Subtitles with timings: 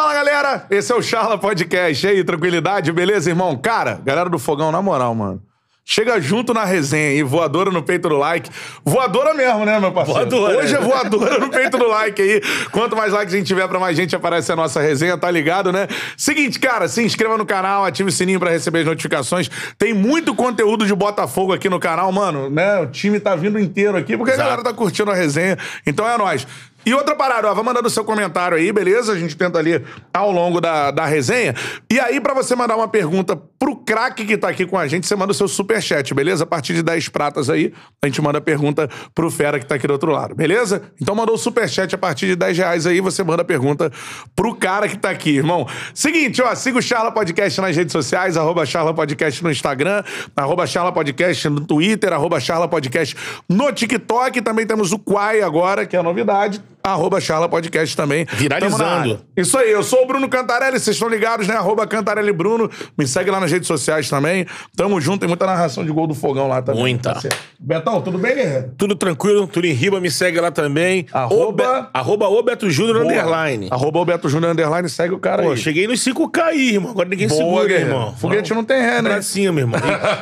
[0.00, 2.06] Fala galera, esse é o Charla Podcast.
[2.06, 3.54] E aí, tranquilidade, beleza, irmão?
[3.54, 5.42] Cara, galera do Fogão, na moral, mano.
[5.84, 8.48] Chega junto na resenha e voadora no peito do like.
[8.84, 10.20] Voadora mesmo, né, meu parceiro?
[10.20, 10.58] Voadora.
[10.58, 12.40] Hoje é voadora no peito do like aí.
[12.70, 15.72] Quanto mais likes a gente tiver, pra mais gente aparece a nossa resenha, tá ligado,
[15.72, 15.88] né?
[16.16, 19.50] Seguinte, cara, se inscreva no canal, ative o sininho pra receber as notificações.
[19.76, 22.78] Tem muito conteúdo de Botafogo aqui no canal, mano, né?
[22.80, 24.48] O time tá vindo inteiro aqui porque a Exato.
[24.48, 25.58] galera tá curtindo a resenha.
[25.84, 26.46] Então é nóis.
[26.84, 29.12] E outra parada, ó, vai mandando seu comentário aí, beleza?
[29.12, 31.54] A gente tenta ali ao longo da, da resenha.
[31.90, 35.06] E aí, pra você mandar uma pergunta pro craque que tá aqui com a gente,
[35.06, 36.44] você manda o seu superchat, beleza?
[36.44, 39.74] A partir de 10 pratas aí, a gente manda a pergunta pro fera que tá
[39.74, 40.82] aqui do outro lado, beleza?
[40.98, 43.92] Então mandou o superchat a partir de 10 reais aí, você manda a pergunta
[44.34, 45.68] pro cara que tá aqui, irmão.
[45.92, 50.02] Seguinte, ó, siga o Charla Podcast nas redes sociais, arroba Charla Podcast no Instagram,
[50.34, 53.14] arroba Charla Podcast no Twitter, arroba Charla Podcast
[53.46, 54.40] no TikTok.
[54.40, 56.62] Também temos o Quai agora, que é a novidade.
[56.82, 58.26] Arroba Charla Podcast também.
[58.32, 59.20] Viralizando.
[59.36, 61.54] Isso aí, eu sou o Bruno Cantarelli, vocês estão ligados, né?
[61.54, 62.70] Arroba Cantarelli Bruno.
[62.96, 64.46] Me segue lá nas redes sociais também.
[64.76, 66.80] Tamo junto, tem muita narração de gol do fogão lá também.
[66.80, 67.12] Muita.
[67.12, 67.36] parceiro.
[67.58, 68.72] Betão, tudo bem, guerreiro?
[68.78, 71.06] Tudo tranquilo, tudo em riba, me segue lá também.
[71.12, 73.68] Arroba- arroba o Beto Júnior underline.
[73.70, 75.56] Arroba o Beto Júnior Underline, segue o cara Pô, aí.
[75.58, 76.90] cheguei nos 5K aí, irmão.
[76.92, 77.90] Agora ninguém Boa, segura, guerreiro.
[77.90, 78.14] irmão.
[78.16, 79.10] Foguete não tem ré, né?
[79.10, 79.78] Pra cima, irmão.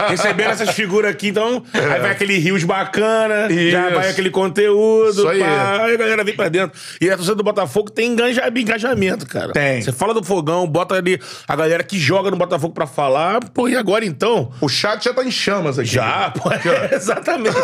[0.08, 3.94] E Recebendo essas figuras aqui, então, aí vai aquele rios bacana, já Isso.
[3.94, 5.10] vai aquele conteúdo.
[5.10, 5.38] Isso aí.
[5.40, 6.78] pá, aí a galera vem pra dentro.
[7.00, 9.52] E a torcida do Botafogo tem engaja- engajamento, cara.
[9.52, 9.82] Tem.
[9.82, 13.40] Você fala do fogão, bota ali a galera que joga no Botafogo pra falar.
[13.52, 14.50] Pô, e agora então?
[14.60, 15.88] O chat já tá em chamas aqui.
[15.88, 16.50] Já, pô,
[16.94, 17.56] exatamente.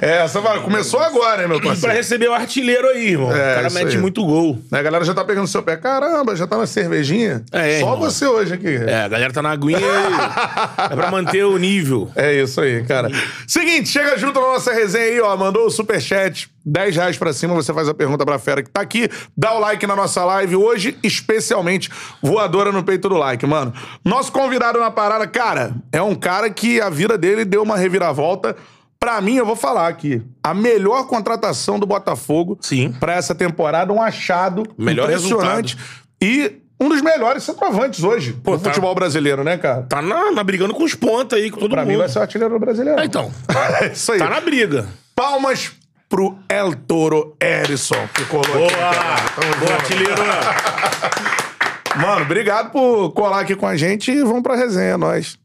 [0.00, 1.94] É, essa vai- começou agora, hein, meu pra parceiro?
[1.94, 3.30] receber o artilheiro aí, irmão.
[3.34, 3.98] É, o cara mete aí.
[3.98, 4.58] muito gol.
[4.70, 5.76] A galera já tá pegando seu pé.
[5.76, 7.44] Caramba, já tá na cervejinha?
[7.52, 7.96] É, Só irmão.
[7.98, 8.68] você hoje aqui.
[8.86, 12.10] É, a galera tá na aguinha e é pra manter o nível.
[12.14, 13.10] É isso aí, cara.
[13.46, 15.36] Seguinte, chega junto na nossa resenha aí, ó.
[15.36, 16.47] Mandou o superchat.
[16.64, 19.08] 10 reais pra cima, você faz a pergunta pra fera que tá aqui.
[19.36, 21.90] Dá o like na nossa live hoje, especialmente
[22.22, 23.72] voadora no peito do like, mano.
[24.04, 28.54] Nosso convidado na parada, cara, é um cara que a vida dele deu uma reviravolta.
[29.00, 32.92] Pra mim, eu vou falar aqui, a melhor contratação do Botafogo Sim.
[32.98, 35.78] pra essa temporada, um achado Melhor impressionante
[36.20, 39.82] e um dos melhores centroavantes hoje Pô, no tá- futebol brasileiro, né, cara?
[39.82, 41.92] Tá na, na brigando com os pontos aí, com todo Pra mundo.
[41.92, 43.00] mim vai ser o artilheiro brasileiro.
[43.00, 43.30] Ah, então.
[43.82, 44.18] É isso aí.
[44.18, 44.88] Tá na briga.
[45.14, 45.70] Palmas
[46.08, 48.74] pro El Toro Erison, que colou aqui.
[48.74, 49.16] cara.
[49.34, 50.22] Tamo Boa, artilheiro.
[52.00, 55.38] Mano, obrigado por colar aqui com a gente e vamos pra resenha, nós.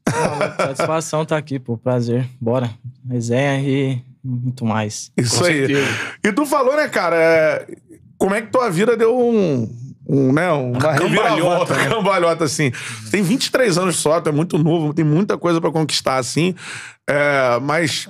[0.57, 1.77] Satisfação tá aqui, pô.
[1.77, 2.27] Prazer.
[2.39, 2.69] Bora.
[3.09, 5.11] Resenha e muito mais.
[5.17, 5.67] Isso Com aí.
[5.67, 5.87] certeza.
[6.23, 7.67] E tu falou, né, cara, é,
[8.17, 9.67] como é que tua vida deu um...
[10.07, 11.87] um né, uma cambalhota, né?
[11.89, 12.71] cambalhota, assim.
[13.09, 16.53] Tem 23 anos só, tu é muito novo, tem muita coisa pra conquistar, assim.
[17.09, 18.07] É, mas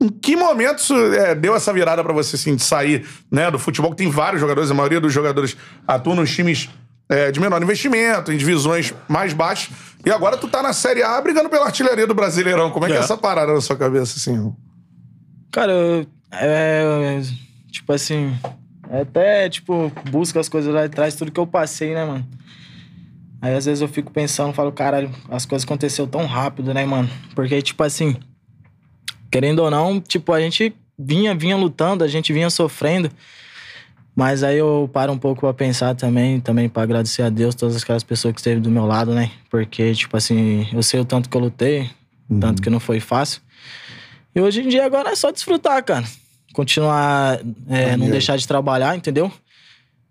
[0.00, 0.82] em que momento
[1.14, 3.90] é, deu essa virada pra você, assim, de sair né, do futebol?
[3.90, 5.56] Que tem vários jogadores, a maioria dos jogadores
[5.86, 6.70] atuam nos times
[7.08, 9.74] é, de menor investimento, em divisões mais baixas.
[10.04, 12.70] E agora tu tá na Série A brigando pela artilharia do Brasileirão.
[12.70, 13.00] Como é que é É.
[13.00, 14.54] essa parada na sua cabeça, assim?
[15.52, 17.20] Cara, eu, é,
[17.70, 18.34] tipo assim,
[18.88, 22.26] é até, tipo, busco as coisas lá atrás, tudo que eu passei, né, mano?
[23.42, 27.08] Aí às vezes eu fico pensando, falo, caralho, as coisas aconteceram tão rápido, né, mano?
[27.34, 28.16] Porque, tipo assim,
[29.30, 33.10] querendo ou não, tipo, a gente vinha, vinha lutando, a gente vinha sofrendo.
[34.14, 37.82] Mas aí eu paro um pouco pra pensar também, também pra agradecer a Deus, todas
[37.82, 39.30] aquelas pessoas que esteve do meu lado, né?
[39.48, 41.88] Porque, tipo assim, eu sei o tanto que eu lutei,
[42.40, 43.40] tanto que não foi fácil.
[44.34, 46.04] E hoje em dia agora é só desfrutar, cara.
[46.52, 49.32] Continuar, é, não deixar de trabalhar, entendeu?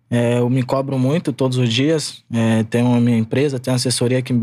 [0.10, 2.24] É, eu me cobro muito todos os dias.
[2.34, 4.34] É, tenho a minha empresa, tenho assessoria que,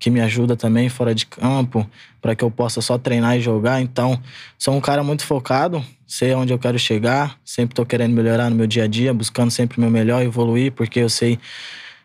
[0.00, 1.88] que me ajuda também fora de campo,
[2.22, 3.82] para que eu possa só treinar e jogar.
[3.82, 4.18] Então,
[4.58, 8.56] sou um cara muito focado, sei aonde eu quero chegar, sempre tô querendo melhorar no
[8.56, 11.38] meu dia a dia, buscando sempre o meu melhor, evoluir, porque eu sei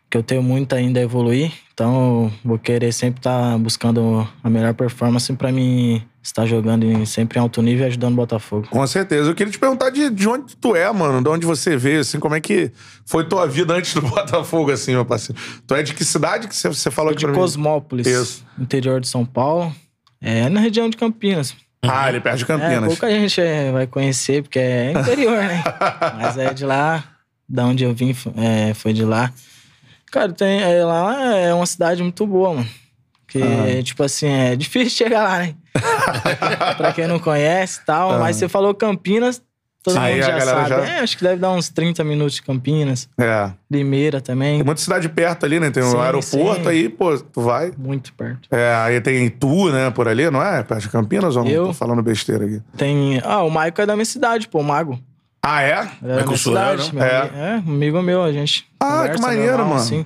[0.10, 1.52] que eu tenho muito ainda a evoluir.
[1.76, 7.06] Então, eu vou querer sempre estar buscando a melhor performance para mim estar jogando em-
[7.06, 8.66] sempre em alto nível e ajudando o Botafogo.
[8.70, 9.30] Com certeza.
[9.30, 11.22] Eu queria te perguntar de, de onde tu é, mano.
[11.22, 12.18] De onde você veio, assim.
[12.18, 12.72] Como é que
[13.06, 15.40] foi tua vida antes do Botafogo, assim, meu parceiro?
[15.68, 17.34] Tu é de que cidade que você, falou aqui De?
[17.34, 18.46] Cosmópolis, Isso.
[18.58, 19.76] interior de São Paulo.
[20.22, 21.54] É na região de Campinas.
[21.84, 22.86] Ah, ele perto de É, Campinas.
[22.86, 25.62] pouca gente é, vai conhecer, porque é interior, né?
[26.16, 27.04] Mas é de lá,
[27.50, 29.30] da onde eu vim, é, foi de lá.
[30.16, 32.68] Cara, tem, é, lá é uma cidade muito boa, mano.
[33.28, 33.84] Que, Ah.
[33.84, 35.56] tipo assim, é difícil chegar lá, né?
[36.78, 38.18] pra quem não conhece e tal.
[38.18, 39.42] Mas você falou Campinas,
[39.84, 39.98] todo.
[40.00, 40.70] Aí mundo já sabe.
[40.70, 43.10] já- É, acho que deve dar uns 30 minutos de Campinas.
[43.20, 43.52] É.
[43.70, 45.70] Limeira também, Tem muita cidade perto ali, né?
[45.70, 46.70] Tem um Sim, aeroporto sim.
[46.70, 47.74] aí, pô, tu vai.
[47.78, 48.48] muito perto.
[48.56, 50.64] É, aí tem Itu, né, por ali, não é?
[50.64, 51.52] Perto de Campinas ou não?
[51.52, 52.62] Eu- Tô falando besteira aqui.
[52.78, 53.20] Tem...
[53.22, 54.98] Ah, o Maico é da minha cidade, pô, o Mago.
[55.48, 55.88] Ah, é?
[56.04, 57.06] Era É cidade, né?
[57.08, 57.38] É.
[57.38, 58.66] é, amigo meu, a gente.
[58.80, 59.80] Ah, que maneiro, normal, mano.
[59.82, 60.06] Assim.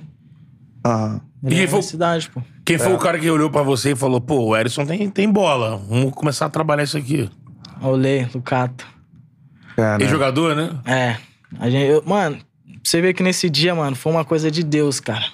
[0.84, 1.18] Ah.
[1.42, 2.42] Ele E é foi- cidade, pô.
[2.64, 2.78] Quem É.
[2.78, 5.78] foi o cara que olhou pra você e falou, pô, o Erisson tem, tem bola,
[5.78, 7.30] vamos começar a trabalhar isso aqui.
[7.80, 8.86] Olê, Lucato.
[9.78, 10.04] É, né?
[10.04, 10.78] E jogador, né?
[10.84, 11.16] É.
[11.58, 12.38] A gente, eu- mano,
[12.84, 15.24] você ver que nesse dia, mano, foi uma coisa de Deus, cara.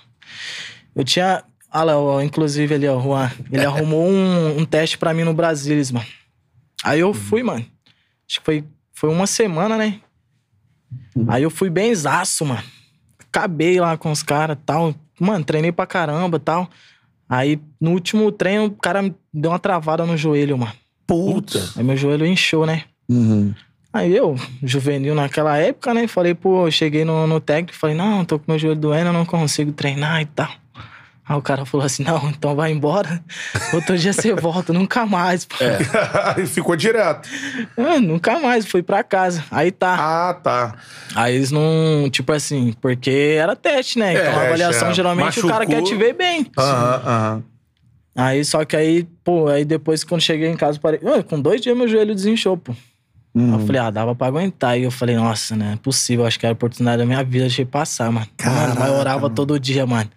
[0.94, 1.42] Eu tinha.
[1.74, 3.30] Olha lá, ó, inclusive ali, ó, o Juan.
[3.50, 6.06] Ele arrumou um, um teste pra mim no Brasilis, mano.
[6.84, 7.66] Aí eu fui, mano.
[8.30, 8.64] Acho que foi,
[8.96, 10.00] foi uma semana, né?
[11.28, 12.62] Aí eu fui bem zaço, mano.
[13.20, 14.94] Acabei lá com os caras tal.
[15.20, 16.68] Mano, treinei pra caramba tal.
[17.28, 20.72] Aí no último treino, o cara me deu uma travada no joelho, mano.
[21.06, 21.62] Puta.
[21.76, 22.84] Aí meu joelho inchou, né?
[23.06, 23.54] Uhum.
[23.92, 26.06] Aí eu, juvenil naquela época, né?
[26.06, 29.26] Falei, pô, cheguei no, no técnico falei, não, tô com meu joelho doendo, eu não
[29.26, 30.48] consigo treinar e tal.
[31.28, 33.20] Aí o cara falou assim, não, então vai embora.
[33.72, 35.56] Outro dia você volta, nunca mais, pô.
[36.40, 37.28] E ficou direto.
[37.76, 39.44] Ah, nunca mais, fui pra casa.
[39.50, 39.96] Aí tá.
[39.98, 40.74] Ah, tá.
[41.14, 44.12] Aí eles não, tipo assim, porque era teste, né?
[44.12, 44.94] Então a teste, avaliação, é.
[44.94, 45.82] geralmente, o cara Machucou.
[45.84, 46.46] quer te ver bem.
[46.56, 47.42] Aham, aham.
[48.18, 51.00] Aí, só que aí, pô, aí depois quando cheguei em casa, parei.
[51.02, 52.72] Ué, com dois dias meu joelho desinchou, pô.
[52.72, 53.60] Aí Uhum.
[53.60, 54.78] Eu falei, ah, dava pra aguentar.
[54.78, 55.72] E eu falei, nossa, né?
[55.74, 58.26] É possível, acho que era a oportunidade da minha vida, deixei passar, mano.
[58.42, 60.08] mano, mas eu orava todo dia, mano.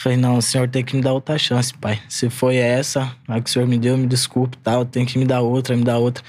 [0.00, 2.00] Falei, não, o senhor tem que me dar outra chance, pai.
[2.08, 5.18] Se foi essa, a que o senhor me deu, me desculpe e tal, tem que
[5.18, 6.22] me dar outra, me dar outra.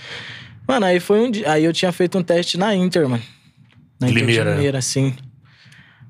[0.68, 1.52] Mano, aí foi um dia.
[1.52, 3.22] Aí eu tinha feito um teste na Inter, mano.
[4.00, 4.56] Na Inter de Limeira.
[4.56, 5.14] Limeira, sim.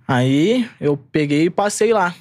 [0.07, 2.15] Aí eu peguei e passei lá.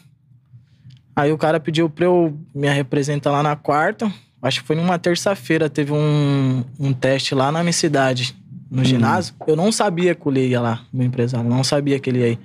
[1.15, 4.13] Aí o cara pediu pra eu me representar lá na quarta.
[4.43, 8.37] Acho que foi numa terça-feira, teve um, um teste lá na minha cidade,
[8.71, 9.35] no ginásio.
[9.47, 11.49] Eu não sabia que o Lê ia lá, meu empresário.
[11.49, 12.39] Não sabia que ele ia ir.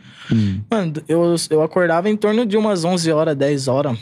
[0.69, 3.97] Mano, eu, eu acordava em torno de umas 11 horas, 10 horas.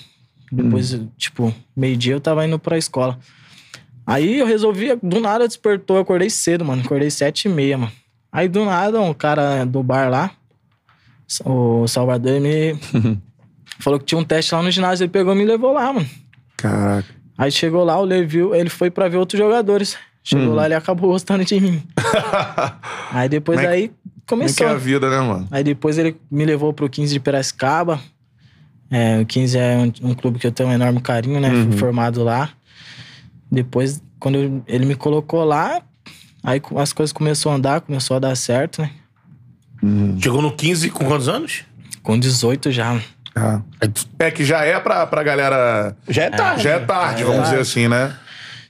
[0.52, 3.18] Depois, tipo, meio-dia eu tava indo pra escola.
[4.06, 6.82] Aí eu resolvi, do nada despertou, eu acordei cedo, mano.
[6.84, 7.92] Acordei sete e meia, mano.
[8.32, 10.32] Aí do nada, um cara do bar lá,
[11.46, 12.78] o Salvador, me
[13.80, 15.06] falou que tinha um teste lá no ginásio.
[15.06, 16.10] Ele pegou e me levou lá, mano.
[16.58, 17.08] Caraca.
[17.38, 19.98] Aí chegou lá, o Levi, ele foi pra ver outros jogadores.
[20.24, 21.84] Chegou lá, ele acabou gostando de mim.
[23.12, 23.92] Aí depois Como é que- aí
[24.28, 24.68] Como é que começou.
[24.68, 25.48] é a vida, né, mano?
[25.52, 28.00] Aí depois ele me levou pro 15 de Piracicaba.
[28.90, 31.50] É, o 15 é um, um clube que eu tenho um enorme carinho, né?
[31.50, 32.50] Fui formado lá.
[33.52, 35.82] Depois, quando eu- ele me colocou lá,
[36.44, 38.92] aí as coisas começaram a andar, começou a dar certo, né?
[40.22, 41.64] Chegou no 15 com quantos anos?
[42.04, 43.00] Com 18 já.
[43.36, 43.62] Ah.
[43.94, 45.96] Tu- É que já é pra, pra galera.
[46.08, 46.64] Já é tarde.
[46.64, 48.16] Já é tarde, vamos dizer assim, né?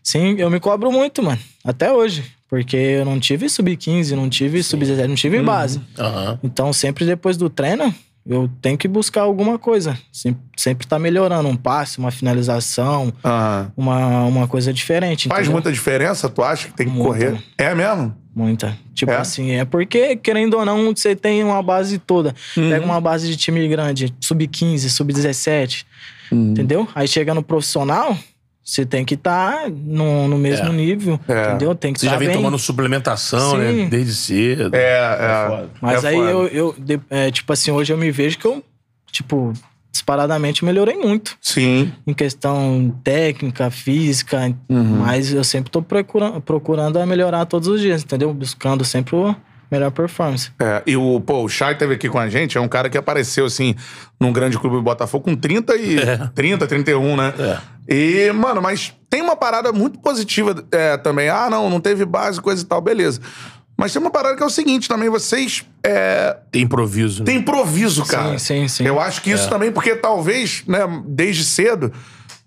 [0.03, 1.39] Sim, eu me cobro muito, mano.
[1.63, 2.23] Até hoje.
[2.49, 5.79] Porque eu não tive sub-15, não tive sub-17, não tive base.
[5.97, 6.37] Aham.
[6.43, 7.93] Então, sempre depois do treino,
[8.25, 9.97] eu tenho que buscar alguma coisa.
[10.11, 11.47] Sempre, sempre tá melhorando.
[11.47, 13.71] Um passe, uma finalização, Aham.
[13.77, 15.29] uma, uma coisa diferente.
[15.29, 15.53] Faz entendeu?
[15.53, 17.07] muita diferença, tu acha que tem que Muita.
[17.07, 17.43] correr?
[17.57, 18.13] É mesmo?
[18.35, 18.77] Muita.
[18.93, 19.17] Tipo É?
[19.17, 22.35] assim, é porque, querendo ou não, você tem uma base toda.
[22.57, 22.69] Uhum.
[22.69, 25.85] Pega uma base de time grande, sub-15, sub-17,
[26.31, 26.87] entendeu?
[26.95, 28.17] Aí chega no profissional,
[28.63, 30.71] você tem que estar no, no mesmo É.
[30.73, 31.49] nível, É.
[31.49, 31.73] entendeu?
[31.75, 32.37] Tem que Você já estar vem bem.
[32.37, 33.71] tomando suplementação, né?
[33.71, 33.89] Sim.
[33.89, 34.75] Desde cedo.
[34.75, 35.47] É, é.
[35.49, 35.69] foda.
[35.81, 38.63] Mas é aí eu, eu de- é, tipo assim, hoje eu me vejo que eu,
[39.11, 39.51] tipo,
[39.91, 41.37] disparadamente melhorei muito.
[41.41, 41.91] Sim.
[42.07, 44.83] Em questão técnica, física, Uhum.
[44.99, 48.33] mas eu sempre tô procurando, procurando a melhorar todos os dias, entendeu?
[48.33, 49.35] Buscando sempre o
[49.71, 50.51] melhor performance.
[50.59, 52.97] É, e o, pô, o Chay teve aqui com a gente, é um cara que
[52.97, 53.73] apareceu, assim,
[54.19, 55.95] num grande clube do Botafogo com 30 e...
[56.35, 57.33] 30, 31, né?
[57.39, 58.27] É.
[58.27, 61.29] E, mano, mas tem uma parada muito positiva é, também.
[61.29, 63.21] Ah, não, não teve base, coisa e tal, beleza.
[63.77, 65.65] Mas tem uma parada que é o seguinte também, vocês...
[65.83, 67.25] É, Tem improviso, né?
[67.25, 68.37] tem improviso, cara.
[68.37, 68.85] sim, sim.
[68.85, 71.91] Eu acho que isso também, porque talvez, né, desde cedo,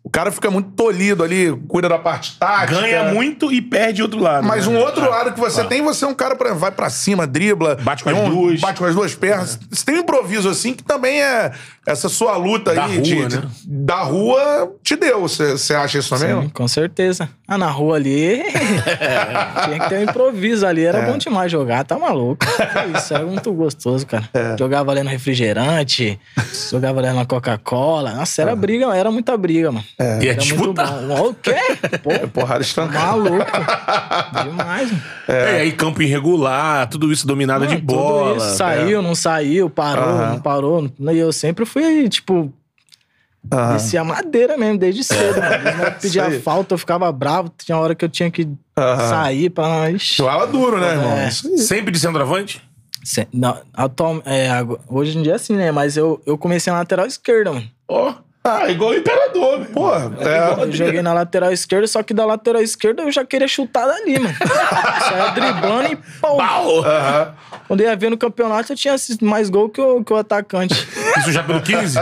[0.06, 2.78] o cara fica muito tolhido ali, cuida da parte tática.
[2.80, 4.46] Ganha muito e perde outro lado.
[4.46, 4.76] Mas né?
[4.76, 5.64] um outro Ah, lado que você ah.
[5.64, 7.75] tem, você é um cara, por exemplo, vai pra cima, dribla.
[7.76, 8.61] Bate com as é um- duas.
[8.61, 9.58] Bate com as duas pernas.
[9.70, 11.52] Você tem um improviso assim que também é
[11.87, 13.26] essa sua luta Da aí rua, de, né?
[13.28, 15.23] de- da rua te deu.
[15.23, 16.42] Você acha isso também?
[16.42, 17.28] Sim, com certeza.
[17.49, 18.42] Ah, na rua ali.
[19.64, 20.84] tinha que ter um improviso ali.
[20.84, 22.44] Era bom demais jogar, tá maluco.
[22.46, 24.28] Que Isso era muito gostoso, cara.
[24.58, 26.18] Jogava ali no refrigerante,
[26.70, 28.12] jogava ali na Coca-Cola.
[28.12, 29.84] Nossa, era briga, era muita briga, mano.
[29.98, 30.92] Ia Era muito disputar.
[31.02, 31.28] bom.
[31.30, 31.54] O quê?
[32.02, 33.06] Pô, É porrada estancada.
[33.16, 33.44] maluco.
[34.44, 35.02] Demais, mano.
[35.28, 38.36] É, aí campo irregular, tudo isso dominado de bola.
[38.38, 40.90] isso, saiu, não saiu, parou, não parou.
[41.12, 42.52] E eu sempre fui, tipo,
[43.52, 43.72] Aham.
[43.74, 45.40] descia madeira mesmo, desde cedo.
[45.40, 45.54] mano.
[45.82, 46.40] Eles pediam aí.
[46.40, 47.52] falta, eu ficava bravo.
[47.56, 48.48] Tinha hora que eu tinha que
[49.10, 49.90] sair pra.
[49.90, 50.16] Ixi.
[50.16, 51.12] Joava duro, né, irmão?
[51.12, 51.30] É.
[51.30, 52.60] Sempre de centroavante?
[53.04, 54.48] Se- não, atual, é,
[54.88, 55.70] hoje em dia, sim, né?
[55.70, 57.66] Mas eu, eu comecei na lateral esquerda, mano.
[57.86, 58.14] Ó.
[58.46, 59.68] Ah, igual o Imperador, meu.
[59.70, 60.64] Pô, é.
[60.64, 64.18] Eu joguei na lateral esquerda, só que da lateral esquerda eu já queria chutar dali,
[64.18, 64.34] mano.
[65.00, 66.36] Saia driblando e pau.
[66.36, 66.84] Pau!
[67.66, 70.74] Quando eu ia ver no campeonato, eu tinha mais gol que o, que o atacante.
[71.18, 71.98] Isso já pelo 15?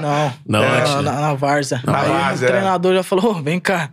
[0.00, 0.32] Não.
[0.46, 1.02] Não, na, antes, né?
[1.02, 1.82] na, na Várzea.
[1.84, 2.46] Na Aí o é.
[2.46, 3.90] treinador já falou, "Ô, vem cá.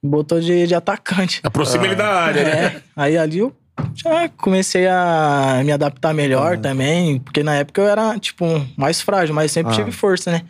[0.00, 1.40] Botou de, de atacante.
[1.42, 2.64] Aproxima ele da área, né?
[2.64, 3.52] É, aí ali eu
[3.94, 8.44] já comecei a me adaptar melhor também, porque na época eu era, tipo,
[8.76, 10.42] mais frágil, mas sempre tive força, né?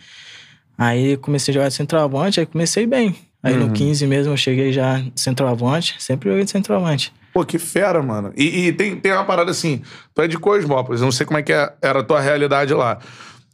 [0.80, 3.14] Aí comecei a jogar de centroavante, aí comecei bem.
[3.42, 7.12] Aí no 15 mesmo eu cheguei já de centroavante, sempre joguei de centroavante.
[7.34, 8.32] Pô, que fera, mano.
[8.36, 9.82] E, e tem, tem uma parada assim,
[10.14, 12.72] tu é de Cosmópolis, eu não sei como é que é- era a tua realidade
[12.72, 12.98] lá.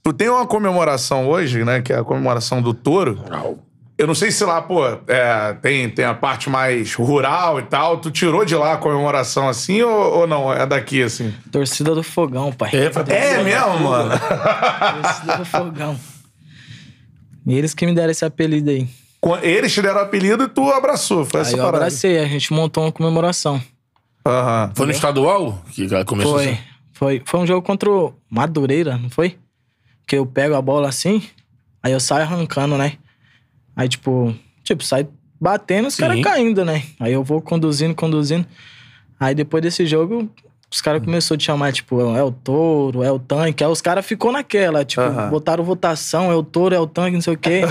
[0.04, 3.18] Tu tem uma comemoração hoje, né, que é a comemoração do touro.
[3.99, 7.97] Eu não sei se lá, pô, é, tem, tem a parte mais rural e tal.
[7.99, 10.52] Tu tirou de lá a comemoração assim ou, ou não?
[10.52, 11.35] É daqui, assim?
[11.50, 12.71] Torcida do Fogão, pai.
[12.75, 14.11] É, foi- É mesmo, mano?
[15.02, 15.99] Torcida do Fogão.
[17.46, 18.88] E eles que me deram esse apelido aí.
[19.42, 21.24] Eles te deram apelido e tu abraçou.
[21.24, 21.84] Foi essa aí eu parada.
[21.84, 23.60] abracei, a gente montou uma comemoração.
[24.26, 24.72] Aham.
[24.74, 26.58] Foi no estadual que começou Foi, assim?
[26.92, 27.22] foi.
[27.24, 29.38] Foi um jogo contra o Madureira, não foi?
[30.06, 31.22] Que eu pego a bola assim,
[31.82, 32.94] aí eu saio arrancando, né?
[33.74, 35.06] Aí, tipo, tipo, sai
[35.40, 36.82] batendo, os caras caindo, né?
[36.98, 38.46] Aí eu vou conduzindo, conduzindo.
[39.18, 40.28] Aí depois desse jogo,
[40.70, 43.62] os caras começaram a te chamar, tipo, é o touro, é o tanque.
[43.64, 45.30] Aí os caras ficou naquela, tipo, Aham.
[45.30, 47.62] botaram votação, é o touro, é o tanque, não sei o quê.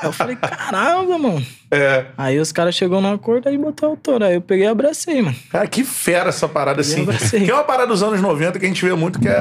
[0.00, 1.44] Aí eu falei, caramba, mano.
[1.70, 2.06] É.
[2.16, 4.24] Aí os caras chegou num acordo aí botou o touro.
[4.24, 5.36] Aí eu peguei e abracei, mano.
[5.50, 7.02] Cara, que fera essa parada assim.
[7.02, 7.44] abracei.
[7.44, 9.36] Que é uma parada dos anos 90 que a gente vê muito, que é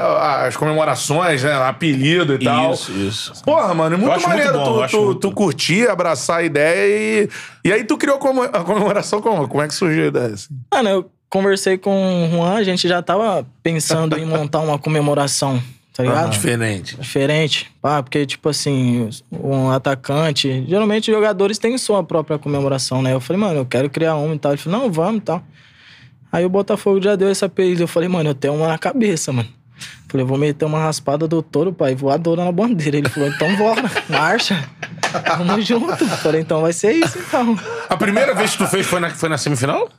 [0.46, 1.54] as comemorações, né?
[1.54, 2.74] Apelido e tal.
[2.74, 3.44] Isso, isso.
[3.46, 5.20] Porra, mano, é muito acho muito maneiro bom, eu tu, acho tu, muito.
[5.22, 6.86] tu curtir, abraçar a ideia
[7.24, 7.30] e.
[7.64, 9.48] E aí tu criou como- a comemoração como?
[9.48, 10.34] Como é que surgiu a ideia?
[10.34, 10.50] Assim?
[10.74, 15.62] Mano, eu conversei com o Juan, a gente já tava pensando em montar uma comemoração,
[15.94, 16.32] tá ligado?
[16.32, 16.98] Diferente.
[16.98, 17.72] Diferente.
[17.84, 20.66] Ah, porque, tipo assim, um atacante.
[20.68, 23.14] Geralmente os jogadores têm sua própria comemoração, né?
[23.14, 24.52] Eu falei, mano, eu quero criar uma e tal.
[24.52, 25.44] Ele falou, não, vamos e tal.
[26.32, 27.84] Aí o Botafogo já deu esse apelido.
[27.84, 29.50] Eu falei, mano, eu tenho uma na cabeça, mano.
[30.10, 32.98] Falei, eu vou meter uma raspada do touro, pai, voadora na bandeira.
[32.98, 34.68] Ele falou, então bora, marcha.
[35.26, 36.06] Tamo junto.
[36.08, 37.58] Falei, então vai ser isso, então.
[37.90, 39.90] A primeira vez que tu fez foi na, foi na semifinal?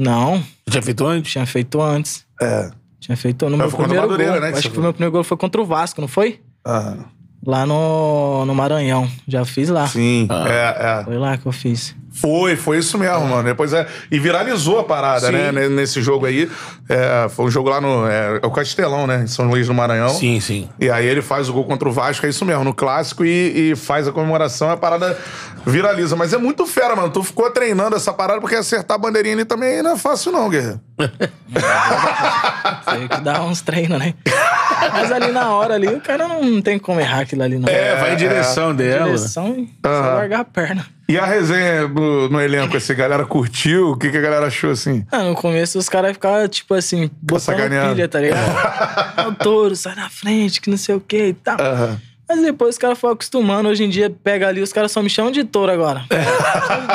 [0.00, 1.32] Não, Tu tinha feito antes?
[1.32, 2.24] tinha feito antes.
[2.40, 2.70] É.
[3.00, 4.40] Tinha feito no meu foi contra o primeiro gol.
[4.40, 6.40] né, Acho você que o meu primeiro gol foi contra o Vasco, não foi?
[6.64, 7.04] Aham.
[7.48, 9.10] Lá no, no Maranhão.
[9.26, 9.86] Já fiz lá.
[9.86, 11.04] Sim, é, é.
[11.04, 11.96] Foi lá que eu fiz.
[12.12, 13.44] Foi, foi isso mesmo, mano.
[13.44, 13.86] Depois é.
[14.10, 15.32] E viralizou a parada, Sim.
[15.32, 15.50] né?
[15.52, 16.50] ne- Nesse jogo aí.
[16.90, 18.06] É, foi um jogo lá no.
[18.06, 19.22] É, é o Castelão, né?
[19.22, 20.10] Em São Luís do Maranhão.
[20.10, 20.68] Sim, sim.
[20.78, 23.70] E aí ele faz o gol contra o Vasco, é isso mesmo, no clássico, e,
[23.70, 25.16] e faz a comemoração, a parada
[25.64, 26.16] viraliza.
[26.16, 27.08] Mas é muito fera, mano.
[27.08, 30.50] Tu ficou treinando essa parada, porque acertar a bandeirinha ali também não é fácil, não,
[30.50, 30.80] guerreiro.
[32.84, 34.12] Foi que dá uns treinos, né?
[34.92, 37.68] Mas ali na hora ali, o cara não, tem como errar aquilo ali, não.
[37.68, 39.06] É, vai em direção dela.
[39.06, 40.86] Direção e só largar a perna.
[41.08, 43.92] E a resenha no, no elenco, assim, a galera curtiu?
[43.92, 45.06] O que, que a galera achou assim?
[45.10, 47.94] Ah, no começo os caras ficavam, tipo assim, botando sacaneando.
[47.94, 49.16] pilha, tá ligado?
[49.16, 51.56] É o touro, sai na frente, que não sei o que e tal.
[51.58, 51.98] Aham.
[52.28, 53.68] Mas depois os caras foram acostumando.
[53.70, 56.04] Hoje em dia, pega ali, os caras só me chamam de touro agora.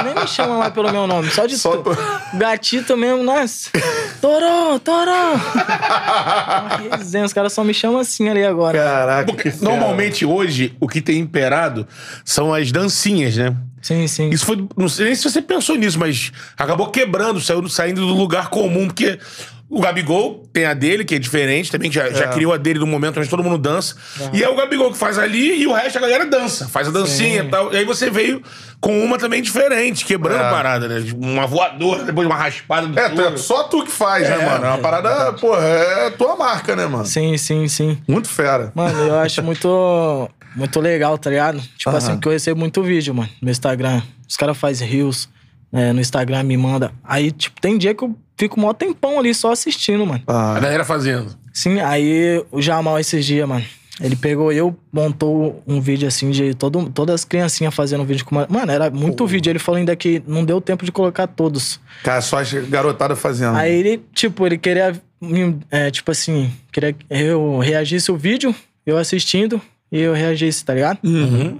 [0.05, 1.95] Nem me chamam lá pelo meu nome, só de Só touro.
[1.95, 2.19] touro.
[2.35, 3.71] Gatito mesmo, nossa.
[4.21, 5.11] Toro, toro.
[6.97, 8.77] Resenha, os caras só me chamam assim ali agora.
[8.77, 9.25] Caraca.
[9.25, 9.71] Porque que fera.
[9.71, 11.87] normalmente hoje o que tem imperado
[12.23, 13.55] são as dancinhas, né?
[13.81, 14.29] Sim, sim.
[14.29, 14.65] Isso foi.
[14.77, 18.87] Não sei nem se você pensou nisso, mas acabou quebrando, saiu, saindo do lugar comum,
[18.87, 19.19] porque
[19.75, 22.79] o Gabigol tem a dele, que é diferente, também que já, já criou a dele
[22.79, 23.95] no momento onde todo mundo dança.
[24.31, 26.91] E é o Gabigol que faz ali e o resto a galera dança, faz a
[26.91, 27.73] dancinha e tal.
[27.73, 28.41] E aí você veio
[28.79, 30.47] com uma também diferente, quebrando É.
[30.47, 31.03] a parada, né?
[31.17, 34.65] Uma voadora, depois uma raspada do É, tu- só tu que faz, né, mano?
[34.65, 37.05] É uma parada, porra, é tua marca, né, mano?
[37.05, 37.97] Sim, sim, sim.
[38.07, 38.71] Muito fera.
[38.75, 41.59] Mano, eu acho muito, muito legal, tá ligado?
[41.77, 41.97] Tipo Aham.
[41.97, 44.01] assim, porque eu recebo muito vídeo, mano, no Instagram.
[44.27, 45.29] Os caras fazem reels
[45.71, 46.91] né, no Instagram, me manda.
[47.03, 50.21] Aí, tipo, tem dia que eu fico mó tempão ali só assistindo, mano.
[50.27, 51.27] A Ah, galera fazendo.
[51.53, 53.63] Sim, aí o Jamal esses dias, mano.
[54.01, 58.33] Ele pegou eu, montou um vídeo assim de todo, todas as criancinhas fazendo vídeo com
[58.35, 58.47] uma...
[58.49, 59.51] Mano, era muito vídeo.
[59.51, 61.79] Ele falou ainda que não deu tempo de colocar todos.
[62.03, 63.55] cara, só as garotadas fazendo.
[63.55, 64.99] Aí ele, tipo, ele queria,
[65.69, 69.61] é, tipo assim, queria que eu reagisse o vídeo, eu assistindo,
[69.91, 70.97] e eu reagisse, tá ligado?
[71.03, 71.59] Uhum.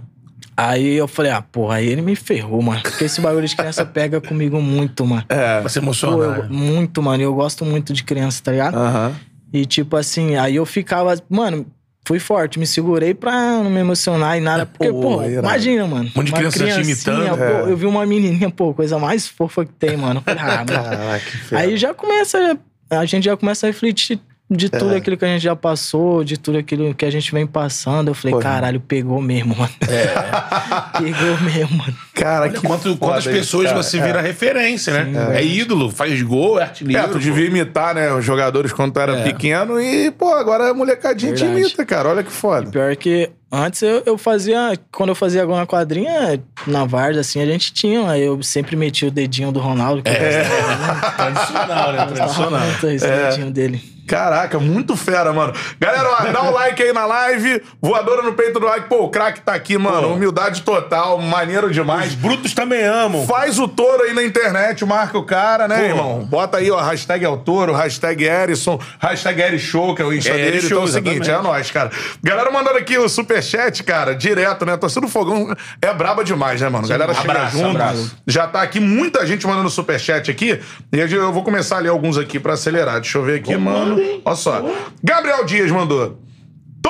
[0.55, 2.81] Aí eu falei, ah, porra, aí ele me ferrou, mano.
[2.83, 5.24] Porque esse bagulho de criança pega comigo muito, mano.
[5.29, 5.62] É.
[5.62, 6.39] Pô, emocionar.
[6.39, 7.24] eu- muito, mano.
[7.24, 8.75] Eu gosto muito de criança, tá ligado?
[8.77, 9.13] Aham.
[9.51, 11.65] E tipo assim, aí eu ficava, mano,
[12.05, 13.31] fui forte, me segurei pra
[13.63, 14.65] não me emocionar e nada.
[14.65, 15.45] Porque, Pô, pô, irado.
[15.48, 16.12] imagina, mano.
[16.15, 17.38] monte de criança te imitando.
[17.38, 17.72] Pô, É.
[17.72, 20.19] Eu vi uma menininha, pô, coisa mais fofa que tem, mano.
[20.27, 20.65] Eu falei, ah, mano.
[20.67, 21.55] Caraca, que.
[21.55, 22.57] Aí já começa,
[22.89, 24.19] a gente já começa a refletir
[24.55, 27.45] de tudo aquilo que a gente já passou, de tudo aquilo que a gente vem
[27.48, 29.72] passando, eu falei, Pô, caralho, pegou mesmo, mano.
[30.98, 31.95] pegou mesmo, mano.
[32.13, 33.81] Cara, Olha quanto- quantas pessoas cara.
[33.81, 35.38] você vira referência, né?
[35.39, 35.43] É.
[35.43, 37.03] ídolo, faz gol, é artilheiro.
[37.03, 39.24] É, tu devia imitar, né, os jogadores quando tu era É.
[39.24, 41.62] pequeno e, pô, agora a molecadinha te Verdade.
[41.62, 42.10] imita, cara.
[42.10, 42.69] Olha que foda.
[42.69, 47.45] Pior que antes eu, eu fazia, quando eu fazia na quadrinha, na Varda, assim, a
[47.45, 50.01] gente tinha, aí eu sempre metia o dedinho do Ronaldo.
[50.01, 50.43] Que É.
[51.15, 52.05] Tradicional, né?
[52.07, 52.60] Tradicional.
[52.60, 53.93] muito esse dedinho dele.
[54.05, 55.53] Caraca, muito fera, mano.
[55.79, 57.62] Galera, ó, dá o like aí na live.
[57.81, 58.89] Voadora no peito do like.
[58.89, 60.10] Pô, o craque tá aqui, mano.
[60.10, 60.13] Pô.
[60.15, 62.10] Humildade total, maneiro demais.
[62.10, 63.25] Os brutos também amam.
[63.25, 65.83] Faz o touro aí na internet, marca o cara, né, Pô.
[65.86, 66.19] irmão?
[66.25, 70.31] Bota aí, ó, hashtag é o touro, hashtag Erison, hashtag Erishow, que é o Insta
[70.31, 70.48] É, dele.
[70.57, 71.43] Erishow, então é o seguinte, é exatamente.
[71.48, 71.89] nóis, cara.
[72.22, 73.07] Galera mandando aqui o
[73.44, 74.76] superchat, cara, direto, né?
[74.78, 76.88] Torcida do Fogão é braba demais, né, mano?
[76.88, 77.70] Galera chega Abraço, junto.
[77.70, 78.18] abraço.
[78.26, 80.60] Já tá aqui muita gente mandando superchat aqui.
[80.92, 83.02] E eu vou começar a ler alguns aqui pra acelerar.
[83.02, 84.00] Deixa eu ver aqui, mano.
[84.26, 84.64] Olha só.
[85.04, 86.20] Gabriel Dias mandou.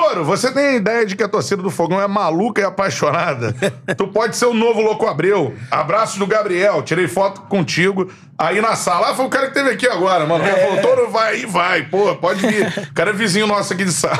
[0.04, 3.56] Toro, você tem a ideia de que a torcida do Fogão é maluca e apaixonada?
[3.96, 5.56] tu pode ser o novo Louco Abreu.
[5.70, 6.82] Abraço do Gabriel.
[6.82, 9.10] Tirei foto contigo aí na sala.
[9.10, 10.44] Ah, foi o cara que teve aqui agora, mano.
[10.44, 11.84] Cara falou, Toro, vai aí, vai.
[11.84, 12.66] Pô, pode vir.
[12.90, 14.18] O cara é vizinho nosso aqui de sala.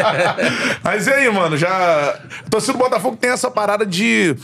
[0.82, 1.58] Mas e aí, mano?
[1.58, 1.68] Já...
[2.46, 4.34] A torcida do Botafogo tem essa parada de...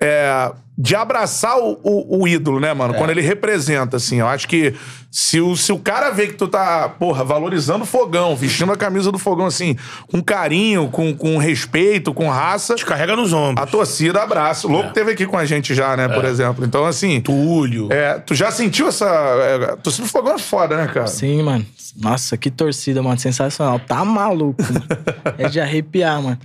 [0.00, 2.92] é, de abraçar o, o- o ídolo, né, mano?
[2.94, 4.20] Quando ele representa, assim.
[4.20, 4.74] Eu acho que
[5.10, 8.76] se o, se o cara vê que tu tá, porra, valorizando o fogão, vestindo a
[8.76, 9.74] camisa do fogão, assim,
[10.06, 13.66] com carinho, com, com respeito, com raça, Te carrega nos ombros.
[13.66, 14.66] a torcida abraça.
[14.66, 16.62] O Louco teve aqui com a gente já, né, por exemplo.
[16.66, 17.22] Então, assim.
[17.22, 17.90] Túlio.
[17.90, 19.06] É, tu já sentiu essa.
[19.06, 21.06] É, a torcida do fogão é foda, né, cara?
[21.06, 21.64] Sim, mano.
[21.98, 23.18] Nossa, que torcida, mano.
[23.18, 23.78] Sensacional.
[23.80, 24.84] Tá maluco, mano.
[25.38, 26.38] É de arrepiar, mano.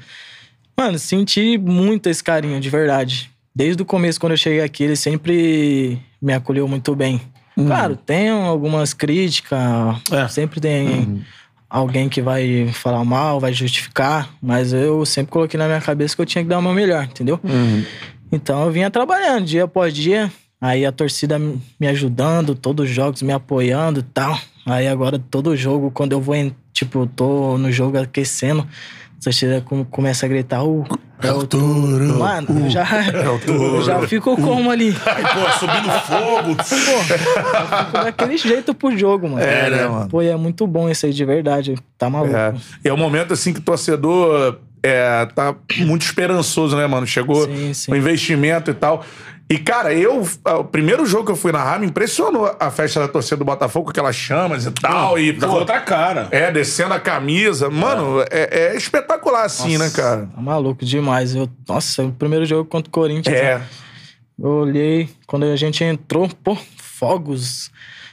[0.78, 3.30] Mano, senti muito esse carinho, de verdade.
[3.54, 7.20] Desde o começo, quando eu cheguei aqui, ele sempre me acolheu muito bem.
[7.56, 9.60] Claro, tem algumas críticas,
[10.12, 10.28] É.
[10.30, 11.24] sempre tem
[11.70, 16.22] alguém que vai falar mal, vai justificar, mas eu sempre coloquei na minha cabeça que
[16.22, 17.40] eu tinha que dar o meu melhor, entendeu?
[18.32, 23.22] Então eu vinha trabalhando dia após dia, aí a torcida me ajudando, todos os jogos
[23.22, 24.40] me apoiando e tal.
[24.66, 28.66] Aí agora todo jogo, quando eu vou, em, tipo, eu tô no jogo aquecendo,
[29.22, 30.84] torcida com- começa a gritar, o
[31.22, 32.18] É o touro.
[32.18, 34.92] Mano, eu já, eu já fico como ali.
[34.94, 36.56] Pô, subindo fogo.
[36.56, 39.42] Pô, eu fico daquele jeito pro jogo, mano.
[39.44, 40.10] É, né, mano?
[40.10, 41.76] Pô, é muito bom isso aí, de verdade.
[41.98, 42.36] Tá maluco.
[42.36, 42.54] É.
[42.84, 47.06] E é um momento assim que o torcedor é, tá muito esperançoso, né, mano?
[47.06, 47.92] Chegou Sim, sim.
[47.92, 49.06] o investimento e tal.
[49.52, 50.26] E, cara, eu.
[50.46, 53.44] ah, O primeiro jogo que eu fui narrar me impressionou a festa da torcida do
[53.46, 55.20] Botafogo, aquelas chamas e tal.
[55.20, 56.30] e, pô, outra cara.
[56.32, 57.70] É, descendo a camisa.
[57.70, 60.28] Mano, é, é espetacular assim, né, cara?
[60.34, 61.36] Tá maluco demais.
[61.36, 63.36] Eu, nossa, o primeiro jogo contra o Corinthians.
[63.36, 63.62] É.
[64.40, 67.70] Eu olhei, quando a gente entrou, pô, fogos.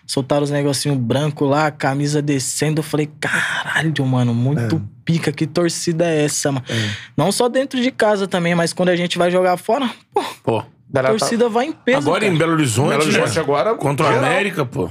[0.06, 2.78] Soltaram os negocinhos brancos lá, a camisa descendo.
[2.80, 5.30] Eu falei, caralho, mano, muito pica.
[5.30, 6.64] Que torcida é essa, mano?
[7.14, 10.64] Não só dentro de casa também, mas quando a gente vai jogar fora, pô, Pô.
[10.90, 11.98] A Galera tá- torcida vai em peso.
[11.98, 12.32] Agora cara.
[12.32, 13.40] em Belo Horizonte, Belo Horizonte né?
[13.40, 14.08] agora, Contra o.
[14.18, 14.90] América, pô.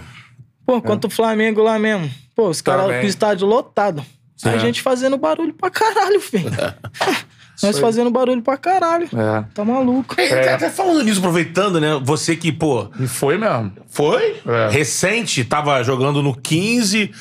[0.66, 2.10] Pô, contra o Flamengo lá mesmo.
[2.36, 3.00] Pô, os caras Também.
[3.00, 4.04] com o estádio lotado.
[4.44, 4.60] A É.
[4.60, 6.52] gente fazendo barulho pra caralho, filho.
[7.64, 9.06] Nós fazendo barulho pra caralho.
[9.12, 9.44] É.
[9.54, 10.14] Tá maluco.
[10.22, 10.54] É.
[10.54, 12.00] Até falando nisso, aproveitando, né?
[12.04, 13.72] Você que, pô, E foi mesmo.
[13.88, 14.70] foi É.
[14.70, 17.12] recente, tava jogando no 15,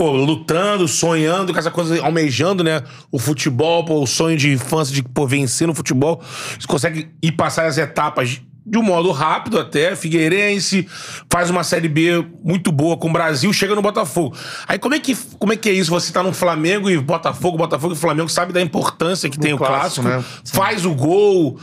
[0.00, 2.82] pô, lutando, sonhando com essa coisa, almejando, né?
[3.12, 6.22] O futebol, pô, o sonho de infância de, pô, vencer no futebol.
[6.58, 10.88] Você consegue ir passar as etapas de um modo rápido até, Figueirense,
[11.30, 14.34] faz uma Série B muito boa com o Brasil, chega no Botafogo.
[14.66, 15.90] Aí como é que, como é, que é isso?
[15.90, 19.58] Você tá no Flamengo e Botafogo, Botafogo e Flamengo sabe da importância que tem o
[19.58, 20.42] clássico, clássico, né?
[20.50, 21.60] faz o gol.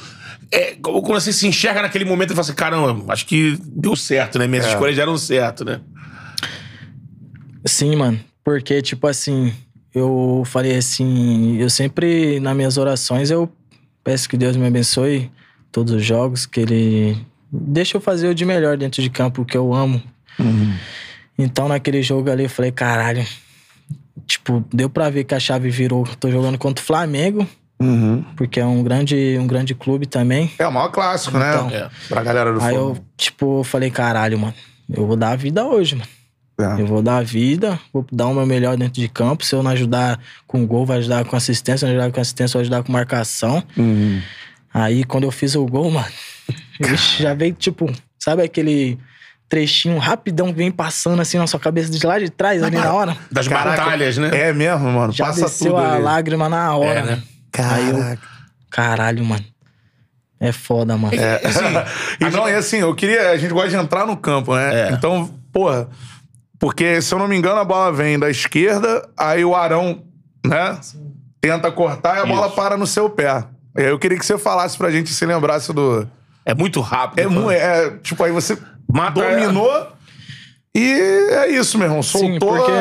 [0.52, 4.38] É, quando você se enxerga naquele momento e fala assim, caramba, acho que deu certo,
[4.38, 4.46] né?
[4.46, 4.70] Minhas É.
[4.74, 5.82] escolhas deram certo, né?
[7.68, 8.20] Sim, mano.
[8.44, 9.54] Porque, tipo assim,
[9.94, 13.52] eu falei assim, eu sempre, nas minhas orações, eu
[14.04, 15.30] peço que Deus me abençoe
[15.72, 17.18] todos os jogos, que Ele
[17.52, 20.02] deixa eu fazer o de melhor dentro de campo, que eu amo.
[21.38, 23.26] Então, naquele jogo ali, eu falei, caralho.
[24.26, 26.04] Tipo, deu pra ver que a chave virou.
[26.20, 27.48] Tô jogando contra o Flamengo,
[28.36, 30.52] porque é um grande, um grande clube também.
[30.58, 31.54] É o maior clássico, né?
[31.56, 31.70] Então.
[31.70, 31.90] É.
[32.10, 32.96] Pra galera do Aí fogo.
[32.98, 34.54] eu, tipo, falei, caralho, mano,
[34.90, 36.10] eu vou dar a vida hoje, mano.
[36.60, 36.82] É.
[36.82, 39.46] Eu vou dar a vida, vou dar o meu melhor dentro de campo.
[39.46, 41.80] Se eu não ajudar com gol, vai ajudar com assistência.
[41.80, 43.64] Se eu não ajudar com assistência, vai ajudar com marcação.
[43.78, 44.20] Uhum.
[44.74, 46.08] Aí, quando eu fiz o gol, mano,
[47.20, 48.98] já veio, tipo, sabe aquele
[49.48, 52.92] trechinho rapidão que vem passando assim na sua cabeça de lá de trás, ali na
[52.92, 53.16] hora?
[53.32, 54.30] Das Caraca, batalhas, né?
[54.34, 55.14] É mesmo, mano.
[55.14, 56.04] Já Passa desceu tudo a ali.
[56.04, 57.24] lágrima na hora, É, né?
[57.58, 58.28] Aí eu, Caraca.
[58.70, 59.46] caralho, mano.
[60.40, 61.14] É foda, mano.
[62.20, 63.32] e não, e assim, eu queria.
[63.32, 64.90] A gente gosta de entrar no campo, né?
[64.90, 64.92] É.
[64.92, 65.88] Então, porra.
[66.60, 70.02] Porque, se eu não me engano, a bola vem da esquerda, aí o Arão,
[70.46, 70.80] né?
[71.40, 73.44] Tenta cortar e a bola para no seu pé.
[73.76, 76.08] Eu queria que você falasse pra gente se lembrasse do.
[76.44, 77.20] É muito rápido.
[77.20, 78.58] É, mu- é, tipo, aí você
[78.92, 79.88] Mata- dominou
[80.76, 80.82] e
[81.32, 82.02] é isso, meu irmão.
[82.02, 82.32] Soltou.
[82.32, 82.72] Sim, porque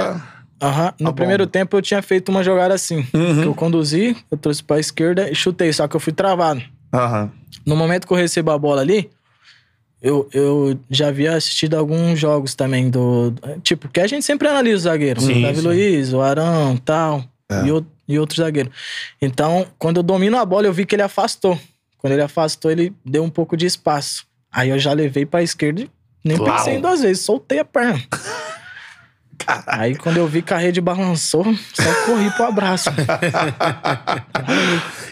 [0.63, 1.51] aham, no primeiro bom.
[1.51, 3.07] tempo eu tinha feito uma jogada assim.
[3.13, 3.41] Uhum.
[3.43, 6.63] Que eu conduzi, eu trouxe pra esquerda e chutei, só que eu fui travado.
[6.95, 7.31] Aham.
[7.67, 9.11] No momento que eu recebo a bola ali,
[10.03, 13.33] eu, eu já havia assistido alguns jogos também do.
[13.63, 15.25] Tipo, que a gente sempre analisa os zagueiros.
[15.25, 15.67] Sim, o Davi sim.
[15.67, 17.25] Luiz, o Arão tal.
[17.65, 18.73] E, o- e outros zagueiros.
[19.23, 21.59] Então, quando eu domino a bola, eu vi que ele afastou.
[21.99, 24.27] Quando ele afastou, ele deu um pouco de espaço.
[24.53, 25.91] Aí eu já levei pra esquerda e
[26.25, 26.53] nem Uau.
[26.57, 28.03] pensei em duas vezes, soltei a perna.
[29.67, 32.91] Aí quando eu vi que a rede balançou, só corri pro abraço.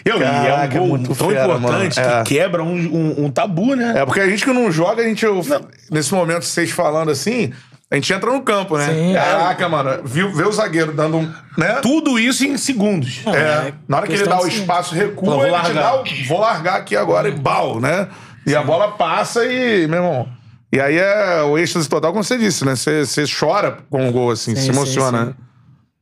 [0.05, 2.11] Eu, e é um Caraca, gol muito tão fera, importante mano.
[2.19, 2.23] É.
[2.23, 3.93] que quebra um, um- um tabu, né?
[3.97, 5.25] É, porque a gente que não joga, a gente.
[5.25, 5.41] eu-
[5.89, 7.51] Nesse momento, vocês falando assim,
[7.89, 8.87] a gente entra no campo, né?
[8.93, 9.13] Sim.
[9.13, 10.01] Caraca, mano.
[10.03, 11.33] Viu, vê o zagueiro dando um.
[11.57, 11.79] Né?
[11.81, 13.21] Tudo isso em segundos.
[13.25, 13.29] É,
[13.69, 15.81] É, na hora que ele dá o de- espaço, recua, Não, vou ele te largar.
[15.83, 18.07] dá o, vou largar aqui agora e bal, né?
[18.45, 20.27] E a bola passa e, meu irmão.
[20.75, 22.75] E aí é o êxtase total, como você disse, né?
[22.75, 25.25] Você, você chora com o gol, assim, Sim, se emociona, sim.
[25.27, 25.33] né?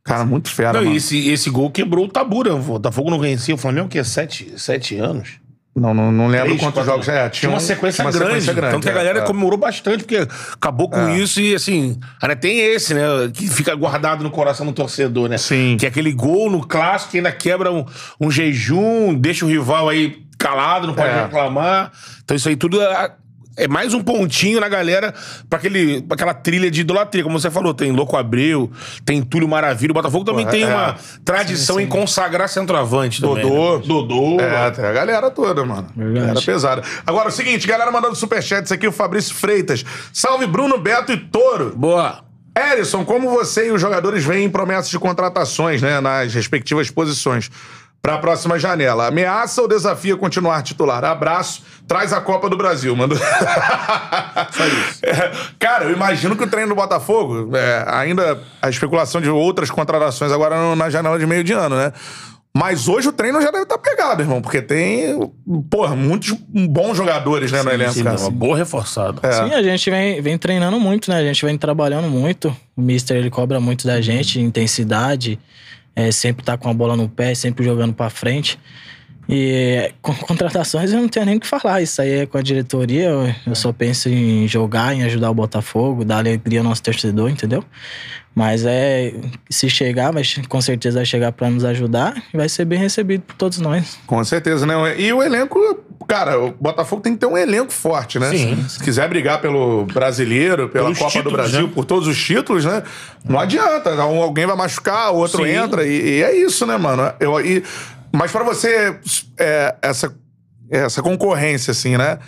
[0.03, 0.93] Cara, muito fera, Não, mano.
[0.93, 2.49] e esse, esse gol quebrou o tabu, né?
[2.51, 5.33] O Botafogo não conhecia o Flamengo, que é sete, sete anos.
[5.75, 7.07] Não, não, não lembro Três, quantos quatro- jogos.
[7.07, 8.73] É, Tinha uma um- sequência, uma grande, sequência grande.
[8.73, 9.25] Tanto que a galera é, é.
[9.25, 11.99] comemorou bastante, porque acabou com isso e, assim...
[12.21, 13.01] Ainda tem esse, né?
[13.33, 15.37] Que fica guardado no coração do torcedor, né?
[15.37, 15.77] Sim.
[15.79, 17.85] Que é aquele gol no clássico que ainda quebra um,
[18.19, 21.23] um jejum, deixa o rival aí calado, não pode É.
[21.23, 21.91] reclamar.
[22.23, 22.77] Então isso aí tudo
[23.55, 25.13] é, mais um pontinho na galera
[25.49, 27.23] pra, aquele, pra aquela trilha de idolatria.
[27.23, 28.71] Como você falou, tem Louco Abreu,
[29.05, 29.91] tem Túlio Maravilha.
[29.91, 30.67] O Botafogo também tem é.
[30.67, 33.43] uma tradição em consagrar centroavante também.
[33.43, 33.77] Dodô.
[33.77, 33.83] né?
[33.85, 34.41] Dodô.
[34.41, 35.87] É, tem a galera toda, mano.
[35.95, 36.19] Verdade.
[36.19, 36.83] Galera pesada.
[37.05, 39.85] Agora, o seguinte, galera mandando superchats aqui, o Fabrício Freitas.
[40.11, 41.73] Salve Bruno, Beto e Toro.
[41.75, 42.23] Boa.
[42.55, 47.49] Erison, como você e os jogadores veem promessas de contratações, né, nas respectivas posições
[48.03, 49.07] para a próxima janela?
[49.07, 51.03] Ameaça ou desafia continuar titular?
[51.05, 53.15] Abraço, traz a Copa do Brasil, mano.
[54.51, 55.01] Só isso.
[55.57, 60.33] cara, eu imagino que o treino do Botafogo, é, ainda a especulação de outras contratações
[60.33, 61.93] agora no- na janela de meio de ano, né?
[62.55, 65.17] Mas hoje o treino já deve estar pegado, irmão, porque tem,
[65.71, 68.19] porra, muitos bons jogadores, né, no elenco, Sim, cara.
[68.19, 69.19] uma boa reforçada.
[69.27, 69.31] É.
[69.31, 71.17] Sim, a gente vem, vem treinando muito, né?
[71.17, 72.55] A gente vem trabalhando muito.
[72.77, 75.39] O Mister, ele cobra muito da gente, intensidade.
[75.95, 78.59] É, sempre tá com a bola no pé, sempre jogando pra frente.
[79.27, 81.81] E com contratações eu não tenho nem o que falar.
[81.81, 83.05] Isso aí é com a diretoria.
[83.05, 87.29] Eu, eu só penso em jogar, em ajudar o Botafogo, dar alegria ao nosso torcedor,
[87.29, 87.63] entendeu?
[88.35, 89.13] Mas é.
[89.49, 93.21] Se chegar, vai, com certeza vai chegar pra nos ajudar e vai ser bem recebido
[93.21, 93.99] por todos nós.
[94.07, 94.73] Com certeza, né?
[94.99, 95.59] E o elenco,
[96.03, 98.29] cara, o Botafogo tem que ter um elenco forte, né?
[98.31, 98.65] Sim.
[98.67, 101.71] Se quiser brigar pelo brasileiro, pela Pelos Copa do títulos, Brasil, né?
[101.73, 102.83] por todos os títulos, né?
[103.27, 103.91] Não adianta.
[104.01, 105.51] Alguém vai machucar, o outro Sim.
[105.51, 105.85] entra.
[105.85, 107.11] E, e é isso, né, mano?
[107.19, 107.63] Eu, e,
[108.11, 108.95] mas pra você,
[109.37, 110.15] é, essa,
[110.69, 112.19] essa concorrência, assim, né?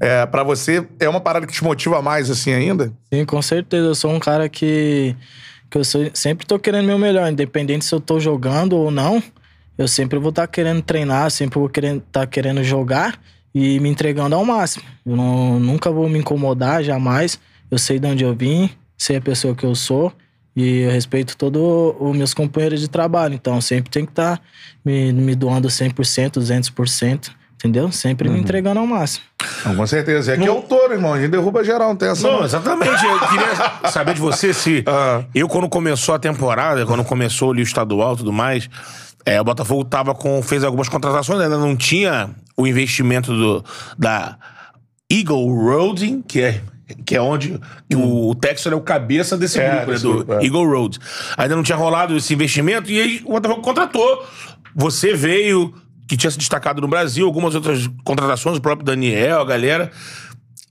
[0.00, 2.92] É, para você, é uma parada que te motiva mais, assim, ainda?
[3.12, 3.86] Sim, com certeza.
[3.86, 5.14] Eu sou um cara que,
[5.70, 9.22] que eu sou- sempre tô querendo meu melhor, independente se eu tô jogando ou não.
[9.76, 13.18] Eu sempre vou estar querendo treinar, sempre vou estar querendo jogar
[13.54, 14.84] e me entregando ao máximo.
[15.04, 17.38] Eu não, nunca vou me incomodar, jamais.
[17.70, 20.12] Eu sei de onde eu vim, sei a pessoa que eu sou
[20.56, 21.60] e eu respeito todos
[21.98, 23.34] os meus companheiros de trabalho.
[23.34, 24.40] Então, sempre tem que estar
[24.84, 27.90] me, me doando 100%, 200%, entendeu?
[27.90, 29.24] Sempre me entregando ao máximo.
[29.64, 30.32] Não, com certeza.
[30.32, 31.14] E aqui é o touro, irmão.
[31.14, 32.28] A gente derruba geral, não tem essa.
[32.28, 33.04] Não, exatamente.
[33.04, 34.84] Eu queria saber de você se.
[34.94, 35.24] Ah.
[35.34, 38.68] Eu, quando começou a temporada, quando começou ali o estadual e tudo mais,
[39.26, 43.64] é, o Botafogo tava com, fez algumas contratações, ainda não tinha o investimento do,
[43.98, 44.36] da
[45.10, 46.60] Eagle Roading, que é.
[47.06, 47.58] Que é onde
[47.88, 50.44] que o, o Texas é o cabeça desse É, grupo, né, do grupo, é.
[50.44, 50.98] Eagle Road.
[51.38, 54.26] Ainda não tinha rolado esse investimento e aí o Botafogo contratou.
[54.76, 55.72] Você veio,
[56.06, 59.90] que tinha se destacado no Brasil, algumas outras contratações, o próprio Daniel, a galera.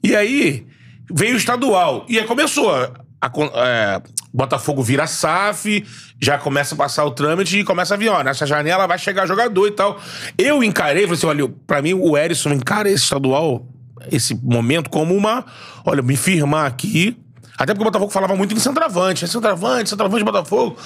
[0.03, 0.67] E aí
[1.11, 2.05] veio o estadual.
[2.07, 2.71] E aí começou.
[2.71, 3.31] A, a
[3.65, 5.83] é, Botafogo vira SAF,
[6.23, 9.27] já começa a passar o trâmite e começa a vir, ó, nessa janela vai chegar
[9.27, 9.99] jogador e tal.
[10.37, 13.67] Eu encarei, falei assim, olha, pra mim o Erisson encara esse estadual,
[14.11, 15.45] esse momento, como uma,
[15.85, 17.17] olha, me firmar aqui.
[17.57, 20.77] Até porque o Botafogo falava muito em centroavante, é centroavante, centroavante Botafogo.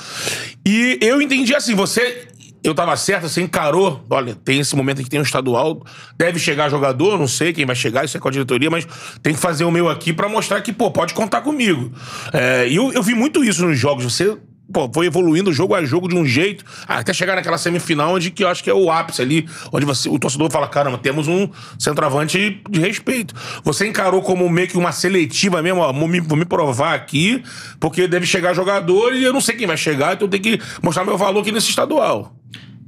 [0.65, 2.27] E eu entendi assim, você
[2.63, 4.03] eu tava certo, você encarou.
[4.09, 5.81] Olha, tem esse momento aqui, tem um estadual.
[6.17, 8.85] Deve chegar jogador, não sei quem vai chegar, isso é com a diretoria, mas
[9.21, 11.91] tem que fazer o meu aqui pra mostrar que, pô, pode contar comigo.
[12.33, 14.03] É, e eu, eu vi muito isso nos jogos.
[14.03, 14.37] Você
[14.71, 18.43] pô, foi evoluindo jogo a jogo de um jeito, até chegar naquela semifinal onde que
[18.43, 21.49] eu acho que é o ápice ali, onde você, o torcedor fala, caramba, temos um
[21.79, 23.33] centroavante de respeito.
[23.63, 27.43] Você encarou como meio que uma seletiva mesmo, ó, vou me, vou me provar aqui,
[27.79, 30.61] porque deve chegar jogador e eu não sei quem vai chegar, então eu tenho que
[30.81, 32.33] mostrar meu valor aqui nesse estadual.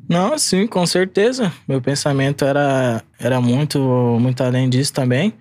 [0.10, 1.54] Não, sim, com certeza.
[1.68, 3.80] Meu pensamento era, era muito,
[4.20, 5.36] muito além disso também.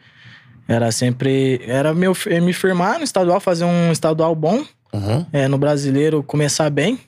[0.69, 1.63] Era sempre.
[1.67, 4.63] Era meu, me firmar no estadual, fazer um estadual bom.
[4.93, 5.27] Uhum.
[5.33, 6.99] É, no brasileiro, começar bem.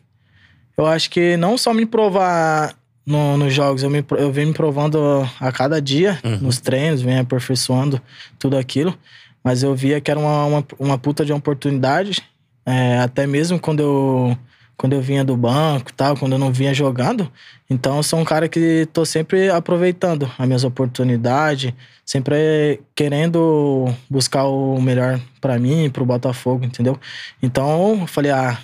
[0.77, 4.55] Eu acho que não só me provar no, nos jogos, eu, me, eu venho me
[4.55, 8.01] provando a cada dia, nos treinos, venho aperfeiçoando
[8.39, 8.97] tudo aquilo.
[9.43, 12.23] Mas eu via que era uma, uma, uma puta de oportunidade.
[12.65, 14.39] É, até mesmo quando eu,
[14.81, 17.31] quando eu vinha do banco tal, quando eu não vinha jogando.
[17.69, 21.71] Então, eu sou um cara que tô sempre aproveitando as minhas oportunidades,
[22.03, 26.99] sempre querendo buscar o melhor para mim, pro Botafogo, entendeu?
[27.43, 28.59] Então, eu falei, ah,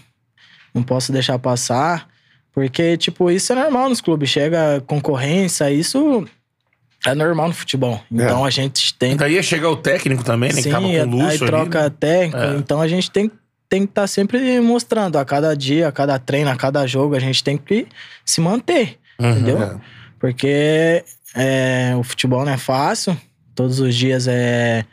[0.72, 2.08] não posso deixar passar,
[2.50, 4.30] porque, tipo, isso é normal nos clubes.
[4.30, 6.26] Chega concorrência, isso
[7.04, 8.00] é normal no futebol.
[8.10, 10.56] Então, a gente tem Daí ia chegar o técnico também, né?
[10.56, 11.96] que Sim, tava com o aí Lúcio troca ali, né?
[12.00, 12.38] técnico.
[12.38, 12.56] É.
[12.56, 13.30] Então a gente tem,
[13.68, 17.20] tem que estar sempre mostrando a cada dia, a cada treino, a cada jogo, a
[17.20, 17.86] gente tem que
[18.24, 19.30] se manter, Uhum.
[19.30, 19.62] entendeu?
[19.62, 19.76] É.
[20.18, 23.16] Porque é, o futebol não é fácil,
[23.54, 24.84] todos os dias é,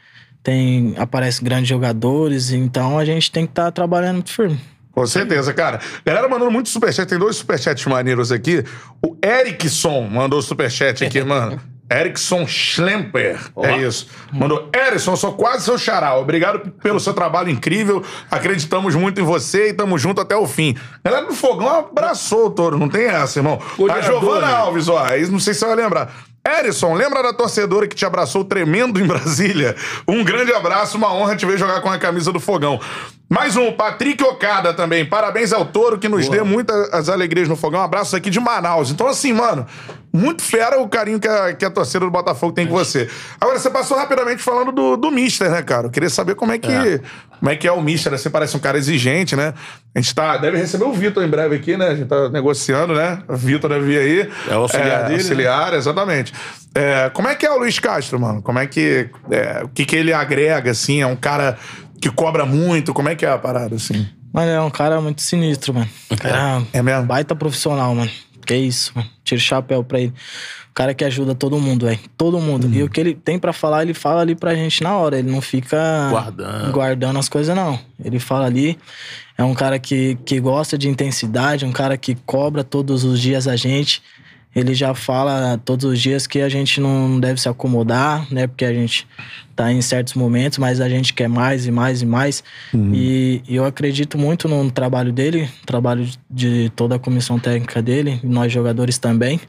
[0.41, 4.59] tem, aparecem grandes jogadores, então a gente tem que estar trabalhando muito firme.
[4.91, 5.79] Com certeza, cara.
[6.05, 7.07] Galera mandando muito superchat.
[7.09, 8.63] Tem dois superchats maneiros aqui.
[9.03, 11.59] O Erickson mandou superchat aqui, mano.
[11.91, 13.39] Erickson Schlemper.
[13.57, 14.07] É isso.
[14.31, 14.69] Mandou.
[14.73, 16.15] Erikson, sou quase seu xará.
[16.17, 18.03] Obrigado pelo seu trabalho incrível.
[18.31, 20.75] Acreditamos muito em você e tamo junto até o fim.
[21.03, 22.77] Galera do Fogão abraçou o touro.
[22.77, 23.59] Não tem essa, irmão.
[23.91, 24.53] A Giovana né?
[24.53, 25.05] Alves, ó.
[25.29, 26.11] Não sei se você vai lembrar.
[26.45, 29.75] Erison, lembra da torcedora que te abraçou tremendo em Brasília?
[30.05, 32.81] Um grande abraço, uma honra te ver jogar com a camisa do Fogão.
[33.29, 35.05] Mais um, Patrick Ocada também.
[35.05, 37.79] Parabéns ao Touro que nos deu muitas alegrias no Fogão.
[37.79, 38.91] Um abraço aqui de Manaus.
[38.91, 39.65] Então, assim, mano,
[40.13, 43.09] muito fera o carinho que a, que a torcida do Botafogo tem com você.
[43.41, 45.87] Agora, você passou rapidamente falando do, do Mister, né, cara?
[45.87, 47.01] Eu queria saber como é que,
[47.39, 48.11] Como é, que é o Mister.
[48.11, 48.17] né?
[48.19, 49.53] Você parece um cara exigente, né?
[49.95, 51.87] A gente tá, deve receber o Vitor em breve aqui, né?
[51.87, 53.23] A gente tá negociando, né?
[53.27, 54.29] O Vitor deve vir aí.
[54.49, 55.13] É o auxiliar dele, né?
[55.15, 56.31] Auxiliar, exatamente.
[56.75, 58.41] É, como é que é o Luiz Castro, mano?
[58.41, 59.09] Como é que.
[59.31, 61.01] é, o que, que ele agrega, assim?
[61.01, 61.57] É um cara
[61.99, 62.93] que cobra muito?
[62.93, 64.07] Como é que é a parada, assim?
[64.31, 65.89] Mano, é um cara muito sinistro, mano.
[66.19, 67.03] Cara, É mesmo?
[67.03, 68.09] baita profissional, mano.
[68.45, 69.09] Que isso, mano.
[69.23, 70.13] Tira o chapéu pra ele.
[70.69, 71.99] O cara que ajuda todo mundo, velho.
[72.17, 72.65] Todo mundo.
[72.65, 72.73] Uhum.
[72.73, 75.19] E o que ele tem pra falar, ele fala ali pra gente na hora.
[75.19, 76.71] Ele não fica Guardando.
[76.71, 77.79] guardando as coisas, não.
[78.03, 78.77] Ele fala ali.
[79.37, 83.47] É um cara que, que gosta de intensidade, um cara que cobra todos os dias
[83.47, 84.01] a gente.
[84.55, 88.45] Ele já fala todos os dias que a gente não deve se acomodar, né?
[88.45, 89.07] Porque a gente
[89.55, 92.43] tá em certos momentos, mas a gente quer mais e mais e mais.
[92.93, 97.81] E, e eu acredito muito no trabalho dele, no trabalho de toda a comissão técnica
[97.81, 99.39] dele, nós jogadores também.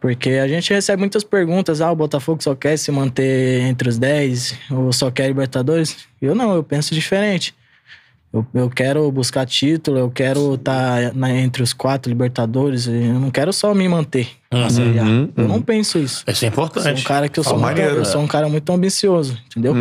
[0.00, 3.98] Porque a gente recebe muitas perguntas, ah, o Botafogo só quer se manter entre os
[3.98, 5.96] 10, ou só quer Libertadores.
[6.20, 7.54] Eu não, eu penso diferente.
[8.32, 13.52] Eu, eu quero buscar título, eu quero estar entre os quatro Libertadores, eu não quero
[13.52, 15.04] só me manter na Série A.
[15.36, 16.24] Eu não penso isso.
[16.26, 17.00] Isso é Eu sou importante.
[17.02, 19.74] um cara que eu sou, Ah, muito, eu sou um cara muito ambicioso, entendeu?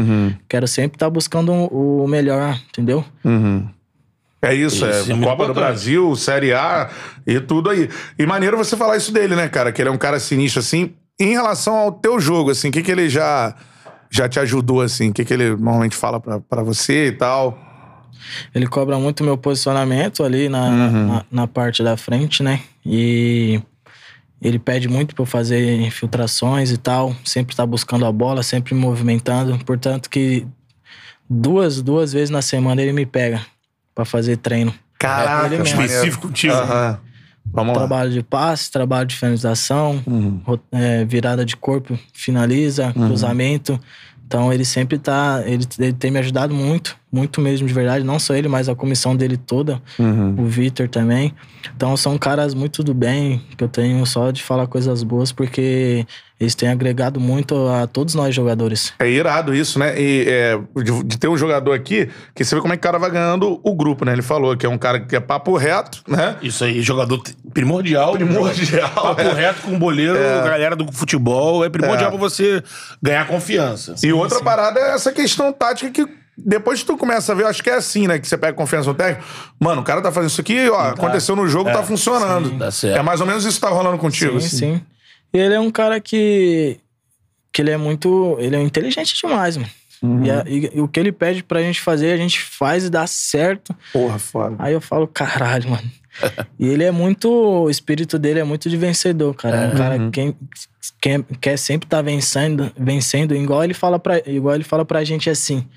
[0.49, 3.05] Quero sempre estar buscando o melhor, entendeu?
[4.41, 5.53] É isso, Isso, é é Copa do importante.
[5.53, 6.89] Brasil, Série A
[7.27, 7.87] e tudo aí.
[8.17, 9.71] E maneiro você falar isso dele, né, cara?
[9.71, 10.93] Que ele é um cara sinistro, assim.
[11.19, 13.53] Em relação ao teu jogo, assim, o que, que ele já,
[14.09, 15.11] já te ajudou, assim?
[15.11, 17.55] O que, que ele normalmente fala pra, pra você e tal?
[18.53, 20.69] Ele cobra muito meu posicionamento ali na,
[21.07, 22.59] na, na parte da frente, né?
[22.85, 23.61] E
[24.41, 27.15] ele pede muito pra eu fazer infiltrações e tal.
[27.23, 29.57] Sempre tá buscando a bola, sempre me movimentando.
[29.65, 30.45] Portanto que
[31.29, 33.41] duas, duas vezes na semana ele me pega
[33.95, 34.73] pra fazer treino.
[34.97, 35.75] Caraca, ele mesmo.
[35.77, 35.93] maneiro.
[35.93, 36.53] Específico contigo.
[36.53, 36.99] Aham.
[37.51, 37.79] Vamos lá.
[37.79, 40.01] Trabalho de passe, trabalho de finalização,
[40.45, 43.79] ro- é, virada de corpo, finaliza, cruzamento.
[44.27, 45.41] Então ele sempre tá.
[45.45, 48.03] Ele, ele tem me ajudado muito, muito mesmo de verdade.
[48.05, 49.81] Não só ele, mas a comissão dele toda.
[50.37, 51.33] O Vitor também.
[51.75, 56.05] Então são caras muito do bem, que eu tenho só de falar coisas boas, porque
[56.39, 58.93] eles têm agregado muito a todos nós jogadores.
[58.97, 59.93] É irado isso, né?
[59.99, 62.83] E é, de, de ter um jogador aqui, que você vê como é que o
[62.83, 64.13] cara vai ganhando o grupo, né?
[64.13, 66.35] Ele falou que é um cara que é papo reto, né?
[66.41, 67.21] Isso aí, jogador
[67.53, 68.13] primordial.
[68.13, 69.33] Primordial, Papo é.
[69.33, 71.63] reto com o boleiro, galera do futebol.
[71.63, 72.11] É primordial É.
[72.11, 72.63] pra você
[73.03, 73.93] ganhar confiança.
[74.03, 77.47] E outra parada é essa questão tática que depois que tu começa a ver, eu
[77.47, 78.17] acho que é assim, né?
[78.19, 79.27] Que você pega confiança no técnico.
[79.59, 82.49] Mano, o cara tá fazendo isso aqui, ó, aconteceu no jogo, tá funcionando.
[82.49, 82.97] Sim, tá certo.
[82.99, 84.39] É mais ou menos isso que tá rolando contigo.
[84.39, 84.57] Sim, assim.
[84.57, 84.81] sim.
[85.33, 86.77] E ele é um cara que.
[87.53, 88.35] que ele é muito.
[88.39, 89.69] Ele é inteligente demais, mano.
[90.25, 92.89] E, a- e- e o que ele pede pra gente fazer, a gente faz e
[92.89, 93.75] dá certo.
[93.93, 94.55] Porra, foda.
[94.57, 95.91] Aí eu falo, caralho, mano.
[96.59, 97.29] e ele é muito.
[97.29, 99.57] O espírito dele é muito de vencedor, cara.
[99.57, 100.09] É um cara Uhum.
[100.11, 100.35] que
[100.99, 105.29] quer, quer sempre estar vencendo, vencendo, igual ele fala pra, igual ele fala pra gente
[105.29, 105.67] assim.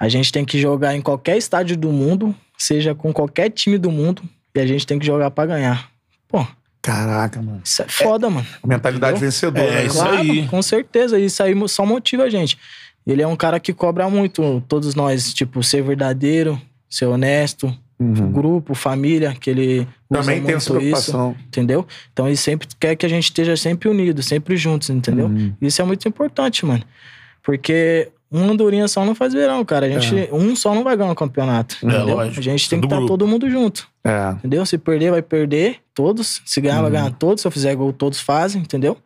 [0.00, 3.90] A gente tem que jogar em qualquer estádio do mundo, seja com qualquer time do
[3.90, 4.22] mundo,
[4.54, 5.90] e a gente tem que jogar pra ganhar.
[6.26, 6.46] Pô,
[6.80, 7.60] Caraca, mano.
[7.62, 8.46] isso é foda, mano.
[8.66, 9.30] Mentalidade Entendeu?
[9.30, 9.66] vencedora.
[9.66, 9.86] É, né?
[9.86, 10.48] isso Claro, aí.
[10.48, 12.58] Com certeza, isso aí só motiva a gente.
[13.06, 17.74] Ele é um cara que cobra muito todos nós, tipo, ser verdadeiro, ser honesto,
[18.32, 20.20] grupo, família, que ele usa Uhum.
[20.20, 21.32] Também tem essa muito preocupação.
[21.32, 21.86] Isso, entendeu?
[22.12, 25.26] Então ele sempre quer que a gente esteja sempre unido, sempre juntos, entendeu?
[25.26, 25.54] Uhum.
[25.60, 26.82] Isso é muito importante, mano.
[27.42, 29.86] Porque um andorinha só não faz verão, cara.
[29.86, 31.76] A gente, um só não vai ganhar um campeonato.
[31.82, 32.08] entendeu?
[32.08, 32.14] É.
[32.14, 32.38] lógico.
[32.38, 33.08] A gente tem Do que estar grupo.
[33.12, 33.88] todo mundo junto.
[34.04, 34.30] É.
[34.38, 34.64] Entendeu?
[34.64, 36.40] Se perder, vai perder todos.
[36.46, 36.82] Se ganhar, Uhum.
[36.82, 37.42] vai ganhar todos.
[37.42, 38.96] Se eu fizer gol, todos fazem, entendeu?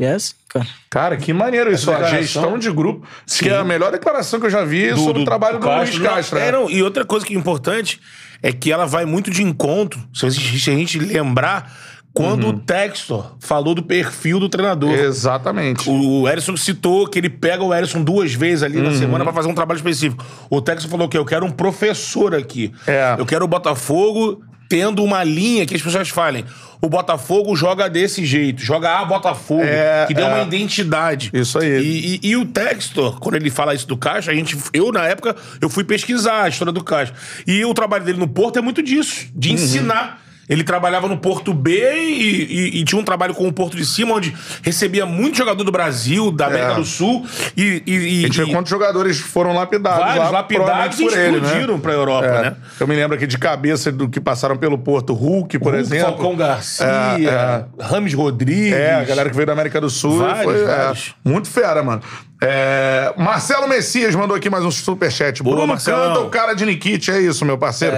[0.00, 0.66] E é assim, cara.
[0.88, 1.90] Cara, que maneiro isso.
[1.90, 3.06] A declaração- gestão de grupo.
[3.26, 5.98] Isso que é a melhor declaração que eu já vi sobre o trabalho do, Luiz
[5.98, 6.38] Castro.
[6.38, 6.48] Né?
[6.48, 8.00] é, não, e outra coisa que é importante
[8.42, 11.70] é que ela vai muito de encontro, a se a gente lembrar,
[12.12, 12.50] quando Uhum.
[12.50, 14.90] o Textor falou do perfil do treinador.
[14.90, 15.88] Exatamente.
[15.88, 18.84] O Erison citou que ele pega o Erison duas vezes ali Uhum.
[18.90, 20.24] na semana pra fazer um trabalho específico.
[20.50, 22.72] O Textor falou que eu quero um professor aqui.
[22.86, 23.14] É.
[23.18, 26.44] Eu quero o Botafogo tendo uma linha que as pessoas falem.
[26.80, 30.24] O Botafogo joga desse jeito, joga a Botafogo, É, que dê é.
[30.26, 31.30] uma identidade.
[31.32, 31.68] Isso aí.
[31.80, 35.06] E, e- e o Textor, quando ele fala isso do Caixa, a gente, eu na
[35.06, 37.12] época, eu fui pesquisar a história do Caixa.
[37.46, 39.30] E o trabalho dele no Porto é muito disso, Uhum.
[39.40, 40.22] de ensinar.
[40.50, 43.86] Ele trabalhava no Porto B e, e- e tinha um trabalho com o Porto de
[43.86, 46.74] Cima, onde recebia muito jogador do Brasil, da América É.
[46.74, 47.24] do Sul.
[47.56, 51.36] E, e, e- A gente vê quantos jogadores foram lapidados vários lá, lapidados e ele,
[51.38, 51.80] explodiram né?
[51.80, 52.42] pra Europa, É.
[52.42, 52.56] né?
[52.80, 55.14] Eu me lembro aqui de cabeça do que passaram pelo Porto.
[55.14, 56.08] Hulk, por Hulk, exemplo.
[56.16, 58.72] Falcão Garcia, É, Rames Rodrigues.
[58.72, 60.18] É, a galera que veio da América do Sul.
[60.18, 61.14] Vários, foi, é, vários.
[61.24, 62.02] muito fera, mano.
[62.42, 65.42] É, Marcelo Messias mandou aqui mais um superchat.
[65.42, 66.14] Boa, Bruno Marcelão.
[66.14, 67.94] Canta, o cara de Nikit, é isso, meu parceiro.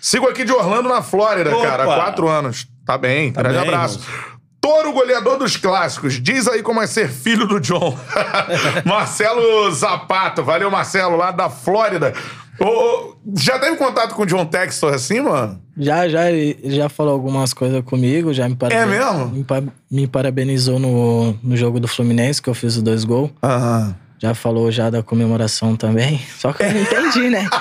[0.00, 1.66] Sigo aqui de Orlando, na Flórida, Opa.
[1.66, 1.82] cara.
[1.84, 2.66] há Quatro anos.
[2.84, 4.00] Tá bem, grande bem, abraço.
[4.60, 6.14] Toro goleador dos clássicos.
[6.20, 7.96] Diz aí como é ser filho do John.
[8.84, 10.42] Marcelo Zapato.
[10.42, 12.12] Valeu, Marcelo, lá da Flórida.
[12.60, 15.60] Ô, já teve contato com o John Textor assim, mano?
[15.76, 19.28] Já, já, ele já falou algumas coisas comigo, já me, É mesmo?
[19.28, 23.30] me, pa- me parabenizou no, no jogo do Fluminense, que eu fiz os dois gols.
[23.42, 23.94] Aham.
[24.18, 26.20] Já falou já da comemoração também.
[26.38, 27.48] Só que eu não entendi, né?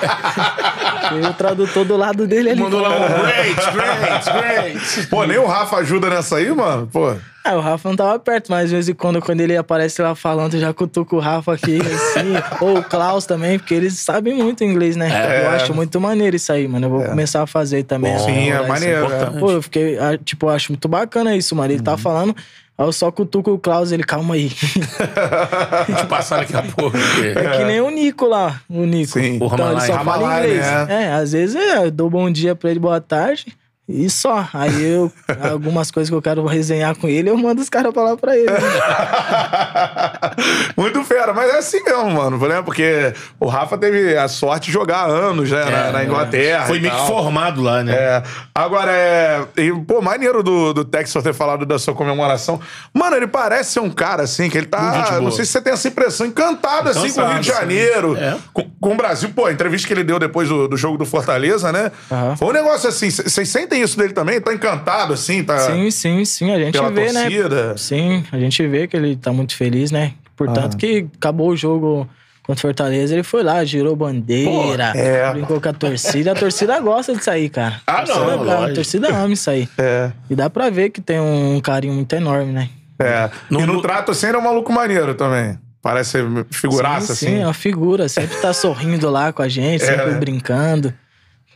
[1.30, 2.60] O tradutor do lado dele ali.
[2.60, 5.08] Mandou lá um great, great, great.
[5.08, 6.88] Pô, nem o Rafa ajuda nessa aí, mano?
[6.92, 7.14] Pô.
[7.44, 10.16] Ah, o Rafa não tava perto, mas de vez em quando, quando ele aparece lá
[10.16, 12.34] falando, eu já cutuco o Rafa aqui, assim.
[12.60, 15.44] Ou o Klaus também, porque eles sabem muito inglês, né?
[15.44, 16.88] Eu acho muito maneiro isso aí, mano.
[16.88, 18.14] Eu vou começar a fazer também.
[18.14, 19.40] essa Sim, é maneiro, é.
[19.40, 21.72] Pô, eu fiquei, ah, tipo, eu acho muito bacana isso, mano.
[21.72, 22.36] Ele tá falando,
[22.78, 24.50] aí eu só cutuco o Klaus, ele, calma aí.
[25.88, 26.98] Gente passar daqui a pouco.
[26.98, 29.14] É que nem o Nico lá, o Nico.
[29.14, 29.34] Sim.
[29.42, 29.88] O Então ele Ramalai.
[29.88, 30.66] só fala Ramalai, inglês.
[30.66, 30.88] né?
[31.06, 33.48] É, às vezes é, eu dou bom dia pra ele, boa tarde.
[33.88, 34.48] E só.
[34.52, 35.12] Aí eu,
[35.52, 38.48] algumas coisas que eu quero resenhar com ele, eu mando os caras falar pra ele.
[40.76, 42.38] Muito fera, mas é assim mesmo, mano.
[42.48, 42.62] né?
[42.64, 46.66] Porque o Rafa teve a sorte de jogar anos, né, na, na Inglaterra.
[46.66, 47.94] Foi meio que formado lá, né?
[47.94, 49.46] É, agora é.
[49.58, 52.60] e, pô, maneiro do, do Texas ter falado da sua comemoração.
[52.94, 55.20] Mano, ele parece ser um cara assim, que ele tá.
[55.22, 58.36] Não sei se você tem essa impressão, encantado, assim com o Rio de Janeiro, É.
[58.54, 59.30] com, com o Brasil.
[59.36, 61.92] Pô, a entrevista que ele deu depois do, do jogo do Fortaleza, né?
[62.12, 62.36] Aham.
[62.36, 63.10] Foi um negócio assim.
[63.10, 64.40] Vocês sentem isso dele também?
[64.42, 65.44] Tá encantado, assim?
[65.44, 65.58] Tá...
[65.60, 66.52] Sim, sim, sim.
[66.54, 67.68] A gente Pela vê, torcida.
[67.70, 67.78] né?
[67.78, 70.14] Sim, a gente vê que ele tá muito feliz, né?
[70.36, 72.08] Portanto, que acabou o jogo
[72.44, 75.32] contra o Fortaleza, ele foi lá, girou bandeira, Pô, é.
[75.34, 76.34] brincou com a torcida.
[76.34, 77.82] A torcida gosta disso aí, cara.
[77.88, 78.76] Ah, A torcida, não, a lógico.
[78.76, 79.68] torcida ama isso aí.
[79.78, 80.12] É.
[80.30, 82.70] E dá pra ver que tem um carinho muito enorme, né?
[83.00, 83.30] É.
[83.50, 85.58] No- e no no- trato assim, ele é um maluco maneiro também.
[85.82, 86.18] Parece
[86.52, 87.36] figuraça, sim, assim.
[87.38, 88.10] Sim, é uma figura.
[88.10, 90.18] Sempre tá sorrindo lá com a gente, sempre né?
[90.20, 90.94] brincando.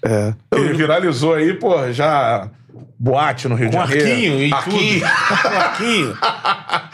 [0.04, 0.34] É.
[0.56, 2.48] Ele viralizou aí, pô, já
[2.98, 4.10] boate no Rio Com de Janeiro.
[4.10, 5.06] arquinho e Arquinho.
[5.06, 6.18] arquinho.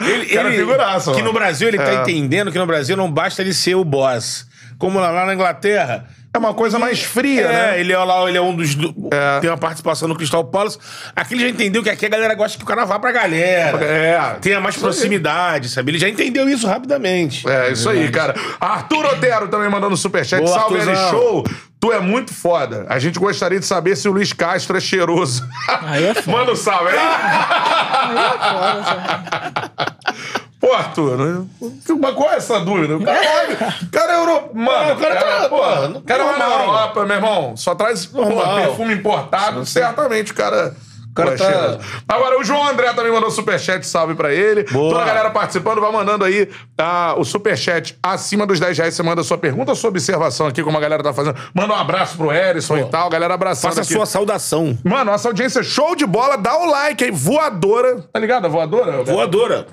[0.00, 1.24] Ele, Cara, figuraça, que mano.
[1.28, 1.94] no Brasil ele tá É.
[2.02, 4.46] entendendo que no Brasil não basta ele ser o boss.
[4.78, 6.04] Como lá, lá na Inglaterra.
[6.36, 7.80] É uma coisa mais fria, É, né?
[7.80, 8.74] ele é lá, ele é um dos.
[8.74, 9.40] do- É.
[9.40, 10.78] Tem uma participação no Crystal Palace.
[11.16, 13.82] Aqui ele já entendeu que aqui a galera gosta que o cara vá pra galera.
[13.82, 14.36] É.
[14.42, 15.92] Tenha mais proximidade, sabe?
[15.92, 17.48] Ele já entendeu isso rapidamente.
[17.48, 18.34] É, isso aí, cara.
[18.60, 20.42] Arthur Otero também mandando superchat.
[20.44, 20.94] Boa, Salve, L.
[21.10, 21.44] Show.
[21.80, 22.84] Tu é muito foda.
[22.88, 25.42] A gente gostaria de saber se o Luiz Castro é cheiroso.
[25.82, 26.36] Aí é foda.
[26.38, 26.98] Manda um salve aí.
[26.98, 29.72] Aí é foda?
[30.66, 31.46] Pô, Arthur, né?
[32.00, 32.96] mas qual é essa dúvida?
[32.96, 34.50] O cara, olha, o cara é Europa.
[34.52, 36.66] Mano, o cara tá- pô, o cara vai na normal.
[36.66, 37.56] Europa, meu irmão.
[37.56, 39.64] Só traz pô, perfume importado.
[39.64, 40.74] Certamente o cara
[41.16, 41.78] cara tá-.
[42.08, 44.64] Agora, o João André também mandou superchat, salve pra ele.
[44.64, 44.92] Boa.
[44.92, 46.48] Toda a galera participando, vai mandando aí
[46.78, 48.94] ah, o superchat acima dos 10 reais.
[48.94, 51.36] Você manda sua pergunta, sua observação aqui, como a galera tá fazendo.
[51.54, 54.76] Manda um abraço pro Erison e tal, galera abraçando Faça a sua saudação.
[54.84, 58.04] Mano, nossa audiência show de bola, dá o like aí, voadora.
[58.12, 58.46] Tá ligado?
[58.46, 59.02] A voadora?
[59.02, 59.66] Voadora.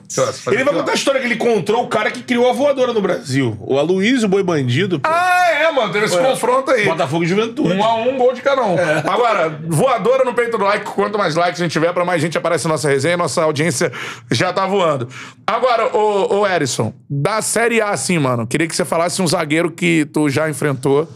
[0.47, 3.01] Ele vai contar a história que ele encontrou o cara que criou a voadora no
[3.01, 3.57] Brasil.
[3.61, 4.99] O Aloysio Boi Bandido.
[4.99, 5.09] pô.
[5.09, 6.85] Ah, é, mano, teve esse confronto aí.
[6.85, 7.73] Botafogo e Juventude.
[7.73, 8.75] Um a um, gol de cada um.
[9.09, 10.85] Agora, voadora no peito do like.
[10.85, 13.17] Quanto mais likes a gente tiver, pra mais gente aparece na nossa resenha.
[13.17, 13.91] Nossa audiência
[14.31, 15.07] já tá voando.
[15.45, 19.71] Agora, ô, ô Erison, da Série A, assim, mano, queria que você falasse um zagueiro
[19.71, 21.07] que tu já enfrentou.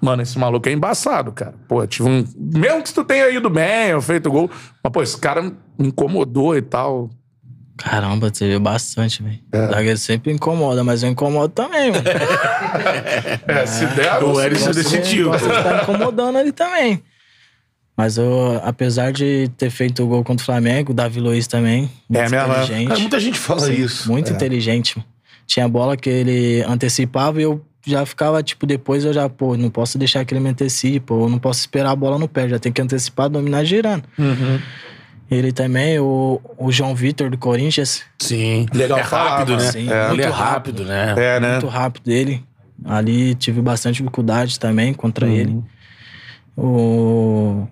[0.00, 1.54] Mano, esse maluco é embaçado, cara.
[1.68, 2.24] Pô, tive um.
[2.36, 4.50] Mesmo que tu tenha ido bem, ou feito gol.
[4.82, 5.52] Mas, pô, esse cara me
[5.88, 7.08] incomodou e tal.
[7.78, 9.38] Caramba, teve bastante, velho.
[9.52, 9.66] É.
[9.68, 12.02] Zagueiro sempre incomoda, mas eu incomodo também, mano.
[13.46, 15.34] É, se der, o Gosto de- decidiu.
[15.34, 17.02] estar incomodando ali também.
[17.96, 21.90] Mas eu, apesar de ter feito o gol contra o Flamengo, o Davi Luiz também.
[22.08, 22.40] Muito É mesmo, é?
[22.62, 22.88] inteligente.
[22.88, 24.10] Cara, muita gente fala isso.
[24.10, 25.04] Muito inteligente.
[25.46, 29.68] Tinha bola que ele antecipava e eu já ficava, tipo, depois eu já, pô, não
[29.68, 32.58] posso deixar que ele me antecipe, eu não posso esperar a bola no pé, já
[32.58, 34.04] tem que antecipar, dominar girando.
[34.18, 34.58] Uhum.
[35.30, 38.66] Ele também, o, o João Vitor do Corinthians, Sim.
[38.72, 39.72] Legal é rápido, né?
[39.72, 40.32] Sim, ele muito é rápido.
[40.32, 41.14] rápido, né?
[41.16, 41.52] É, né?
[41.52, 42.44] muito rápido dele.
[42.84, 45.32] Ali tive bastante dificuldade também contra Uhum.
[45.32, 45.62] ele.
[46.56, 47.66] O,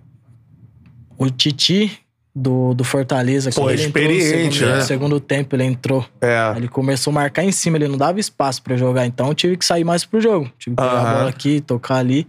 [1.21, 1.93] o Titi
[2.35, 4.77] do, do Fortaleza, Pô, ele no experiente, segundo, né?
[4.79, 6.07] no segundo tempo, ele entrou.
[6.21, 6.53] É.
[6.57, 9.57] Ele começou a marcar em cima, ele não dava espaço pra jogar, então eu tive
[9.57, 10.51] que sair mais pro jogo.
[10.59, 11.11] Tive que pegar Aham.
[11.11, 12.27] a bola aqui, tocar ali.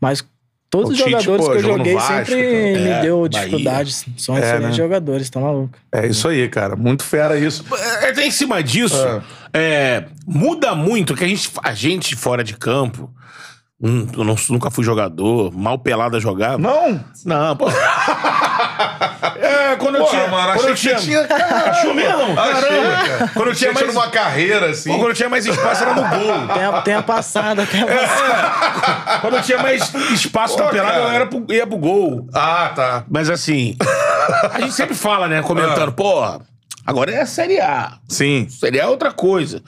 [0.00, 0.24] Mas
[0.70, 2.82] todos O os Tite, jogadores pô, que eu joguei Vasco, sempre então.
[2.82, 3.28] me É, deu Bahia.
[3.28, 4.06] dificuldades.
[4.16, 4.72] São É, excelentes né?
[4.72, 5.78] jogadores, tá maluco.
[5.92, 6.74] É isso aí, cara.
[6.74, 7.64] Muito fera isso.
[8.02, 8.96] É, Até em cima disso,
[9.52, 13.10] é, muda muito que a gente, a gente fora de campo.
[13.82, 16.58] Hum, eu não- nunca fui jogador, mal pelado a jogar.
[16.58, 17.00] Não?
[17.24, 17.66] Não, pô.
[19.42, 20.28] É, quando eu Porra, tinha.
[20.28, 21.24] mano, quando achei eu que tinha.
[21.24, 21.70] tinha- Caramba.
[21.70, 22.40] Achou mesmo?
[22.40, 23.30] Achei, cara.
[23.34, 23.86] Quando eu tinha mais.
[23.86, 24.90] numa carreira, assim.
[24.90, 26.48] Quando eu tinha mais espaço era no gol.
[26.54, 27.96] Tem a, tem a passada, tem a É.
[28.06, 29.18] passada.
[29.20, 31.04] Quando eu tinha mais espaço Pô, na pelada, cara.
[31.04, 32.28] eu era pro, ia pro gol.
[32.34, 33.04] Ah, tá.
[33.10, 33.76] Mas assim,
[34.52, 36.22] a gente sempre fala, né, comentando, pô,
[36.86, 37.92] agora é a Série A.
[38.08, 38.46] Sim.
[38.48, 39.62] Série A é outra coisa.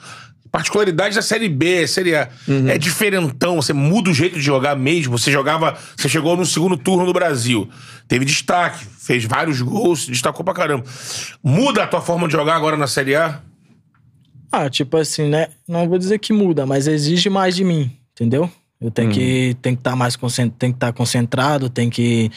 [0.53, 2.29] Particularidade da Série B, Série A.
[2.67, 5.17] É diferentão, você muda o jeito de jogar mesmo.
[5.17, 5.75] Você jogava.
[5.97, 7.67] Você chegou no segundo turno do Brasil.
[8.07, 10.85] Teve destaque, fez vários gols, destacou pra caramba.
[11.43, 13.41] Muda a tua forma de jogar agora na Série A?
[14.51, 15.47] Ah, tipo assim, né?
[15.67, 18.47] Não vou dizer que muda, mas exige mais de mim, entendeu?
[18.79, 22.29] Eu tenho que tem que estar mais concentrado, tem que estar concentrado, tem que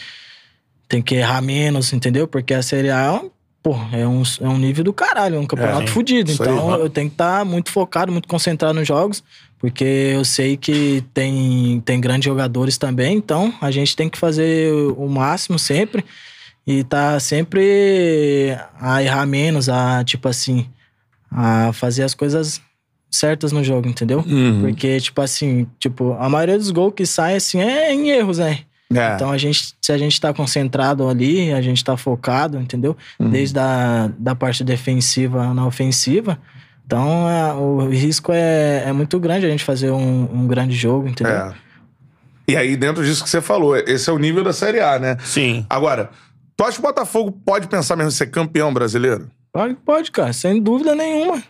[0.88, 2.26] tem que errar menos, entendeu?
[2.26, 3.30] Porque a Série A é um,
[3.66, 6.30] pô, é um, é um nível do caralho, é um campeonato É, fudido.
[6.30, 6.84] isso aí, Então mano.
[6.84, 9.24] eu tenho que estar muito focado, muito concentrado nos jogos,
[9.58, 9.82] porque
[10.14, 15.08] eu sei que tem, tem grandes jogadores também, então a gente tem que fazer o
[15.08, 16.04] máximo sempre
[16.64, 20.68] e tá sempre a errar menos, a tipo assim,
[21.28, 22.60] a fazer as coisas
[23.10, 24.22] certas no jogo, entendeu?
[24.24, 24.60] Uhum.
[24.60, 28.60] Porque, tipo assim, tipo, a maioria dos gols que saem, assim, é em erros, né?
[28.92, 29.14] É.
[29.14, 32.96] Então, a gente, se a gente tá concentrado ali, a gente tá focado, entendeu?
[33.18, 33.30] Uhum.
[33.30, 36.38] Desde a da parte defensiva na ofensiva.
[36.86, 41.08] Então, é, o risco é, é muito grande a gente fazer um, um grande jogo,
[41.08, 41.34] entendeu?
[41.34, 41.54] É.
[42.48, 45.16] E aí, dentro disso que você falou, esse é o nível da Série A, né?
[45.24, 45.66] Sim.
[45.68, 46.10] Agora,
[46.56, 49.28] tu acha que o Botafogo pode pensar mesmo em ser campeão brasileiro?
[49.52, 51.42] Claro que pode, cara, sem dúvida nenhuma.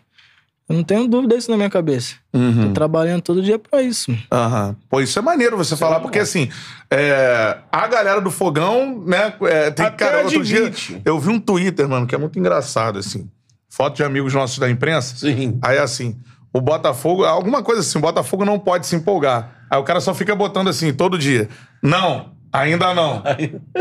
[0.68, 2.16] Eu não tenho dúvida disso na minha cabeça.
[2.32, 2.68] Uhum.
[2.68, 4.16] Tô trabalhando todo dia pra isso.
[4.32, 4.74] Aham.
[4.88, 6.50] Pô, isso é maneiro você falar, porque assim,
[6.90, 9.32] é, a galera do fogão, né?
[9.42, 10.72] é, tem, Até cara, outro dia
[11.04, 13.30] eu vi um Twitter, mano, que é muito engraçado, assim.
[13.68, 15.14] Foto de amigos nossos da imprensa.
[15.16, 15.58] Sim.
[15.62, 16.16] Aí assim,
[16.52, 19.66] o Botafogo, alguma coisa assim, o Botafogo não pode se empolgar.
[19.70, 21.48] Aí o cara só fica botando assim, todo dia.
[21.82, 23.22] Não, ainda não.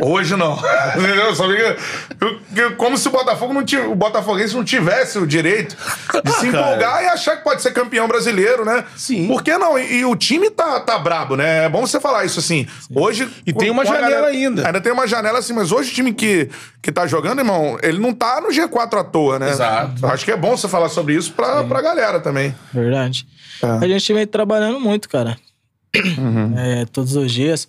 [0.01, 0.57] Hoje não.
[0.97, 1.35] Entendeu?
[1.35, 1.77] Só fica.
[2.77, 5.75] Como se o Botafogo não tivesse, o Botafoguense não tivesse o direito
[6.23, 8.83] de se Ah, empolgar e achar que pode ser campeão brasileiro, né?
[8.95, 9.27] Sim.
[9.27, 9.77] Por que não?
[9.77, 11.65] E, e o time tá, tá brabo, né?
[11.65, 12.67] É bom você falar isso assim.
[12.93, 13.27] Hoje.
[13.45, 14.65] E tem uma janela ainda.
[14.65, 16.49] Ainda tem uma janela assim, mas hoje o time que,
[16.81, 19.49] que tá jogando, irmão, ele não tá no G4 à toa, né?
[19.49, 20.05] Exato.
[20.05, 22.55] Eu Acho que é bom você falar sobre isso pra, pra galera também.
[22.73, 23.27] Verdade.
[23.61, 23.85] É.
[23.85, 25.37] A gente vem trabalhando muito, cara.
[26.17, 26.53] Uhum.
[26.57, 27.67] É, todos os dias.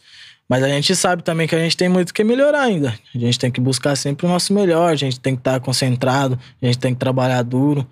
[0.49, 2.95] Mas a gente sabe também que a gente tem muito que melhorar ainda.
[3.15, 6.39] A gente tem que buscar sempre o nosso melhor, a gente tem que estar concentrado,
[6.63, 7.87] a gente tem que trabalhar duro.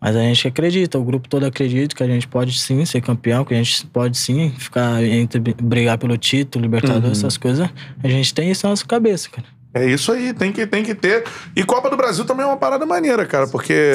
[0.00, 3.44] Mas a gente acredita, o grupo todo acredita que a gente pode sim ser campeão,
[3.44, 7.26] que a gente pode sim ficar entre brigar pelo título, Libertadores, Uhum.
[7.26, 7.68] essas coisas.
[8.02, 9.46] A gente tem isso na nossa cabeça, cara.
[9.72, 11.24] É isso aí, tem que, tem que ter.
[11.54, 13.92] E Copa do Brasil também é uma parada maneira, cara, porque.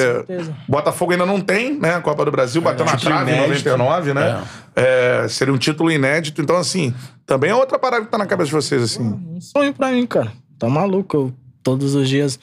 [0.68, 2.00] Botafogo ainda não tem, né?
[2.00, 3.68] Copa do Brasil, bateu na título trave em inédito.
[3.76, 4.42] 99, né?
[4.74, 6.40] É, seria um título inédito.
[6.40, 6.94] Então, assim,
[7.26, 9.02] também é outra parada que tá na cabeça de vocês, assim.
[9.02, 10.32] Um sonho pra mim, cara.
[10.58, 11.16] Tá maluco.
[11.16, 12.38] Eu todos os dias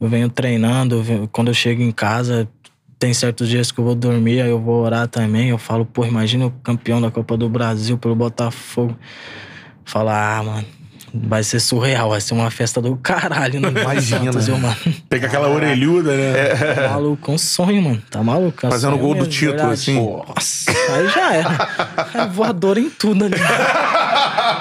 [0.00, 0.96] eu venho treinando.
[0.96, 2.46] eu venho- quando eu chego em casa,
[2.98, 5.48] tem certos dias que eu vou dormir, aí eu vou orar também.
[5.50, 8.96] Eu falo, pô, imagina o campeão da Copa do Brasil pelo Botafogo.
[9.84, 10.64] Fala, ah, mano,
[11.14, 13.60] vai ser surreal, vai ser uma festa do caralho.
[13.60, 14.32] No Imagina.
[14.32, 14.76] Santos, eu, mano.
[15.08, 16.54] Pega aquela orelhuda, né?
[16.74, 18.02] Tá maluco, um sonho, mano.
[18.10, 18.58] Tá maluco?
[18.64, 19.72] é um Fazendo sonho gol do mesmo, título, verdade.
[19.74, 19.94] assim.
[20.28, 21.68] Nossa, aí já era.
[22.14, 23.36] É voador em tudo ali.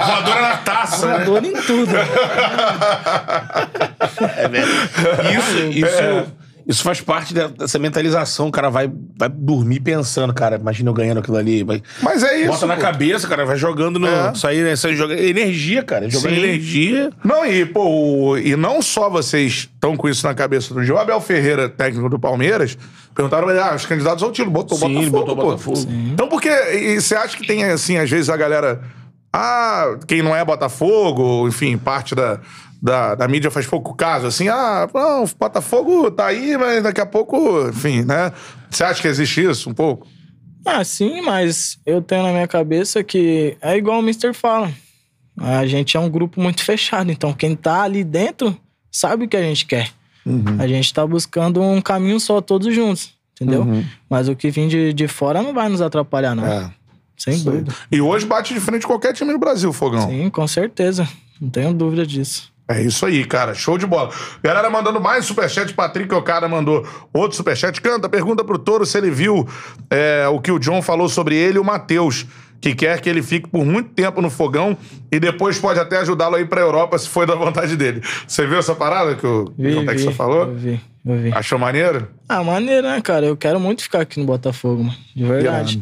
[0.08, 1.26] Voadora na taça, né?
[1.26, 1.92] Voador em tudo.
[5.38, 6.32] Isso, isso,
[6.68, 8.48] isso faz parte da- dessa mentalização.
[8.48, 11.64] O cara vai, vai dormir pensando, cara, imagina eu ganhando aquilo ali.
[11.64, 12.52] Vai, Mas é isso.
[12.52, 12.82] bota na pô.
[12.82, 14.08] cabeça, cara, vai jogando no.
[14.08, 14.32] É.
[14.34, 14.76] Isso aí, né?
[14.76, 16.10] Joga energia, cara.
[16.10, 16.40] Jogando Sim.
[16.44, 17.10] energia.
[17.24, 17.86] Não, e, pô,
[18.32, 20.94] o- e não só vocês estão com isso na cabeça do dia.
[20.94, 22.78] O Abel Ferreira, técnico do Palmeiras,
[23.16, 24.52] perguntaram ah, os candidatos ao título.
[24.52, 25.42] Botou Sim, Botafogo, botou pô.
[25.44, 25.78] Botafogo.
[25.78, 26.10] Sim.
[26.14, 28.82] Então, porque e você acha que tem, assim, às vezes a galera.
[29.32, 32.40] Ah, quem não é Botafogo, enfim, parte da,
[32.82, 37.02] da, da mídia faz pouco caso, assim, ah, não, o Botafogo tá aí, mas daqui
[37.02, 38.32] a pouco, enfim, né?
[38.70, 40.08] Você acha que existe isso um pouco?
[40.66, 44.72] Ah, sim, mas eu tenho na minha cabeça que é igual o Mister fala.
[45.38, 48.58] A gente é um grupo muito fechado, então quem tá ali dentro
[48.92, 49.90] sabe o que a gente quer.
[50.60, 53.66] A gente tá buscando um caminho só, todos juntos, entendeu?
[54.10, 56.46] Mas o que vem de, de fora não vai nos atrapalhar, não.
[56.46, 56.70] É.
[57.16, 57.74] Sem dúvida.
[57.90, 60.10] E hoje bate de frente qualquer time do Brasil, Fogão.
[60.10, 61.08] Sim, com certeza.
[61.40, 62.52] Não tenho dúvida disso.
[62.70, 63.54] É isso aí, cara.
[63.54, 64.12] Show de bola.
[64.44, 65.74] Galera mandando mais superchat.
[65.74, 67.80] Patrick Okada mandou outro superchat.
[67.82, 69.48] Canta, pergunta pro Toro se ele viu
[69.90, 72.26] é, o que o John falou sobre ele e o Matheus,
[72.60, 74.76] que quer que ele fique por muito tempo no fogão
[75.10, 78.02] e depois pode até ajudá-lo a ir pra Europa se for da vontade dele.
[78.28, 79.46] Você viu essa parada que o
[79.86, 80.48] Textor falou?
[80.48, 81.32] Eu vi, eu vi.
[81.34, 82.10] Achou maneiro?
[82.28, 83.26] Ah, maneiro, né, cara?
[83.26, 84.98] Eu quero muito ficar aqui no Botafogo, mano.
[85.16, 85.82] De verdade.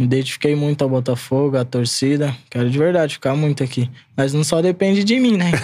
[0.00, 2.34] Me identifiquei muito ao Botafogo, à torcida.
[2.48, 3.90] Quero de verdade ficar muito aqui.
[4.16, 5.50] Mas não só depende de mim, né?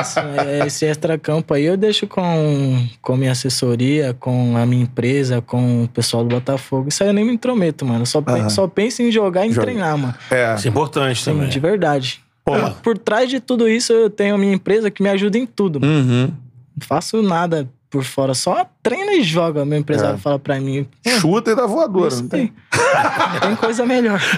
[0.00, 0.20] Esse,
[0.66, 5.88] esse extra-campo aí eu deixo com, com minha assessoria, com a minha empresa, com o
[5.88, 6.88] pessoal do Botafogo.
[6.88, 8.00] Isso aí eu nem me intrometo, mano.
[8.02, 9.66] Eu só, pe- só penso em jogar e em Joga.
[9.68, 10.14] treinar, mano.
[10.32, 10.54] É.
[10.56, 11.48] Isso é importante Sim, também.
[11.48, 12.20] de verdade.
[12.44, 12.54] Pô.
[12.58, 15.46] Por, por trás de tudo isso, eu tenho a minha empresa que me ajuda em
[15.46, 15.78] tudo.
[15.80, 15.92] mano.
[15.92, 16.22] Uhum.
[16.26, 19.64] Não faço nada por fora, só treina e joga.
[19.64, 20.18] Meu empresário É.
[20.18, 20.86] fala pra mim.
[21.20, 22.08] Chuta e dá voadora.
[22.08, 22.46] Isso não tem?
[22.70, 23.40] tem.
[23.40, 24.20] tem coisa melhor.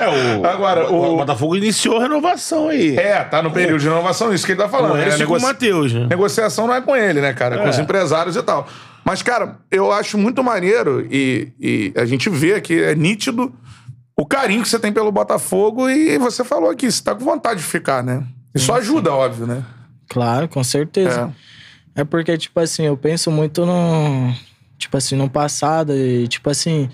[0.00, 2.96] É, o, Agora, o, o- Botafogo iniciou a renovação aí.
[2.96, 4.94] É, tá no período de renovação, isso que ele tá falando.
[4.94, 5.02] Né?
[5.08, 6.06] ele e com o Negocia- Matheus, né?
[6.08, 7.56] Negociação não é com ele, né, cara?
[7.56, 7.70] É com É.
[7.70, 8.66] os empresários e tal.
[9.04, 13.52] Mas, cara, eu acho muito maneiro e, e a gente vê que é nítido
[14.16, 17.60] o carinho que você tem pelo Botafogo e você falou aqui, você tá com vontade
[17.60, 18.22] de ficar, né?
[18.54, 19.62] Isso ajuda, óbvio, né?
[20.08, 21.32] Claro, com certeza.
[21.32, 21.55] É.
[22.04, 24.34] porque, tipo assim, eu penso muito no.
[24.78, 26.88] Tipo assim, no passado e, tipo assim.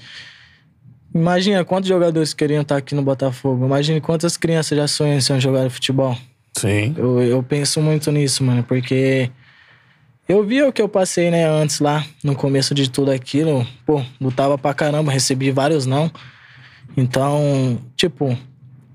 [1.15, 3.67] Imagina quantos jogadores queriam estar aqui no Botafogo.
[3.67, 6.17] Imagina quantas crianças já sonham em ser um jogador de futebol.
[6.57, 6.95] Sim.
[6.97, 9.31] Eu, eu penso muito nisso, mano, porque
[10.29, 13.67] eu vi o que eu passei, né, antes lá, no começo de tudo aquilo.
[13.85, 16.11] Pô, lutava pra caramba, recebi vários não.
[16.97, 18.37] Então, tipo,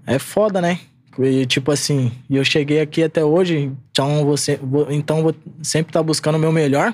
[0.06, 0.80] é foda, né?
[1.20, 5.90] E, tipo assim, e eu cheguei aqui até hoje, então você, vou, então vou sempre
[5.90, 6.94] estar buscando o meu melhor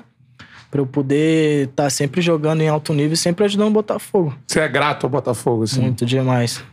[0.70, 4.36] pra eu poder estar sempre jogando em alto nível e sempre ajudando o Botafogo.
[4.46, 5.82] Você é grato ao Botafogo, assim.
[5.82, 6.64] Muito demais.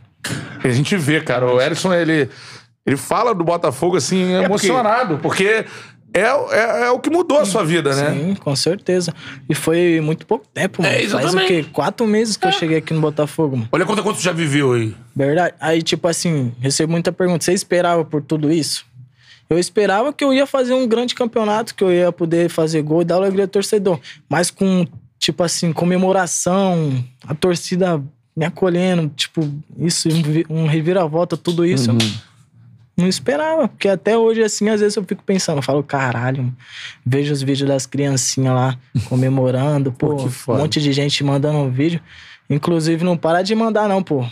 [0.64, 2.28] E a gente vê, cara, o Erisson, ele,
[2.84, 5.64] ele fala do Botafogo, assim, emocionado, porque
[6.14, 8.10] é, é, é o que mudou a sua vida, né?
[8.12, 9.14] Sim, com certeza.
[9.48, 10.94] E foi muito pouco tempo, mano.
[10.94, 11.48] É, Faz o exatamente.
[11.48, 11.64] quê?
[11.72, 13.68] Quatro meses que eu cheguei aqui no Botafogo, mano.
[13.72, 14.94] Olha quanto, quanto já viveu aí.
[15.16, 15.54] Verdade.
[15.60, 17.44] Aí, tipo assim, recebo muita pergunta.
[17.44, 18.84] Você esperava por tudo isso?
[19.50, 23.02] Eu esperava que eu ia fazer um grande campeonato, que eu ia poder fazer gol
[23.02, 23.98] e dar alegria ao torcedor.
[24.28, 24.86] Mas com,
[25.18, 28.02] tipo assim, comemoração, a torcida
[28.34, 29.46] me acolhendo, tipo,
[29.78, 31.90] isso, um vi- reviravolta, tudo isso.
[31.90, 31.98] eu
[33.02, 36.56] Não esperava, porque até hoje, assim, às vezes eu fico pensando, eu falo, caralho, mano.
[37.04, 38.78] vejo os vídeos das criancinhas lá
[39.08, 42.00] comemorando, pô, que um monte de gente mandando um vídeo.
[42.48, 44.24] Inclusive, não para de mandar, não, pô.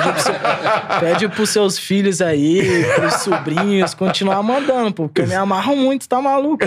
[0.00, 5.26] Pede, pro seu- pede pros seus filhos aí, pros sobrinhos, continuar mandando, pô, porque eu
[5.26, 6.64] me amarro muito, tá maluco?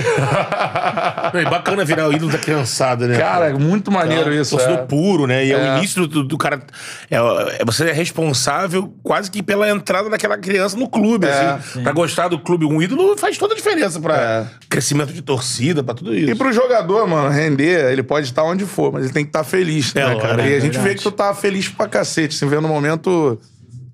[1.33, 3.17] Não, e bacana virar o ídolo da criançada, né?
[3.17, 4.51] Cara, é muito maneiro isso.
[4.55, 4.81] Torcedor é.
[4.83, 5.45] puro, né?
[5.45, 5.73] E é, É.
[5.73, 6.61] o início do, do cara.
[7.09, 11.31] É, é- você é responsável quase que pela entrada daquela criança no clube, É.
[11.59, 11.83] assim.
[11.83, 12.65] Pra gostar do clube.
[12.65, 14.45] Um ídolo faz toda a diferença pra É.
[14.69, 16.31] crescimento de torcida, pra tudo isso.
[16.31, 19.43] E pro jogador, mano, render, ele pode estar onde for, mas ele tem que estar
[19.43, 20.41] feliz, né, cara?
[20.43, 23.09] é e a gente vê que tu tá feliz pra cacete, assim, vendo um momento,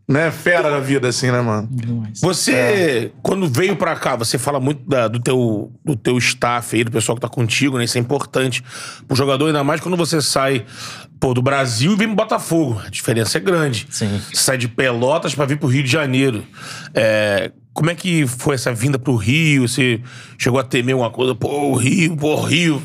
[0.08, 1.68] né, fera da vida, assim, né, mano?
[1.72, 2.20] Demais.
[2.20, 3.12] Você, É.
[3.22, 6.92] quando veio pra cá, você fala muito da- do, teu, do teu staff aí, do
[6.92, 7.86] pessoal que tá contigo, né?
[7.86, 8.62] Isso é importante
[9.08, 10.66] pro jogador, ainda mais quando você sai
[11.20, 12.82] pô, do Brasil e vem pro Botafogo.
[12.86, 13.86] A diferença é grande.
[13.92, 14.20] Sim.
[14.34, 16.44] Você sai de Pelotas pra vir pro Rio de Janeiro.
[16.96, 19.68] É, como é que foi essa vinda pro Rio?
[19.68, 20.02] Você
[20.38, 21.34] chegou a temer alguma coisa?
[21.34, 22.82] Pô, o Rio, pô, o Rio.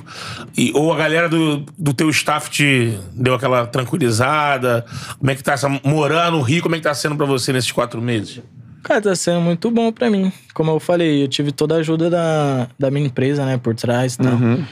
[0.57, 4.87] E, ou a galera do, do teu staff te deu aquela tranquilizada?
[5.19, 6.63] Como é que tá essa, morar no Rio?
[6.63, 8.41] Como é que tá sendo pra você nesses quatro meses?
[8.85, 10.33] Cara, tá sendo muito bom pra mim.
[10.55, 14.15] Como eu falei, eu tive toda a ajuda da, da minha empresa, né, por trás
[14.15, 14.35] e tal.
[14.35, 14.65] Uhum.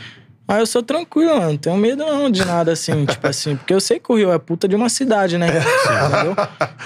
[0.46, 1.50] Mas eu sou tranquilo, mano.
[1.50, 3.56] Não tenho medo não de nada assim, tipo assim.
[3.56, 5.48] Porque eu sei que o Rio é puta de uma cidade, né?
[5.58, 6.36] Entendeu?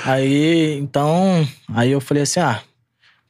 [0.07, 1.47] Aí, então...
[1.74, 2.62] Aí eu falei assim, ah...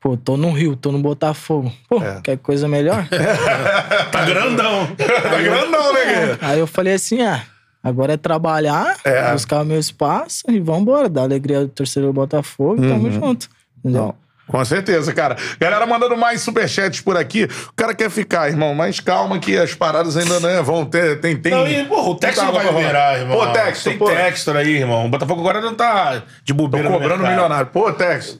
[0.00, 1.72] Pô, tô no Rio, tô no Botafogo.
[1.88, 2.20] Pô, É.
[2.22, 3.06] quer coisa melhor?
[4.12, 4.86] Tá grandão.
[4.96, 6.38] Tá grandão, né, guerreiro?
[6.40, 7.42] Aí eu falei assim, ah...
[7.82, 9.32] Agora é trabalhar, É.
[9.32, 11.08] buscar o meu espaço e vambora.
[11.08, 13.48] Dar alegria ao torcedor do Botafogo e tamo junto.
[13.78, 14.02] Entendeu?
[14.02, 14.14] Não.
[14.48, 15.36] Com certeza, cara.
[15.60, 17.44] Galera mandando mais superchats por aqui.
[17.44, 21.20] O cara quer ficar, irmão, mas calma que as paradas ainda né, vão ter.
[21.20, 21.52] Tem, tem.
[21.52, 23.20] Não, e, porra, o Textor Muita vai água pra liberar, rolar.
[23.20, 23.38] irmão.
[23.38, 24.06] Pô, Textor, Tem pô.
[24.10, 25.06] Textor aí, irmão.
[25.06, 27.30] O Botafogo agora não tá de Tô bobeira no cobrando mercado.
[27.36, 27.66] milionário.
[27.72, 28.38] Pô, Tex.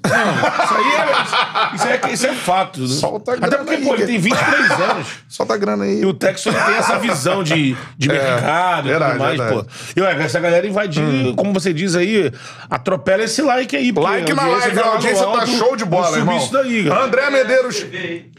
[0.65, 2.81] Isso aí é, isso é, isso é fato.
[2.81, 2.89] né?
[2.89, 5.07] Solta a Até grana porque, aí, pô, ele tem 23 anos.
[5.29, 6.01] Solta a grana aí.
[6.01, 9.39] E o Texas ele tem essa visão de, de mercado e É, verdade, tudo mais,
[9.39, 9.59] verdade.
[9.59, 9.65] Hum.
[9.65, 9.71] pô.
[9.97, 12.33] E olha, essa galera invadir, como você diz aí,
[12.71, 13.93] atropela esse like aí.
[13.93, 16.37] Like na live, a vai audiência tá show de bola, subir irmão.
[16.39, 17.05] isso daí, cara.
[17.05, 17.87] André Medeiros.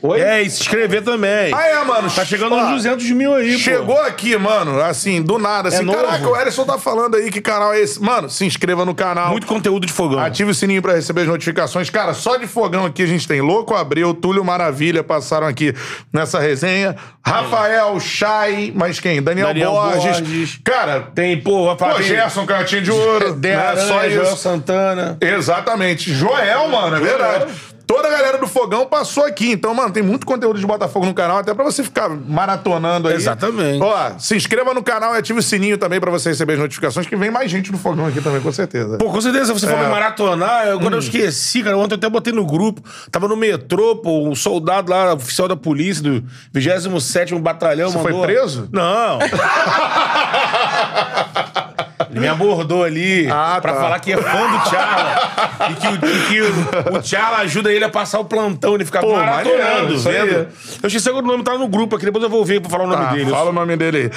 [0.02, 0.20] Oi?
[0.22, 1.54] É, e se inscrever também.
[1.54, 2.10] Ah, é, mano.
[2.10, 3.60] Tá chegando Ó, uns 200 mil aí, pô.
[3.60, 5.98] Chegou aqui, mano, assim, do nada, assim, novo.
[5.98, 8.02] caraca, o Erison tá falando aí que canal é esse.
[8.02, 9.32] Mano, se inscreva no canal.
[9.32, 10.20] Muito conteúdo de fogão.
[10.20, 11.90] Ative o sininho pra receber as notificações.
[11.90, 15.74] Cara, só de fogão aqui a gente tem Louco Abreu, Túlio Maravilha passaram aqui
[16.12, 16.96] nessa resenha.
[17.26, 19.22] Rafael, Chay, mas quem?
[19.22, 20.20] Daniel, Daniel Borges.
[20.20, 20.60] Borges.
[20.64, 23.34] Cara, Tem, pô, pô, Gerson, Cantinho de Ouro.
[23.36, 23.56] De né?
[23.56, 24.36] Aranha, Joel.
[24.36, 25.18] Santana.
[25.22, 26.14] Exatamente.
[26.14, 27.49] Joel, mano, é verdade.
[27.90, 29.52] Toda a galera do Fogão passou aqui.
[29.52, 33.16] Então, mano, tem muito conteúdo de Botafogo no canal, até pra você ficar maratonando aí.
[33.16, 33.82] Exatamente.
[33.82, 37.08] Ó, se inscreva no canal e ative o sininho também pra você receber as notificações,
[37.08, 39.00] que vem mais gente do Fogão aqui também, com certeza.
[39.00, 39.88] Pô, com certeza, você falou É.
[39.88, 42.80] em maratonar, eu- quando eu esqueci, cara, ontem eu até botei no grupo,
[43.10, 46.24] tava no metrô, pô, um soldado lá, oficial da polícia, do
[46.54, 48.28] 27º Batalhão, Você foi mandou...
[48.28, 48.70] preso?
[48.72, 49.18] Não.
[52.10, 53.82] Ele me abordou ali Ah, pra tá.
[53.82, 55.70] falar que é fã do Tchala.
[55.70, 58.86] e que, o, e que o, o Tchala ajuda ele a passar o plantão, ele
[58.86, 60.48] fica Pô, maratonando, vendo?
[60.82, 62.84] Eu esqueci agora o nome, tá no grupo aqui, depois eu vou ver pra falar
[62.86, 63.30] o nome Tá, dele.
[63.30, 64.12] fala o nome dele aí.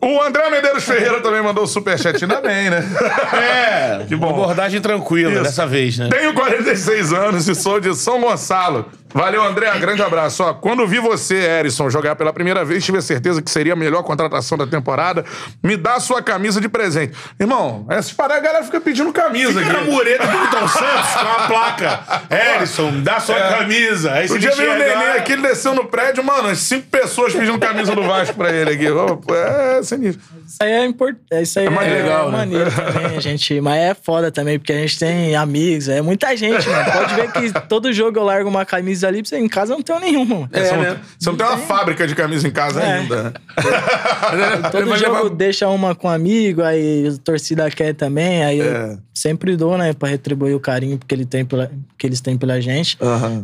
[0.00, 2.22] O André Medeiros Ferreira também mandou o superchat.
[2.22, 2.84] Ainda bem, né?
[3.32, 4.30] É, Que bom.
[4.30, 5.42] Abordagem tranquila Isso.
[5.42, 6.08] dessa vez, né?
[6.10, 8.86] Tenho 46 anos e sou de São Gonçalo.
[9.14, 9.70] Valeu, André.
[9.78, 10.42] Grande abraço.
[10.42, 13.76] Ó, quando vi você, Erison, jogar pela primeira vez, tive a certeza que seria a
[13.76, 15.24] melhor contratação da temporada.
[15.62, 17.16] Me dá a sua camisa de presente.
[17.40, 19.90] Irmão, essas paradas, a galera fica pedindo camisa Fica na aqui.
[19.90, 22.00] mureta do Milton Santos com a placa.
[22.56, 23.58] Erison, dá sua É.
[23.58, 24.12] camisa.
[24.12, 27.32] Aí O dia veio o neném aqui, ele desceu no prédio, mano, as cinco pessoas
[27.32, 28.86] pedindo camisa do Vasco pra ele aqui.
[29.34, 30.22] É sinistro.
[30.46, 31.42] Isso aí é importante.
[31.42, 32.38] Isso aí é, mais legal, né?
[32.38, 33.60] maneiro também, a gente.
[33.60, 36.92] Mas é foda também, porque a gente tem amigos, é muita gente, mano.
[36.92, 39.76] Pode ver que todo jogo eu largo uma camisa ali, pra você em casa eu
[39.78, 40.34] não tenho nenhuma.
[40.34, 40.48] mano.
[40.52, 41.00] você, não, né?
[41.18, 42.92] você não tem uma fábrica de camisa em casa É.
[43.00, 43.22] ainda.
[43.24, 43.32] né?
[44.72, 48.92] Todo jogo levar- deixa uma com amigo, aí a torcida quer também, aí É.
[48.92, 52.36] eu sempre dou, né, pra retribuir o carinho que, ele tem pela, que eles têm
[52.36, 52.96] pela gente.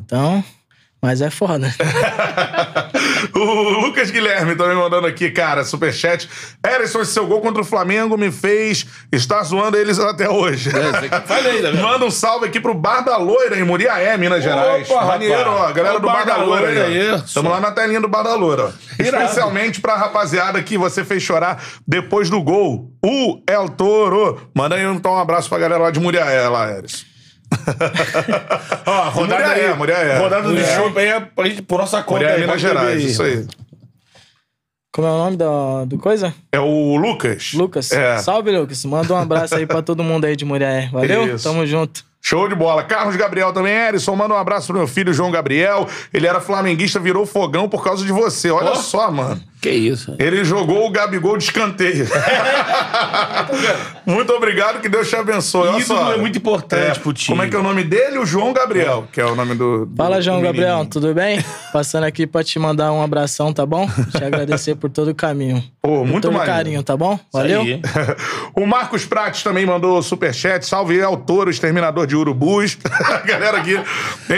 [0.04, 0.42] Então,
[1.02, 1.74] mas é foda.
[3.34, 6.28] O Lucas Guilherme também mandando aqui, cara, superchat.
[6.64, 10.70] Erison, esse seu gol contra o Flamengo me fez estar zoando eles até hoje.
[11.26, 11.72] Falei, né?
[11.80, 14.88] Manda um salve aqui pro Bar da Loira, em Muriaé, Minas Gerais.
[14.90, 15.72] Opa, Maneiro, ó.
[15.72, 17.22] Galera Ó, do Bar da Loira aí.
[17.32, 18.72] Tamo lá na telinha do Bar da Loira.
[18.98, 22.92] Especialmente pra rapaziada que você fez chorar depois do gol.
[23.04, 24.50] O El Toro.
[24.54, 27.11] Manda aí então um abraço pra galera lá de Muriaé, lá, Erison.
[28.86, 29.76] Ó, rodada Muriaé, aí.
[29.76, 30.18] Muriaé.
[30.18, 30.76] Rodada do Muriaé.
[30.76, 32.20] show aí é pra gente, por nossa conta.
[32.20, 33.46] Muriaé, aí, Minas beber Gerais, isso aí.
[34.92, 36.34] Como é o nome do, do coisa?
[36.52, 37.54] É o Lucas.
[37.54, 37.90] Lucas.
[37.92, 38.18] É.
[38.18, 38.84] Salve, Lucas.
[38.84, 40.90] Manda um abraço aí pra todo mundo aí de Muriaé.
[40.92, 41.34] Valeu?
[41.34, 41.44] Isso.
[41.48, 42.04] Tamo junto.
[42.20, 42.84] Show de bola.
[42.84, 45.88] Carlos Gabriel também, Erison, manda um abraço pro meu filho João Gabriel.
[46.12, 48.50] Ele era flamenguista, virou fogão por causa de você.
[48.50, 48.74] Olha Ó.
[48.76, 49.42] só, mano.
[49.62, 50.14] Que isso.
[50.18, 52.04] Ele jogou o Gabigol de escanteio.
[54.04, 55.68] muito obrigado, que Deus te abençoe.
[55.68, 56.12] Olha Ídolo só.
[56.14, 57.28] é muito importante pro time.
[57.36, 58.18] Como é que é o nome dele?
[58.18, 59.86] O João Gabriel, que é o nome do.
[59.86, 61.42] do- Fala, João Gabriel, tudo bem?
[61.72, 63.88] Passando aqui pra te mandar um abração, tá bom?
[64.10, 65.62] Te agradecer por todo o caminho.
[65.80, 66.56] Pô, por muito todo o maneiro.
[66.58, 67.18] carinho, tá bom?
[67.32, 67.62] Valeu?
[68.54, 70.66] O Marcos Prates também mandou superchat.
[70.66, 72.76] Salve El Toro, exterminador de urubus.
[72.84, 73.78] A galera aqui.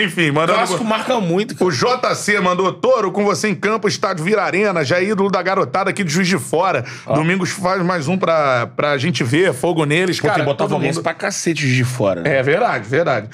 [0.04, 0.58] Enfim, O mandando.
[0.58, 1.54] clássico marca muito.
[1.56, 1.68] cara.
[1.68, 5.42] O JC mandou Toro com você em campo, estádio Vira Arena, já é ídolo da
[5.42, 6.84] garotada aqui de Juiz de Fora.
[7.06, 10.20] Domingos faz mais um pra, pra gente ver, fogo neles.
[10.20, 11.02] Pô, Cara, tem Botafoguense mundo...
[11.02, 12.20] pra cacete de fora.
[12.20, 12.36] né?
[12.38, 13.28] É verdade, verdade.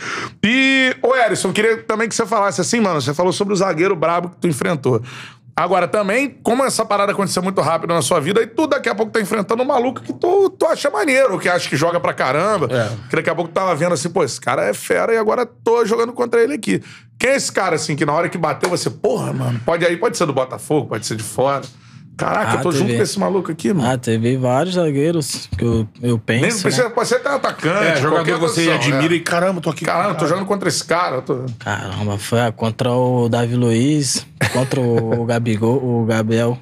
[0.44, 3.96] E, ô Erison, queria também que você falasse assim, mano, você falou sobre o zagueiro
[3.96, 5.02] brabo que tu enfrentou.
[5.56, 8.94] Agora, também, como essa parada aconteceu muito rápido na sua vida, e tu daqui a
[8.94, 12.14] pouco tá enfrentando um maluco que tu, tu acha maneiro, que acha que joga pra
[12.14, 12.66] caramba.
[12.70, 12.88] É.
[13.10, 15.44] Que daqui a pouco tu tava vendo assim, pô, esse cara é fera e agora
[15.44, 16.82] tô jogando contra ele aqui.
[17.20, 19.96] Quem é esse cara, assim, que na hora que bateu você, porra, mano, pode aí,
[19.96, 21.60] pode ser do Botafogo, pode ser de fora.
[22.16, 22.78] Caraca, Ah, eu tô teve.
[22.84, 23.90] junto com esse maluco aqui, mano.
[23.90, 26.42] Ah, teve vários zagueiros que eu, eu penso.
[26.42, 26.90] Nem precisa, né?
[26.90, 27.84] pode ser até atacante.
[27.86, 29.16] É, jogador que você posição, admira é.
[29.16, 29.84] e caramba, tô aqui.
[29.86, 31.22] Caramba, eu tô jogando contra esse cara.
[31.22, 36.58] tô- Caramba, foi ah, contra o Davi Luiz, contra o Gabigol, o Gabriel,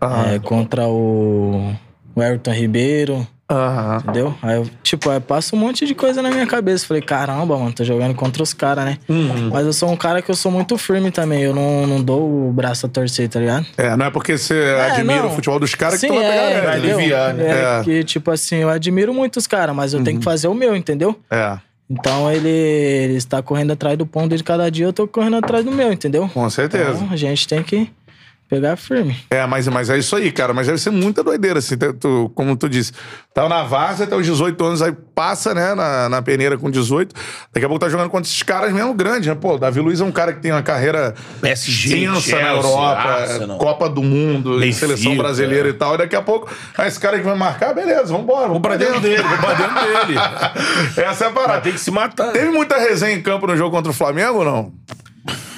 [0.00, 0.34] Ah.
[0.34, 1.72] é, contra o,
[2.14, 3.98] o Everton Ribeiro, Aham.
[4.02, 4.34] entendeu?
[4.42, 6.86] Aí eu, tipo, aí passa um monte de coisa na minha cabeça.
[6.86, 8.98] Falei, caramba, mano, tô jogando contra os caras, né?
[9.08, 9.48] Uhum.
[9.50, 11.40] Mas eu sou um cara que eu sou muito firme também.
[11.42, 13.66] Eu não, não dou o braço a torcer, tá ligado?
[13.76, 14.54] É, não é porque você
[14.90, 15.28] admira não.
[15.28, 16.68] o futebol dos caras que tu vai pegar é, né?
[16.72, 17.44] aliviar, né?
[17.46, 17.84] É, É.
[17.84, 20.76] que, tipo assim, eu admiro muito os caras, mas eu tenho que fazer o meu,
[20.76, 21.18] entendeu?
[21.30, 21.56] É,
[21.90, 25.64] Então ele, ele está correndo atrás do ponto de cada dia, eu tô correndo atrás
[25.64, 26.28] do meu, entendeu?
[26.34, 26.90] com certeza.
[26.90, 27.88] Então a gente tem que
[28.48, 29.16] pegar firme.
[29.30, 30.52] É, mas, mas é isso aí, cara.
[30.54, 32.92] Mas deve ser muita doideira, assim, tu- tu- como tu disse.
[33.34, 37.14] Tá na Várzea até os 18 anos, aí passa, né, na, na peneira com 18.
[37.52, 39.34] Daqui a pouco tá jogando contra esses caras mesmo grandes, né?
[39.34, 42.48] Pô, o Davi Luiz é um cara que tem uma carreira PSG, extensa na Chelsea,
[42.56, 43.58] Europa, Arsenal.
[43.58, 45.70] Copa do Mundo, Benfica, seleção brasileira é.
[45.70, 45.94] e tal.
[45.94, 48.48] E daqui a pouco, ah, esse cara que vai marcar, beleza, vambora.
[48.48, 49.74] Vamos Vou pra dentro dele, vou pra dentro
[50.06, 50.18] dele.
[50.96, 51.60] Essa é a parada.
[51.60, 52.32] Tem que se matar.
[52.32, 54.72] Teve muita resenha em campo no jogo contra o Flamengo ou não?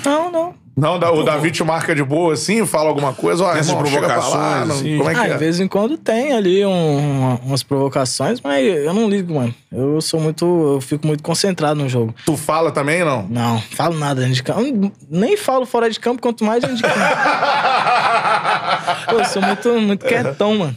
[0.05, 0.55] Não, não.
[0.81, 3.85] Não, da- o Davi te marca de boa assim, fala alguma coisa, ó, Essas pra
[3.85, 4.97] lá, provocações, não- assim.
[4.99, 5.33] como é que Ah, é?
[5.33, 9.55] de vez em quando tem ali um- umas provocações, mas eu não ligo, mano.
[9.73, 10.45] Eu sou muito.
[10.75, 12.13] Eu fico muito concentrado no jogo.
[12.27, 13.25] Tu fala também, não?
[13.29, 14.93] Não, falo nada dentro de campo.
[15.09, 16.95] Nem falo fora de campo, quanto mais dentro de campo.
[19.11, 20.77] Pô, eu sou muito, muito quietão, mano.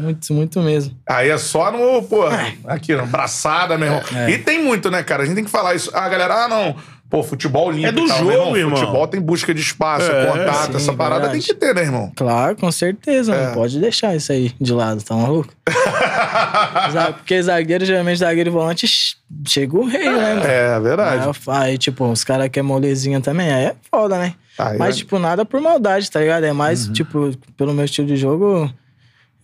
[0.00, 0.94] muito, muito mesmo.
[1.08, 2.24] Aí é só no, pô,
[2.66, 4.02] aqui, no braçada, meu irmão.
[4.14, 4.30] É.
[4.30, 5.22] E tem muito, né, cara?
[5.22, 5.90] A gente tem que falar isso.
[5.94, 6.76] Ah, galera, ah, não.
[7.14, 7.86] Pô, futebol limpo.
[7.86, 8.76] É do tal, jogo, meu irmão.
[8.76, 11.46] Futebol tem busca de espaço, É, contato, sim, essa parada verdade.
[11.46, 12.10] tem que ter, né, irmão?
[12.16, 13.32] Claro, com certeza.
[13.32, 13.46] É.
[13.46, 15.48] Não pode deixar isso aí de lado, tá maluco?
[17.16, 18.86] Porque zagueiro, geralmente zagueiro e volante,
[19.46, 20.44] chega o rei, né, mano?
[20.44, 21.28] É, verdade.
[21.46, 24.34] Aí, aí, tipo, os caras que é molezinha também, aí é foda, né?
[24.58, 26.42] Aí Mas, é- tipo, nada por maldade, tá ligado?
[26.42, 28.68] É mais, tipo, pelo meu estilo de jogo,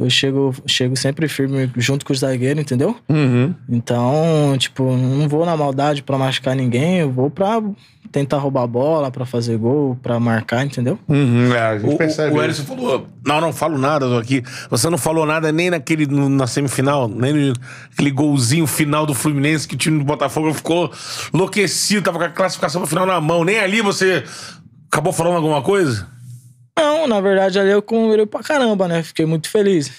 [0.01, 2.97] eu chego, chego sempre firme junto com os zagueiros, entendeu?
[3.09, 3.55] Uhum.
[3.69, 7.63] Então, tipo, não vou na maldade pra machucar ninguém, eu vou pra
[8.11, 10.99] tentar roubar a bola, pra fazer gol, pra marcar, entendeu?
[11.09, 12.35] Uhum, é, a gente O, percebe.
[12.35, 12.43] o.
[12.43, 14.43] Ellison falou: Não, não falo nada, tô aqui.
[14.71, 17.53] Você não falou nada nem naquele, no- na semifinal, nem no-
[17.91, 20.91] naquele golzinho final do Fluminense que o time do Botafogo ficou
[21.33, 23.45] enlouquecido, tava com a classificação pro final na mão.
[23.45, 24.25] Nem ali você
[24.91, 26.09] acabou falando alguma coisa?
[26.79, 29.03] Não, na verdade, ali eu comemorei pra caramba, né?
[29.03, 29.91] Fiquei muito feliz.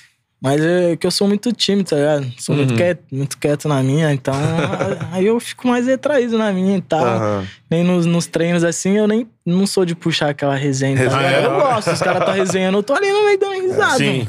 [0.43, 2.31] Mas é que eu sou muito tímido, tá ligado?
[2.39, 2.61] Sou Uhum.
[2.63, 4.33] muito, quieto, muito quieto na minha, então
[5.13, 7.05] aí eu fico mais retraído na minha e tal.
[7.05, 7.47] Aham.
[7.69, 10.97] Nem nos, nos treinos assim, eu nem não sou de puxar aquela resenha.
[10.97, 11.45] Tá Resenha, é.
[11.45, 13.97] Eu gosto, os caras tá resenhando, eu tô ali no meio dando risada.
[13.97, 14.27] Sim.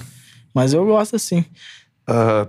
[0.55, 1.47] Mas eu gosto assim.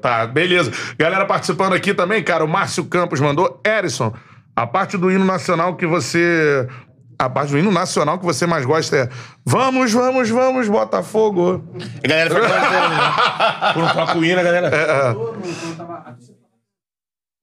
[0.02, 0.70] Tá, beleza.
[0.98, 3.62] Galera participando aqui também, cara, o Márcio Campos mandou.
[3.66, 4.14] Erison,
[4.54, 6.68] a parte do hino nacional que você.
[7.26, 9.10] A parte do hino nacional que você mais gosta é
[9.46, 11.64] Vamos, vamos, vamos, Botafogo.
[12.04, 13.74] A galera fica cantando.
[13.74, 15.16] Por um toque o hino, a galera.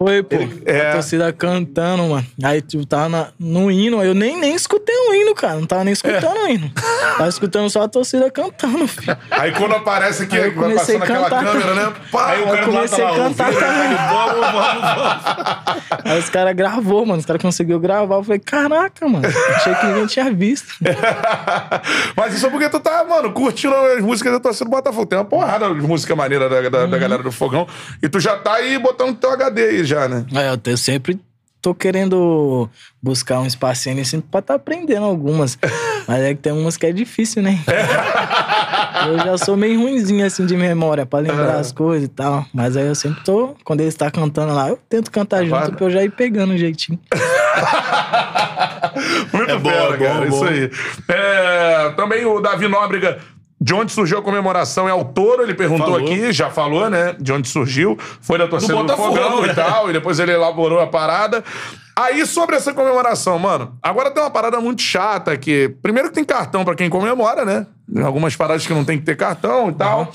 [0.02, 0.36] Foi, pô.
[0.64, 0.88] é.
[0.88, 2.26] A torcida cantando, mano.
[2.42, 4.02] Aí, tipo, tava na- no hino.
[4.02, 5.56] Eu nem, nem escutei o hino, cara.
[5.56, 6.72] Não tava nem escutando o hino.
[7.18, 9.14] Tava escutando só a torcida cantando, filho.
[9.30, 11.92] Aí quando aparece aqui, Aí vai passando a aquela câmera, né?
[12.10, 13.94] Pá, Aí o cara comecei a cantar também.
[13.94, 16.00] Vamos, vamos, vamos.
[16.06, 17.20] Aí os caras gravou, mano.
[17.20, 18.14] Os caras conseguiram gravar.
[18.16, 19.26] Eu falei, caraca, mano.
[19.56, 20.72] Achei que ninguém tinha visto.
[22.16, 25.04] Mas isso é porque tu tá, mano, curtindo as músicas da torcida do Botafogo.
[25.04, 27.66] Tem uma porrada de música maneira da, da, da galera do Fogão.
[28.02, 30.24] E tu já tá aí botando teu HD aí já, né?
[30.34, 31.20] Aí eu, eu sempre
[31.62, 32.68] tô querendo
[33.02, 35.58] buscar um espacinho assim pra tá aprendendo algumas.
[36.08, 37.58] Mas é que tem umas que é difícil, né?
[39.06, 42.46] eu já sou meio ruimzinho assim de memória pra lembrar as coisas e tal.
[42.54, 45.72] Mas aí eu sempre tô, quando ele está cantando lá, eu tento cantar junto Claro.
[45.76, 46.98] pra eu já ir pegando um jeitinho.
[49.32, 50.24] Muito É bom, é cara.
[50.24, 50.44] é Isso bom.
[50.46, 50.70] aí.
[51.08, 53.18] É, também o Davi Nóbrega.
[53.62, 56.00] De onde surgiu a comemoração é o Toro, ele perguntou Falou.
[56.00, 57.14] aqui, já falou, né?
[57.20, 57.98] De onde surgiu.
[58.20, 59.52] Foi da torcida do, Botafogo, Fogão né?
[59.52, 61.44] e tal, e depois ele elaborou a parada.
[61.94, 65.76] Aí, sobre essa comemoração, mano, agora tem uma parada muito chata que.
[65.82, 67.66] Primeiro que tem cartão pra quem comemora, né?
[68.02, 70.14] Algumas paradas que não tem que ter cartão e tal.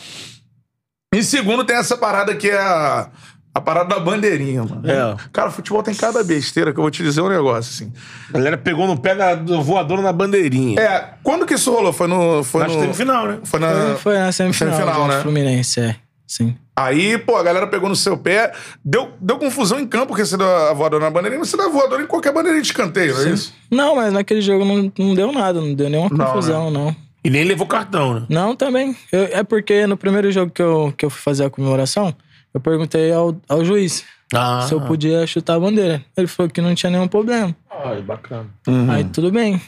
[1.13, 3.09] E segundo, tem essa parada que é a,
[3.55, 4.81] a parada da bandeirinha, mano.
[4.85, 5.15] É.
[5.31, 7.93] Cara, futebol tem cada besteira que eu vou te dizer um negócio, assim.
[8.29, 10.77] A galera pegou no pé da do voador na bandeirinha.
[10.77, 11.93] É, quando que isso rolou?
[11.93, 12.43] Foi no.
[12.43, 12.79] Foi Acho no.
[12.79, 13.39] que semifinal, né?
[13.45, 13.71] Foi na.
[13.73, 15.21] Foi, foi na semifinal, semifinal, né?
[15.21, 15.95] Fluminense, é.
[16.27, 16.55] Sim.
[16.75, 18.51] Aí, pô, a galera pegou no seu pé.
[18.83, 21.65] Deu, deu confusão em campo, porque você dá a voadora na bandeirinha, mas você dá
[21.65, 23.53] a voadora em qualquer bandeirinha de escanteio, não é isso?
[23.71, 26.93] Não, mas naquele jogo não, não deu nada, não deu nenhuma Não, confusão, não.
[27.23, 28.25] E nem levou cartão, né?
[28.27, 28.97] Não, também.
[29.13, 32.13] Eu- é porque no primeiro jogo que eu, que eu fui fazer a comemoração,
[32.55, 34.03] eu perguntei ao, ao juiz
[34.33, 34.65] Ah.
[34.67, 36.03] se eu podia chutar a bandeira.
[36.17, 37.55] Ele falou que não tinha nenhum problema.
[37.69, 38.47] Olha, bacana.
[38.89, 39.61] Aí tudo bem.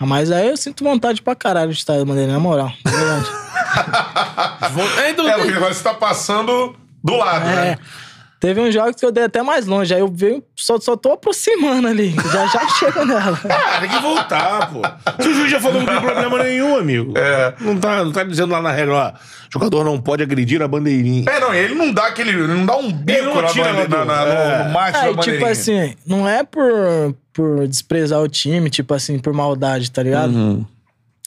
[0.00, 2.72] Mas aí eu sinto vontade pra caralho de estar Madeira, na moral.
[2.84, 3.26] De verdade.
[5.04, 7.54] É, porque agora você tá passando do lado, É.
[7.54, 7.78] né?
[8.44, 9.94] Teve uns jogos que eu dei até mais longe.
[9.94, 12.14] Aí eu venho, só, só tô aproximando ali.
[12.30, 13.40] Já já chego nela.
[13.48, 14.82] Ah, tem que voltar, pô.
[15.22, 17.14] Se o juiz já falou que não tem problema nenhum, amigo.
[17.16, 17.54] É.
[17.58, 19.12] Não tá, não tá dizendo lá na regra, ó,
[19.50, 21.24] jogador não pode agredir a bandeirinha.
[21.26, 22.30] É, não, ele não dá aquele.
[22.32, 24.58] Ele não dá um bico não na tira na na- na- é.
[24.58, 25.38] no, no macho da Aí, bandeirinha.
[25.38, 26.66] tipo assim, não é por,
[27.32, 30.34] por desprezar o time, tipo assim, por maldade, tá ligado?
[30.34, 30.66] Uhum.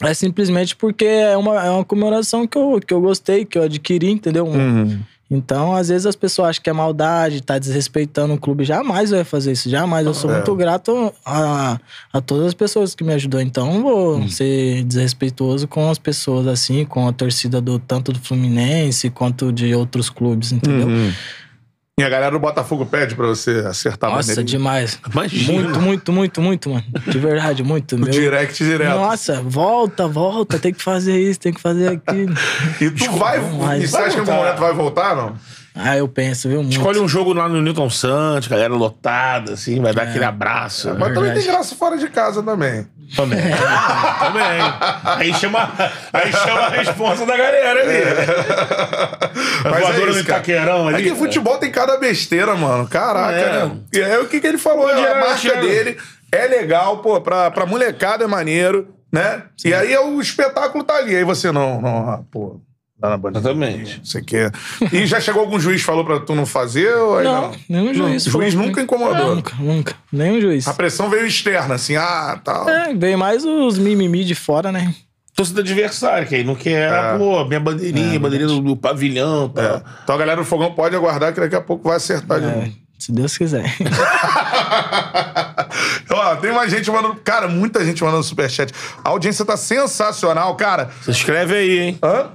[0.04, 3.64] É simplesmente porque é uma, é uma comemoração que eu, que eu gostei, que eu
[3.64, 4.46] adquiri, entendeu?
[4.46, 5.00] Uhum.
[5.30, 8.64] Então, às vezes as pessoas acham que é maldade, tá desrespeitando o clube.
[8.64, 10.06] Jamais eu ia fazer isso, jamais.
[10.06, 10.34] Eu sou É.
[10.36, 11.78] muito grato a,
[12.12, 13.38] a todas as pessoas que me ajudou.
[13.40, 14.28] Então, não vou Uhum.
[14.28, 19.74] ser desrespeituoso com as pessoas assim, com a torcida do tanto do Fluminense quanto de
[19.74, 20.88] outros clubes, entendeu?
[20.88, 21.12] Uhum.
[21.98, 24.98] E a galera do Botafogo pede pra você acertar Nossa, demais.
[25.12, 25.52] Imagina.
[25.52, 26.84] Muito, muito, muito, muito, mano.
[27.08, 27.96] De verdade, muito.
[27.96, 28.96] O Meu- direct direto.
[28.96, 32.32] Nossa, volta, volta, tem que fazer isso, tem que fazer aquilo.
[32.80, 33.40] E tu vai.
[33.40, 33.80] vai.
[33.80, 34.36] E você acha que voltar.
[34.36, 35.34] momento vai voltar, não?
[35.80, 36.60] Ah, eu penso, viu?
[36.62, 36.76] Muito.
[36.76, 40.94] Escolhe um jogo lá no Newton Santos, galera lotada, assim, vai dar aquele abraço.
[40.98, 42.86] Mas também tem graça fora de casa também.
[43.16, 43.38] Também.
[44.20, 44.60] Também.
[45.04, 45.72] Aí chama,
[46.12, 48.02] aí chama a resposta da galera ali.
[49.64, 50.20] A Mas voadora é no isso.
[50.20, 51.04] Itaquerão É ali.
[51.04, 52.86] que futebol tem cada besteira, mano.
[52.86, 53.64] Caraca, É.
[53.66, 53.76] né?
[53.94, 55.96] E é o que, que ele falou, Pode a marca dele
[56.30, 59.44] é legal, pô, pra, pra molecada é maneiro, né?
[59.64, 61.16] E aí o espetáculo tá ali.
[61.16, 62.60] Aí você não, não, ah, pô,
[63.00, 63.48] dá na bandeira.
[63.48, 64.00] Exatamente.
[64.04, 64.50] Você quer.
[64.92, 66.92] E já chegou algum juiz falou pra tu não fazer?
[66.96, 68.26] Ou aí não, Não, nenhum juiz.
[68.26, 69.32] O juiz nunca incomodou.
[69.32, 69.94] É, nunca, nunca.
[70.12, 70.66] Nenhum juiz.
[70.66, 72.68] A pressão veio externa, assim, ah, tal.
[72.68, 74.92] É, veio mais os mimimi de fora, né?
[75.36, 77.16] Torcida adversária, que aí não quer, É.
[77.16, 79.62] pô, minha bandeirinha, bandeirinha do, do pavilhão, tá?
[79.62, 79.82] É.
[80.02, 82.50] Então a galera do Fogão pode aguardar que daqui a pouco vai acertar de É,
[82.50, 82.72] novo.
[82.98, 83.72] se Deus quiser.
[86.10, 87.16] Ó, tem mais gente mandando.
[87.22, 88.72] Cara, muita gente mandando superchat.
[89.04, 90.90] A audiência tá sensacional, cara.
[91.02, 91.98] Se inscreve aí, hein?
[92.02, 92.26] Hã?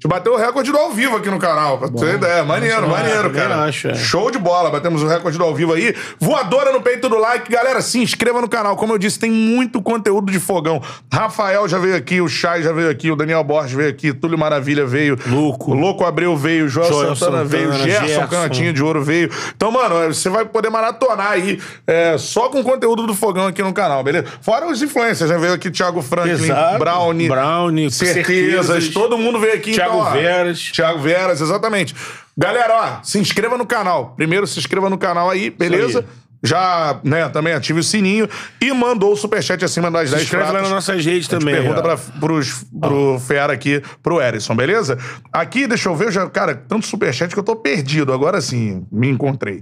[0.00, 2.42] Te bateu o recorde do ao vivo aqui no canal, pra ter ideia.
[2.42, 3.64] Maneiro, maneiro, também cara.
[3.64, 3.94] acho, é.
[3.94, 5.94] Show de bola, batemos o recorde do ao vivo aí.
[6.18, 7.52] Voadora no peito do like.
[7.52, 8.76] Galera, se inscreva no canal.
[8.76, 10.80] Como eu disse, tem muito conteúdo de fogão.
[11.12, 14.38] Rafael já veio aqui, o Chay já veio aqui, o Daniel Borges veio aqui, Túlio
[14.38, 15.18] Maravilha veio.
[15.26, 15.72] Louco.
[15.72, 18.26] O Louco Abreu veio, Joel Santana, Santana, veio, Gerson, Gerson.
[18.28, 19.30] Canhotinho de Ouro veio.
[19.54, 23.74] Então, mano, você vai poder maratonar aí é, só com conteúdo do fogão aqui no
[23.74, 24.24] canal, beleza?
[24.40, 26.78] Fora os influencers, já veio aqui Thiago Franklin, Exato.
[26.78, 27.28] Brownie.
[27.28, 28.88] Brownie, Certezas, certezas.
[28.94, 29.72] todo mundo veio aqui.
[29.72, 30.60] Thiago então, ó, Veras.
[30.72, 31.94] Thiago Veras, exatamente.
[32.36, 34.14] Galera, ó, se inscreva no canal.
[34.16, 36.00] Primeiro, se inscreva no canal aí, beleza?
[36.00, 36.20] aí.
[36.42, 38.26] Já, né, também ative o sininho
[38.62, 40.70] e mandou o superchat acima das 10 Se inscreve lá pratos.
[40.70, 41.54] nas nossas redes também.
[41.54, 41.82] pergunta ó.
[41.82, 44.96] pra, pros, pro Fera aqui, pro Erison, beleza?
[45.30, 48.10] Aqui, deixa eu ver, já, cara, tanto superchat que eu tô perdido.
[48.10, 49.60] Agora sim, me encontrei.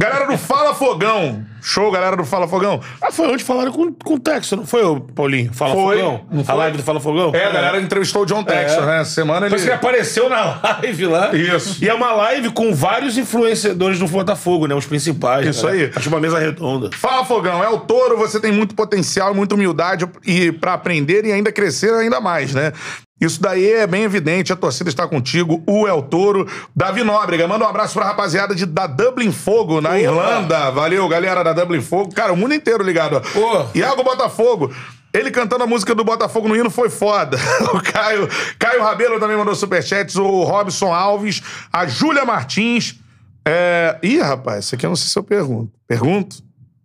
[0.00, 1.44] Galera do Fala Fogão.
[1.60, 2.80] Show, galera do Fala Fogão.
[3.02, 4.80] Ah, foi onde falaram com, com o Texo, não foi,
[5.12, 5.52] Paulinho?
[5.52, 5.96] Fala Foi.
[5.96, 6.20] Fogão?
[6.30, 6.54] Não A foi?
[6.54, 7.32] live do Fala Fogão?
[7.34, 9.00] É, a galera entrevistou o John Textor, né?
[9.00, 9.50] Essa semana ele...
[9.50, 11.34] Parece que ele apareceu na live lá.
[11.34, 11.84] Isso.
[11.84, 14.74] E é uma live com vários influenciadores do Botafogo, né?
[14.76, 15.44] Os principais.
[15.44, 15.72] Isso né?
[15.72, 15.92] aí.
[15.94, 16.90] Acho uma mesa redonda.
[16.96, 21.32] Fala, Fogão, é o touro, você tem muito potencial, muita humildade e para aprender e
[21.32, 22.72] ainda crescer ainda mais, né?
[23.20, 26.46] Isso daí é bem evidente, a torcida está contigo, o El Toro.
[26.74, 30.70] Davi Nóbrega, manda um abraço pra rapaziada de, da Dublin Fogo, na Irlanda.
[30.70, 32.14] Valeu, galera da Dublin Fogo.
[32.14, 33.20] Cara, o mundo inteiro ligado.
[33.32, 33.66] Pô.
[33.74, 34.72] Iago Botafogo.
[35.12, 37.38] Ele cantando a música do Botafogo no hino foi foda.
[37.74, 40.16] O Caio, Caio Rabelo também mandou superchats.
[40.16, 41.42] O Robson Alves.
[41.72, 43.00] A Júlia Martins.
[43.44, 43.98] É...
[44.02, 45.72] Ih, rapaz, isso aqui eu não sei se eu pergunto.
[45.88, 46.36] Pergunto?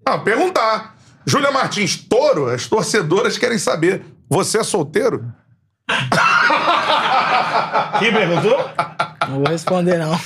[0.06, 0.96] Ah, perguntar.
[1.26, 4.04] Júlia Martins, touro, as torcedoras querem saber.
[4.30, 5.26] Você é solteiro?
[8.00, 8.70] Quem perguntou?
[9.30, 10.20] Não vou responder, não.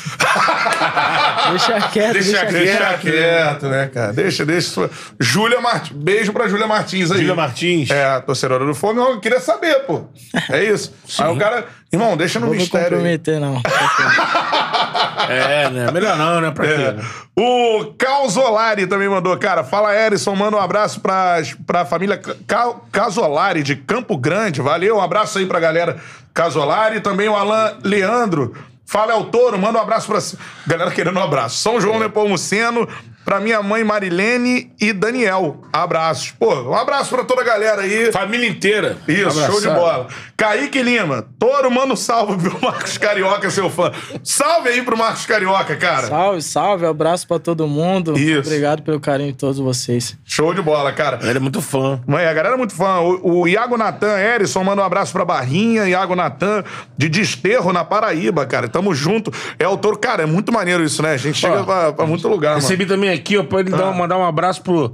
[1.52, 2.52] deixa quieto, deixa, quieto.
[2.52, 4.12] Deixa quieto, né, cara?
[4.14, 4.70] Deixa, deixa.
[4.70, 4.90] sua-
[5.20, 5.96] Júlia Martins.
[5.98, 7.20] Beijo pra Júlia Martins aí.
[7.20, 7.90] Júlia Martins.
[7.92, 9.00] É, a torcedora do Fogo.
[9.00, 10.06] Eu queria saber, pô.
[10.50, 10.94] É isso.
[11.20, 11.66] Aí o cara.
[11.94, 12.86] Irmão, deixa no Não vou me mistério.
[12.98, 13.18] aí.
[13.18, 13.62] comprometer, não.
[15.32, 15.92] É, né?
[15.92, 16.52] Melhor não, né?
[16.52, 16.72] Pra quê?
[16.74, 16.92] É.
[16.94, 17.04] né?
[17.36, 19.64] O Casolari também mandou, cara.
[19.64, 22.18] Fala, Erison, manda um abraço pra, pra família
[22.48, 24.62] Ca- Casolari de Campo Grande.
[24.62, 25.98] Valeu, um abraço aí pra galera
[26.34, 27.00] Casolari.
[27.02, 28.56] Também o Alan Leandro.
[28.86, 30.20] Fala, El Toro, manda um abraço pra.
[30.66, 31.58] Galera querendo um abraço.
[31.58, 32.88] São João Nepomuceno,
[33.28, 35.58] pra minha mãe Marilene e Daniel.
[35.74, 36.32] Abraços.
[36.32, 38.10] Pô, um abraço pra toda a galera aí.
[38.10, 38.96] Família inteira.
[39.06, 39.76] Isso, show de Abraçado.
[39.76, 40.08] bola.
[40.38, 43.92] Kaique Lima, Toro, manda um salve pro Marcos Carioca, seu fã.
[44.24, 46.08] Salve aí pro Marcos Carioca, cara.
[46.08, 48.18] Salve, salve, abraço pra todo mundo.
[48.18, 48.48] Isso.
[48.48, 50.18] Obrigado pelo carinho de todos vocês.
[50.24, 51.20] Show de bola, cara.
[51.22, 52.00] Ele é muito fã.
[52.08, 53.00] Mãe, a galera é muito fã.
[53.02, 55.86] O, o Iago Natan Erison manda um abraço pra Barrinha.
[55.86, 56.64] Iago Natan,
[56.98, 58.70] de Desterro, na Paraíba, cara.
[58.70, 59.34] Tamo junto.
[59.60, 59.98] É o Toro.
[59.98, 61.12] Cara, é muito maneiro isso, né?
[61.12, 62.62] A gente chega pra, pra muito lugar, mano.
[62.62, 64.94] Recebi também aqui, ó, pra ele dar, mandar um abraço pro,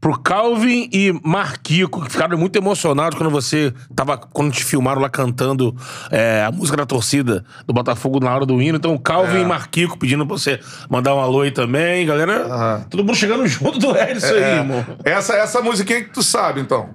[0.00, 4.16] pro Calvin e Marquico, que ficaram muito emocionados quando você tava.
[4.16, 5.74] Quando te filmaram lá cantando
[6.10, 8.76] é, a música da torcida do Botafogo na hora do hino.
[8.78, 9.40] Então, Calvin É.
[9.42, 10.60] e Marquico pedindo pra você
[10.90, 12.46] mandar um alô aí também, galera.
[12.46, 12.86] Aham.
[12.90, 14.56] Todo mundo chegando junto do Edson aí, É.
[14.56, 14.84] irmão.
[15.04, 16.90] Essa, essa musiquinha que tu sabe, então.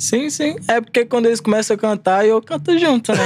[0.00, 0.56] Sim, sim.
[0.66, 3.18] É porque quando eles começam a cantar, eu canto junto, né?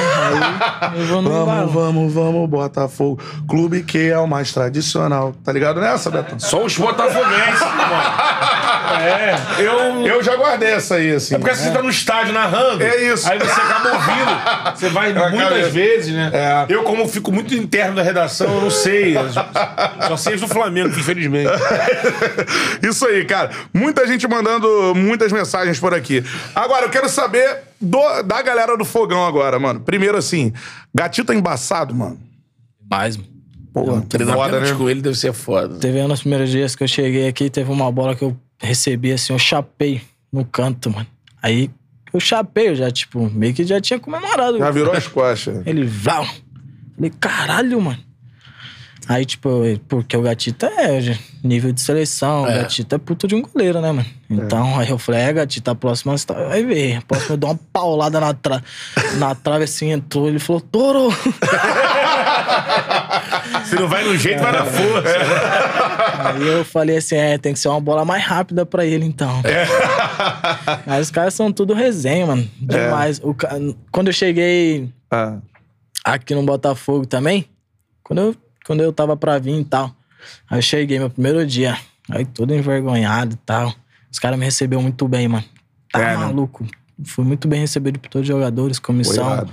[0.80, 1.68] Aí eu vou no embalo.
[1.68, 3.22] vamos, vamos, Botafogo.
[3.48, 5.32] Clube que é o mais tradicional.
[5.44, 6.34] Tá ligado nessa, Beto?
[6.42, 8.73] Só os botafoguenses, mano.
[9.00, 10.06] É, eu.
[10.06, 11.34] Eu já guardei essa aí, assim.
[11.34, 12.82] É porque você tá no estádio narrando.
[12.82, 13.30] É isso.
[13.30, 14.76] Aí você acaba ouvindo.
[14.76, 16.30] Você vai Eu muitas acabei- vezes, né?
[16.32, 16.66] É.
[16.68, 19.14] Eu, como fico muito interno da redação, eu não sei.
[20.08, 21.50] Só sei do Flamengo, infelizmente.
[22.82, 23.50] Isso aí, cara.
[23.72, 26.24] Muita gente mandando muitas mensagens por aqui.
[26.54, 29.80] Agora, eu quero saber do- da galera do fogão agora, mano.
[29.80, 30.52] Primeiro, assim,
[30.94, 32.18] gatito tá embaçado, mano.
[32.90, 34.02] Mais, mano.
[34.08, 34.72] Treinar foda, né?
[34.72, 35.76] com ele deve ser foda.
[35.80, 39.12] Teve um nos primeiros dias que eu cheguei aqui, teve uma bola que eu recebi
[39.12, 40.00] assim, eu chapei
[40.32, 41.06] no canto, mano.
[41.42, 41.70] Aí
[42.12, 44.58] eu chapei, eu já, tipo, meio que já tinha comemorado.
[44.58, 45.66] Já virou as costas.
[45.66, 46.26] Ele, vlau.
[46.96, 47.98] Falei, caralho, mano.
[49.06, 52.50] Aí, tipo, eu- porque o Gatito é nível de seleção, É.
[52.50, 54.06] o Gatito é puto de um goleiro, né, mano?
[54.30, 56.96] Então, aí eu falei, é, Gatito, a próxima você tá- vai ver.
[56.96, 58.62] A próxima eu dou uma paulada na, tra...
[59.18, 61.08] na trave assim, entrou, ele falou, toro!
[63.64, 65.08] Se não vai no jeito, vai na força.
[66.34, 69.42] Aí eu falei assim, é, tem que ser uma bola mais rápida pra ele, então.
[70.86, 72.48] Aí os caras são tudo resenha, mano.
[72.60, 73.20] Demais.
[73.22, 73.34] O
[73.90, 75.38] Quando eu cheguei Ah.
[76.04, 77.46] aqui no Botafogo também,
[78.02, 78.36] quando eu,
[78.66, 79.94] quando eu tava pra vir e tal,
[80.50, 81.76] aí eu cheguei meu primeiro dia,
[82.10, 83.72] aí todo envergonhado e tal.
[84.10, 85.44] Os caras me receberam muito bem, mano.
[85.92, 86.16] Tá É, né?
[86.16, 86.66] maluco.
[87.04, 89.50] Fui muito bem recebido por todos os jogadores, comissão, irado.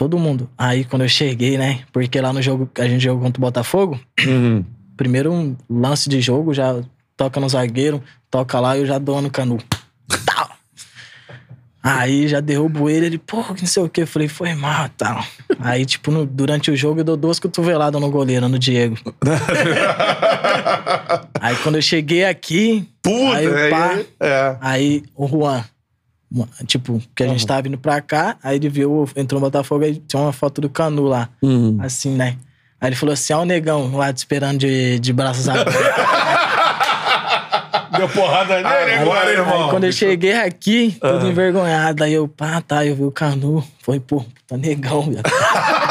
[0.00, 0.48] Todo mundo.
[0.56, 4.00] Aí quando eu cheguei, né, porque lá no jogo, a gente jogou contra o Botafogo,
[4.26, 4.64] Uhum.
[4.96, 6.80] primeiro um lance de jogo, já
[7.18, 9.58] toca no zagueiro, toca lá e eu já dou no canu.
[10.24, 10.48] Tal.
[11.82, 14.00] Aí já derrubo ele, ele, pô, que não sei o que.
[14.02, 15.22] Eu falei, foi mal, tal.
[15.58, 18.96] Aí, tipo, no- durante o jogo eu dou duas cotoveladas no goleiro, no Diego.
[21.40, 24.56] aí quando eu cheguei aqui, Puta, aí, eu, pá, aí, é.
[24.60, 25.64] aí o Juan,
[26.66, 29.96] tipo, que a gente tava vindo pra cá, aí ele viu, entrou no Botafogo, aí
[30.06, 31.28] tinha uma foto do Canu lá,
[31.80, 32.36] assim, né?
[32.80, 35.74] Aí ele falou assim, ó o negão lá te esperando de, de braços abertos.
[37.96, 39.64] Deu porrada nele Aí, agora, aí, irmão.
[39.64, 43.62] Aí quando eu cheguei aqui, todo envergonhado, aí eu, pá, tá, eu vi o Canu,
[43.82, 45.20] foi, pô, tá negão, velho.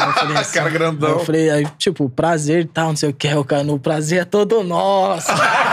[0.00, 1.08] Aí eu falei assim, Cara grandão.
[1.10, 3.78] aí eu falei, aí, tipo, prazer e tal, não sei o que, o Canu, o
[3.78, 5.28] prazer é todo nosso.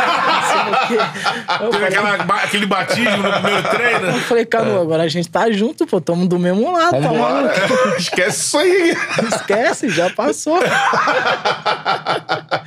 [0.67, 4.05] Teve falei, aquela, ba- aquele batismo no primeiro treino.
[4.07, 7.21] eu falei, Canu, agora a gente tá junto, pô, tamo do mesmo lado, tá Vambora.
[7.53, 7.55] maluco?
[7.97, 8.97] Esquece isso aí.
[9.33, 10.59] Esquece, já passou.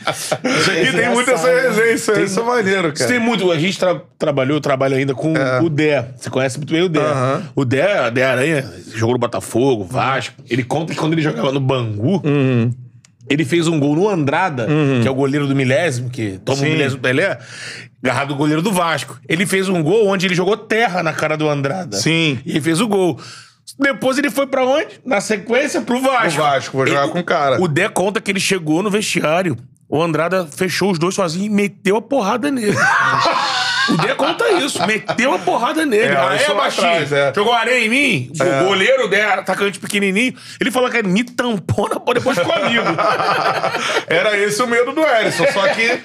[0.04, 1.60] Isso aqui tem já muita essa né?
[1.62, 1.92] resenha.
[1.92, 3.10] Isso, é- isso é maneiro, Você cara.
[3.10, 3.50] tem muito.
[3.50, 5.32] A gente tra- trabalhou, trabalha ainda com
[5.62, 6.06] o Dé.
[6.16, 7.00] Você conhece muito bem o Dé.
[7.00, 7.42] Aham.
[7.54, 10.34] O Dé, Dé Aranha, jogou no Botafogo, Vasco.
[10.48, 12.72] Ele conta que quando ele jogava no Bangu, Uhum.
[13.30, 14.66] Ele fez um gol no Andrada,
[15.00, 16.66] que é o goleiro do milésimo, que toma Sim.
[16.66, 17.38] o milésimo Pelé,
[18.02, 19.18] agarrado do goleiro do Vasco.
[19.28, 21.96] Ele fez um gol onde ele jogou terra na cara do Andrada.
[21.96, 22.38] Sim.
[22.44, 23.18] E ele fez o gol.
[23.78, 25.00] Depois ele foi pra onde?
[25.06, 26.40] Na sequência, pro Vasco.
[26.40, 27.60] O Vasco, vou jogar Ele- com o cara.
[27.62, 29.56] O Dé conta que ele chegou no vestiário.
[29.88, 32.76] O Andrada fechou os dois sozinho e meteu a porrada nele.
[33.88, 34.84] o Dé conta isso.
[34.86, 36.12] Meteu a porrada nele.
[36.12, 36.86] É, areia isso lá baixinho.
[36.86, 37.32] atrás, é.
[37.34, 38.32] Jogou areia em mim.
[38.38, 40.34] O goleiro, o Dé, atacante pequenininho.
[40.60, 42.84] Ele falou que ele me tampou na depois ficou amigo.
[44.06, 46.00] Era esse o medo do Erisson, só que.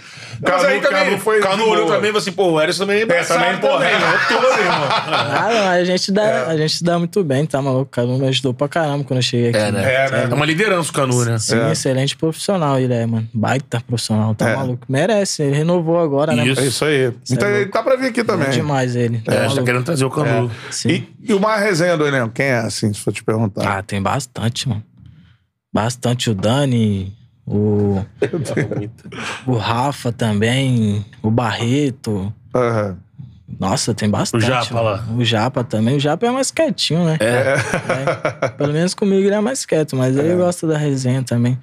[0.47, 1.39] Mas aí Canu, também, Canu foi.
[1.39, 3.93] Canu também e falou assim, pô, o Eris também é embaçado também, porra, também.
[3.93, 4.27] é.
[4.27, 4.87] Tô, irmão.
[4.89, 7.83] Ah, não, a gente dá, a gente dá muito bem, tá maluco?
[7.83, 9.57] O Canu me ajudou pra caramba quando eu cheguei aqui.
[9.57, 9.81] É, né?
[10.05, 10.27] É, né?
[10.29, 11.37] É uma liderança o Canu, né?
[11.39, 11.71] Sim, É.
[11.71, 13.27] excelente profissional ele é, mano.
[13.33, 14.55] Baita profissional, tá É.
[14.55, 14.85] maluco.
[14.89, 16.45] Merece, ele renovou agora, né?
[16.47, 16.61] Isso.
[16.61, 17.13] É isso aí.
[17.31, 18.47] então é ele tá pra vir aqui também.
[18.47, 19.19] É demais ele.
[19.19, 20.51] Tá É, a gente tá querendo trazer o Canu.
[20.71, 20.89] Sim.
[20.89, 22.29] E, e o mais resenha do elenco?
[22.33, 23.77] Quem é, assim, se for te perguntar?
[23.77, 24.83] Ah, tem bastante, mano.
[25.73, 27.13] Bastante o Dani,
[27.45, 28.03] o,
[29.45, 32.33] o Rafa também, o Barreto.
[32.53, 32.97] Aham.
[33.59, 34.43] Nossa, tem bastante.
[34.43, 34.85] O Japa mano.
[34.85, 35.05] lá.
[35.17, 35.95] O Japa também.
[35.95, 37.17] O Japa é mais quietinho, né?
[37.19, 38.49] É.
[38.57, 41.57] Pelo menos comigo ele é mais quieto, mas ele gosta da resenha também.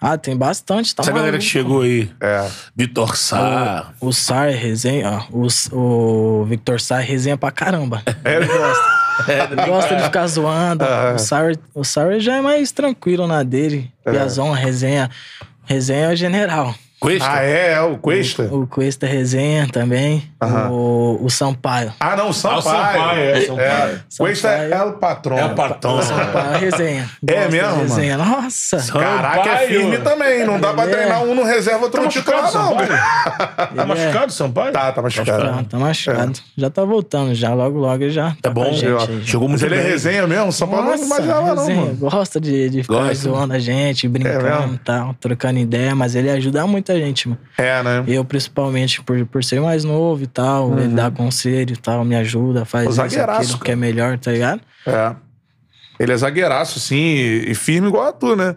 [0.00, 2.10] Ah, tem bastante, tá Essa galera que chegou aí.
[2.20, 2.50] É.
[2.74, 3.92] Vitor Sá.
[4.00, 8.02] O Sar resenha, ó, o, o Victor Sar resenha pra caramba.
[8.24, 9.01] É, ele gosta.
[9.28, 10.84] Ele gosta de ficar zoando.
[11.14, 13.90] O Sar, o Sar já é mais tranquilo na dele.
[14.04, 15.10] Piazão, resenha.
[15.64, 16.74] Resenha é o general.
[17.02, 17.28] Cuesta?
[17.32, 18.44] Ah, é, é o Cuesta.
[18.44, 20.22] O Cuesta Resenha também.
[20.40, 20.70] Aham.
[20.70, 21.92] O, o Sampaio.
[21.98, 22.62] Ah, não, o Sampaio.
[22.62, 24.00] Sampaio, é, Sampaio.
[24.18, 24.88] Cuesta é Sampaio.
[24.88, 25.38] o patrão.
[25.38, 25.98] É o patrão.
[25.98, 27.10] O Sampaio Resenha.
[27.26, 27.82] É Gosto de mesmo, mano?
[27.82, 28.18] Resenha.
[28.18, 28.76] Nossa.
[28.92, 29.68] Caraca, é Sampaio.
[29.68, 30.46] firme também.
[30.46, 32.78] Não dá pra é- treinar um no reserva, outro Tá no machucado, titular, não.
[32.78, 32.88] Sampaio?
[33.74, 34.72] Tá é- machucado, Sampaio?
[34.72, 35.42] Tá, tá machucado.
[35.42, 36.32] Tá, tá machucado.
[36.56, 37.52] Já tá voltando, já.
[37.52, 39.24] Logo, logo já tá, bom, com a gente.
[39.28, 41.80] Chegou Mas muito ele é resenha mesmo, só pra não Nossa, imaginava, não, resenha.
[41.80, 41.96] mano.
[41.96, 43.14] Gosta de, de ficar Gosta.
[43.16, 47.40] zoando a gente, É brincando e tal, trocando ideia, mas ele ajuda muita gente, mano.
[47.58, 48.04] É, né?
[48.06, 52.14] Eu, principalmente, por, por ser mais novo e tal, ele dá conselho e tal, me
[52.16, 53.72] ajuda, faz O isso, aquilo que cara.
[53.72, 54.60] é melhor, tá ligado?
[54.86, 55.14] É.
[55.98, 58.56] Ele é zagueiraço, sim, e e firme igual a tu, né?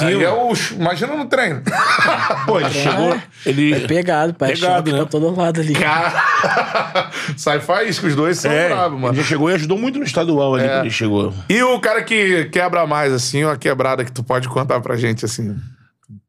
[0.00, 0.50] Aí é o...
[0.72, 1.60] Imagina no treino.
[2.46, 3.18] Pô, ele chegou.
[3.44, 3.74] Ele.
[3.74, 4.54] É pegado, pai.
[4.54, 4.96] Pegado, choque né?
[4.96, 5.74] pra todo lado ali.
[7.36, 9.12] Sai faísca, os dois são É, bravos, mano.
[9.14, 10.80] ele já chegou e ajudou muito no estadual ali É.
[10.80, 11.34] ele chegou.
[11.50, 15.22] E o cara que quebra mais, assim, uma quebrada que tu pode contar pra gente,
[15.26, 15.54] assim.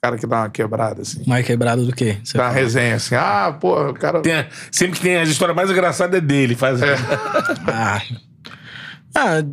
[0.04, 1.22] Cara que dá uma quebrada, assim.
[1.28, 2.18] Mais quebrado do que?
[2.34, 3.14] Dá uma resenha, assim.
[3.14, 4.20] Ah, pô, o cara...
[4.22, 6.56] Tem sempre que tem as histórias mais engraçadas é dele.
[6.56, 6.80] Faz
[7.68, 8.02] Ah.
[9.16, 9.44] ah,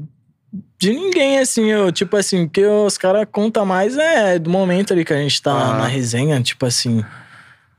[0.80, 4.94] de ninguém, assim, eu, tipo assim, o que os caras contam mais é do momento
[4.94, 5.78] ali que a gente tá Ah.
[5.80, 7.04] na resenha, tipo assim.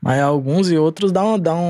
[0.00, 1.60] Mas alguns e outros dão, dão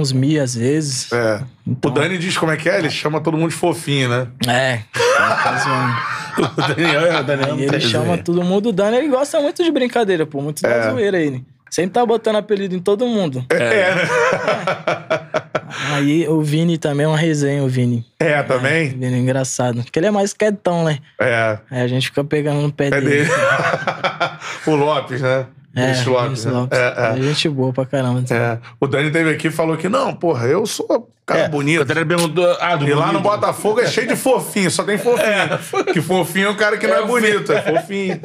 [0.00, 1.12] uns mi às vezes.
[1.12, 1.42] É.
[1.66, 4.26] Então- O Dani diz como é que é, ele chama todo mundo de fofinho, né?
[4.46, 4.80] É.
[6.56, 9.70] o Daniel, é o Daniel Aí ele chama todo mundo Dani, ele gosta muito de
[9.70, 10.68] brincadeira, pô, muito É.
[10.68, 11.44] da zoeira ele.
[11.70, 13.44] Sempre tá botando apelido em todo mundo.
[13.50, 14.08] É, né?
[15.92, 18.06] Aí o Vini também é uma resenha, o Vini.
[18.18, 18.88] É, também?
[18.88, 19.82] Vini é engraçado.
[19.82, 20.98] Porque ele é mais quietão, né?
[21.20, 21.58] É.
[21.70, 23.06] Aí a gente fica pegando no pé É dele.
[23.06, 23.30] dele.
[24.66, 25.44] o Lopes, né?
[25.78, 26.24] É, Vinícius Lopes.
[26.26, 26.60] Vinícius né?
[26.60, 26.78] Lopes.
[26.78, 27.18] É, é.
[27.18, 28.24] É gente boa pra caramba.
[28.34, 28.58] É.
[28.80, 31.82] O Dani teve aqui e falou que, não, porra, eu sou cara É, bonito.
[31.82, 32.56] O Daniel perguntou.
[32.58, 33.20] Ah, do E lá no.
[33.20, 35.84] Botafogo é cheio de fofinho, só tem fofinho.
[35.92, 38.18] Que fofinho é o cara que não é, bonito, é fofinho.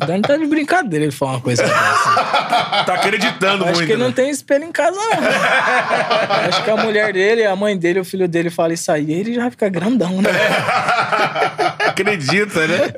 [0.00, 2.84] O Dani tá de brincadeira ele falar uma coisa dessa.
[2.86, 3.86] Tá acreditando Acho muito.
[3.86, 4.14] que ele não né?
[4.14, 6.48] tem espelho em casa, não.
[6.48, 9.34] Acho que a mulher dele, a mãe dele, o filho dele fala isso aí, ele
[9.34, 10.30] já fica grandão, né?
[11.88, 12.92] Acredita, né?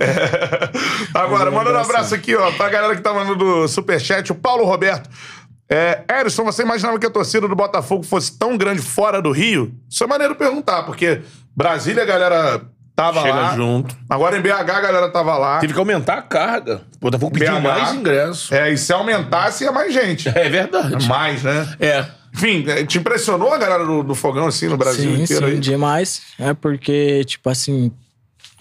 [1.14, 4.64] Agora, mandando um abraço aqui, ó, pra galera que tá mandando do Superchat, o Paulo
[4.64, 5.08] Roberto.
[5.68, 9.72] É, Erison, você imaginava que a torcida do Botafogo fosse tão grande fora do Rio?
[9.88, 11.20] Isso é maneiro perguntar, porque
[11.54, 12.62] Brasília a galera
[12.96, 13.54] tava Chega lá.
[13.54, 13.96] junto.
[14.08, 15.58] Agora em BH a galera tava lá.
[15.60, 16.82] Teve que aumentar a carga.
[16.96, 17.62] O Botafogo pediu BH.
[17.62, 18.52] mais ingresso.
[18.52, 20.28] É, e se aumentasse, ia mais gente.
[20.28, 21.06] É verdade.
[21.06, 21.76] Mais, né?
[21.78, 22.04] É.
[22.34, 25.52] Enfim, é, te impressionou a galera do, do Fogão, assim, no Brasil sim, inteiro sim,
[25.52, 25.58] aí?
[25.58, 26.22] demais.
[26.38, 27.92] É porque, tipo assim,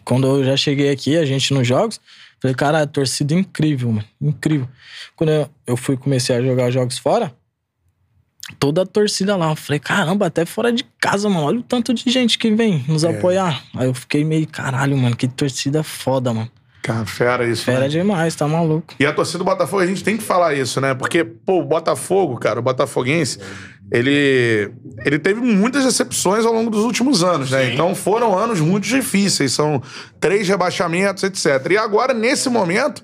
[0.04, 2.00] quando eu já cheguei aqui, a gente nos jogos,
[2.42, 4.06] falei, cara, torcida incrível, mano.
[4.22, 4.68] Incrível.
[5.16, 7.34] Quando eu, eu fui comecei a jogar jogos fora,
[8.58, 11.46] toda a torcida lá, eu falei, caramba, até fora de casa, mano.
[11.46, 13.10] Olha o tanto de gente que vem nos É.
[13.10, 13.64] apoiar.
[13.76, 16.50] Aí eu fiquei meio, caralho, mano, que torcida foda, mano.
[16.82, 17.66] Cara, fera isso.
[17.66, 17.88] Fera né?
[17.88, 18.94] demais, tá maluco.
[19.00, 20.94] E a torcida do Botafogo, a gente tem que falar isso, né?
[20.94, 23.40] Porque, pô, o Botafogo, cara, o botafoguense,
[23.92, 24.72] ele,
[25.06, 27.74] ele teve muitas decepções ao longo dos últimos anos, né?
[27.74, 29.82] Então foram anos muito difíceis, são
[30.20, 31.72] três rebaixamentos, etc.
[31.72, 33.04] E agora, nesse momento,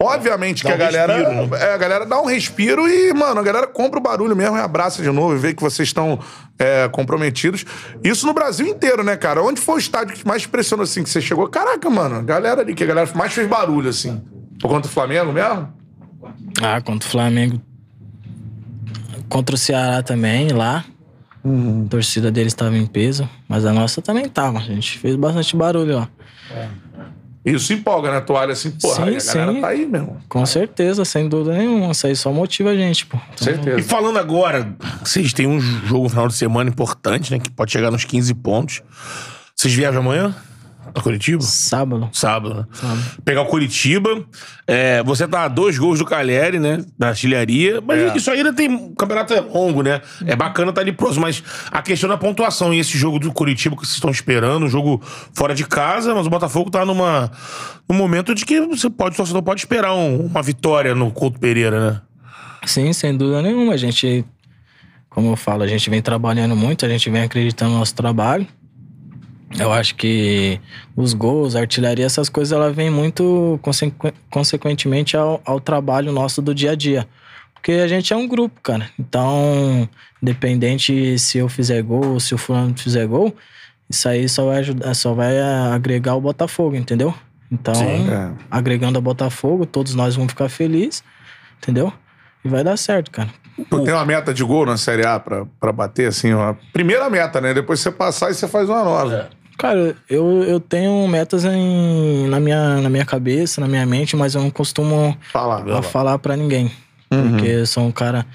[0.00, 1.58] obviamente Dá que a um galera, respiro, né?
[1.60, 4.60] é, a galera dá um respiro e, mano, a galera compra o barulho mesmo e
[4.60, 6.18] abraça de novo e vê que vocês estão
[6.58, 7.64] é, comprometidos.
[8.02, 9.42] Isso no Brasil inteiro, né, cara?
[9.42, 11.48] Onde foi o estádio que mais te impressionou, assim, que você chegou?
[11.48, 14.22] Caraca, mano, a galera ali, que a galera mais fez barulho, assim.
[14.60, 15.72] Por conta do Flamengo mesmo?
[16.62, 17.60] Ah, contra o Flamengo.
[19.28, 20.84] Contra o Ceará também, lá.
[21.44, 21.84] Uhum.
[21.86, 24.58] A torcida deles estava em peso, mas a nossa também tava.
[24.58, 26.06] A gente fez bastante barulho, ó.
[27.44, 28.20] Isso empolga, né?
[28.20, 29.60] Tu olha assim, porra, Sim, aí a galera sim.
[29.60, 30.16] tá aí mesmo.
[30.28, 31.90] Com certeza, sem dúvida nenhuma.
[31.90, 33.18] Isso aí só motiva a gente, pô.
[33.34, 33.80] Então, Certeza.
[33.80, 34.72] E falando agora,
[35.04, 37.40] vocês têm um jogo no final de semana importante, né?
[37.40, 38.82] Que pode chegar nos 15 pontos.
[39.56, 40.34] Vocês viajam amanhã?
[40.92, 41.42] Pra Curitiba?
[41.42, 42.08] Sábado.
[42.12, 42.66] Sábado, né?
[43.24, 44.24] Pegar o Curitiba.
[44.66, 46.84] É, você tá a dois gols do Cagliari, né?
[46.98, 47.80] Da artilharia.
[47.80, 48.16] Mas É.
[48.16, 48.72] isso aí ainda tem.
[48.74, 50.00] O campeonato é longo, né?
[50.26, 51.22] É bacana estar ali próximo.
[51.22, 54.68] Mas a questão da pontuação e esse jogo do Curitiba que vocês estão esperando, um
[54.68, 55.00] jogo
[55.34, 57.30] fora de casa, mas o Botafogo tá numa,
[57.88, 61.38] num momento de que você pode, o torcedor pode esperar um- uma vitória no Couto
[61.40, 62.00] Pereira, né?
[62.66, 63.72] Sim, sem dúvida nenhuma.
[63.74, 64.24] A gente,
[65.10, 68.46] como eu falo, a gente vem trabalhando muito, a gente vem acreditando no nosso trabalho.
[69.58, 70.60] Eu acho que
[70.96, 76.40] os gols, a artilharia, essas coisas, ela vem muito consequ- consequentemente ao, ao trabalho nosso
[76.40, 77.06] do dia a dia.
[77.54, 78.88] Porque a gente é um grupo, cara.
[78.98, 79.88] Então,
[80.22, 83.34] independente se eu fizer gol, se o fulano fizer gol,
[83.88, 87.14] isso aí só vai ajudar, só vai agregar o Botafogo, entendeu?
[87.50, 88.08] Então, Sim.
[88.10, 88.30] É.
[88.50, 91.04] agregando a Botafogo, todos nós vamos ficar felizes,
[91.58, 91.92] entendeu?
[92.44, 93.28] E vai dar certo, cara.
[93.68, 96.54] Tu tem uma meta de gol na Série A pra, pra bater, assim, ó.
[96.72, 97.52] Primeira meta, né?
[97.52, 99.30] Depois você passar e você faz uma nova.
[99.58, 104.34] Cara, eu, eu tenho metas em, na, minha, na minha cabeça, na minha mente, mas
[104.34, 105.78] eu não costumo Fala.
[105.78, 106.70] a falar pra ninguém.
[107.10, 107.30] Uhum.
[107.30, 108.26] Porque eu sou um cara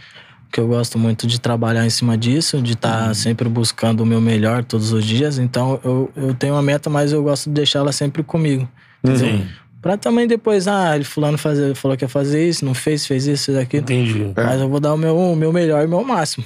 [0.52, 3.14] que eu gosto muito de trabalhar em cima disso, de estar Uhum.
[3.14, 5.38] sempre buscando o meu melhor todos os dias.
[5.40, 8.68] Então eu, eu tenho uma meta, mas eu gosto de deixar ela sempre comigo.
[9.04, 9.46] entendeu?
[9.82, 13.26] Pra também depois, ah, ele fulano fazer, falou que ia fazer isso, não fez, fez
[13.28, 13.84] isso, fez aquilo.
[13.84, 14.32] Entendi.
[14.36, 16.44] Mas eu vou dar o meu, o meu melhor e o meu máximo.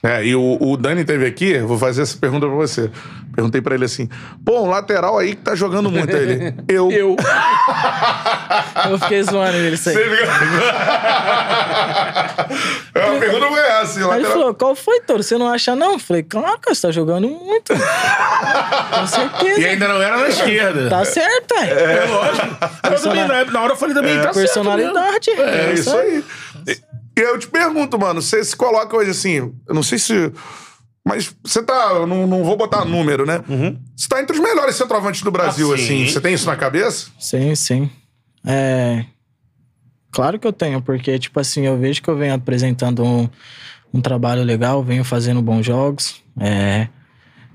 [0.00, 2.88] É, e o, o Dani teve aqui, vou fazer essa pergunta pra você.
[3.34, 4.08] Perguntei pra ele assim:
[4.44, 6.14] pô, um lateral aí que tá jogando muito.
[6.16, 6.54] Ele.
[6.68, 6.88] Eu.
[6.92, 7.16] Eu.
[8.90, 9.96] Eu fiquei zoando ele isso aí.
[9.96, 10.02] Você
[12.94, 14.32] é uma pergunta foi essa, assim, Aí ele lateral.
[14.32, 15.22] falou, qual foi, Toro?
[15.22, 15.94] Você não acha, não?
[15.94, 17.72] Eu falei, claro, cara, você tá jogando muito.
[17.74, 19.60] Com certeza.
[19.60, 20.88] E ainda não era na esquerda.
[20.88, 21.70] Tá certo, é.
[21.70, 22.46] É lógico.
[22.90, 24.34] Eu também, na, na hora eu falei também, tá certo.
[24.36, 25.30] Personalidade.
[25.30, 26.24] É isso aí.
[27.18, 29.34] E eu te pergunto, mano, você se coloca hoje assim,
[29.66, 30.32] eu não sei se.
[31.04, 31.90] Mas você tá.
[31.94, 33.42] Eu não, não vou botar número, né?
[33.96, 36.06] Você tá entre os melhores centroavantes do Brasil, Ah, assim.
[36.06, 36.06] sim.
[36.06, 37.10] Você tem isso na cabeça?
[37.18, 37.90] Sim, sim.
[38.46, 39.04] É.
[40.12, 43.28] Claro que eu tenho, porque, tipo assim, eu vejo que eu venho apresentando um,
[43.92, 46.22] um trabalho legal, venho fazendo bons jogos.
[46.40, 46.88] É,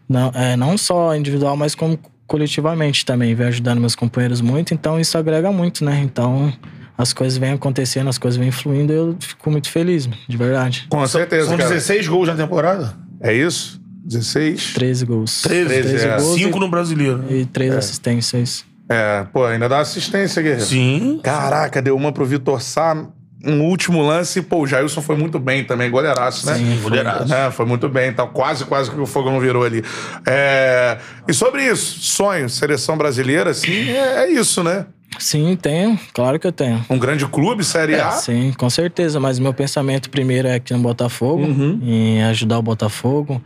[0.09, 3.33] não, é, não só individual, mas como coletivamente também.
[3.35, 5.99] Venho ajudando meus companheiros muito, então isso agrega muito, né?
[6.03, 6.51] Então
[6.97, 10.85] as coisas vêm acontecendo, as coisas vêm fluindo, eu fico muito feliz, de verdade.
[10.89, 11.69] Com certeza, São cara.
[11.69, 12.95] 16 gols na temporada?
[13.19, 13.81] É isso?
[14.05, 14.73] 16?
[14.73, 15.41] 13 gols.
[15.41, 16.17] 13, 13 é.
[16.17, 17.23] gols 5 no brasileiro.
[17.29, 18.65] e, e 3 assistências.
[18.89, 20.65] É, pô, ainda dá assistência, Guerreiro.
[20.65, 21.19] Sim.
[21.23, 23.07] Caraca, deu uma pro Vitor Sá.
[23.45, 26.55] Um último lance, pô, o Jailson foi muito bem também, goleiraço, né?
[26.55, 26.91] Sim, foi.
[26.91, 27.33] Goleiraço.
[27.33, 29.83] É, foi muito bem, então quase, quase que o fogão virou ali.
[30.25, 30.97] É,
[31.27, 34.85] E sobre isso, sonho, seleção brasileira, assim, é, é isso, né?
[35.19, 35.99] Sim, tenho.
[36.13, 36.83] Claro que eu tenho.
[36.89, 38.11] Um grande clube, Série A.
[38.11, 39.19] Sim, com certeza.
[39.19, 41.79] Mas meu pensamento primeiro é aqui no Botafogo, Uhum.
[41.83, 43.41] em ajudar o Botafogo,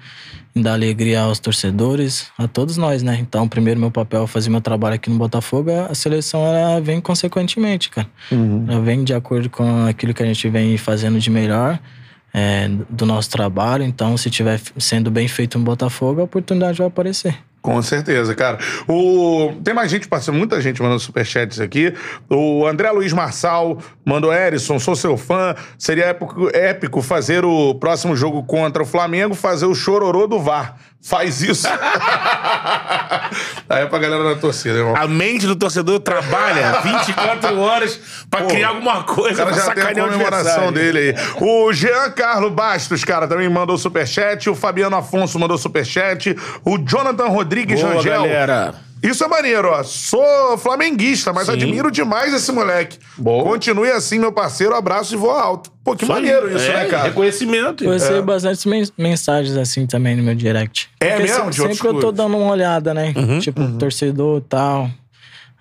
[0.55, 3.17] em dar alegria aos torcedores, a todos nós, né?
[3.21, 6.99] Então, primeiro meu papel é fazer meu trabalho aqui no Botafogo, a seleção ela vem
[6.99, 8.07] consequentemente, cara.
[8.31, 8.65] Uhum.
[8.67, 11.79] Ela vem de acordo com aquilo que a gente vem fazendo de melhor.
[12.33, 16.85] é, do nosso trabalho, então se tiver sendo bem feito no Botafogo, a oportunidade vai
[16.85, 17.35] aparecer.
[17.67, 18.59] Com certeza, cara.
[18.87, 19.51] O...
[19.61, 21.93] Tem mais gente passando, muita gente mandando superchats aqui.
[22.29, 25.53] O André Luiz Marçal mandou: Erison, sou seu fã.
[25.77, 30.77] Seria épico, épico fazer o próximo jogo contra o Flamengo, fazer o chororô do VAR.
[31.01, 31.67] Faz isso.
[33.69, 34.95] Aí é pra galera da torcida, irmão.
[34.95, 37.99] A mente do torcedor trabalha 24 horas
[38.29, 41.15] pra Pô, criar alguma coisa cara pra já tem a comemoração dele aí.
[41.39, 44.49] O Jean Carlos Bastos, cara, também mandou superchat.
[44.49, 46.35] O Fabiano Afonso mandou superchat.
[46.65, 48.21] O Jonathan Rodrigues Boa, Rangel.
[48.23, 48.86] galera.
[49.03, 49.83] Isso é maneiro, ó.
[49.83, 51.53] Sou flamenguista, mas Sim.
[51.53, 52.97] admiro demais esse moleque.
[53.17, 53.43] Bom.
[53.43, 54.75] Continue assim, meu parceiro.
[54.75, 55.71] Abraço e voa alto.
[55.83, 57.03] Pô, que maneiro isso, é, né, cara?
[57.09, 57.83] Reconhecimento.
[57.83, 60.89] Eu recebo bastante men- mensagens assim também no meu direct.
[60.99, 61.45] É Porque mesmo?
[61.45, 63.13] se- De outros Sempre eu tô dando uma olhada, né?
[63.41, 64.89] Tipo, torcedor e tal.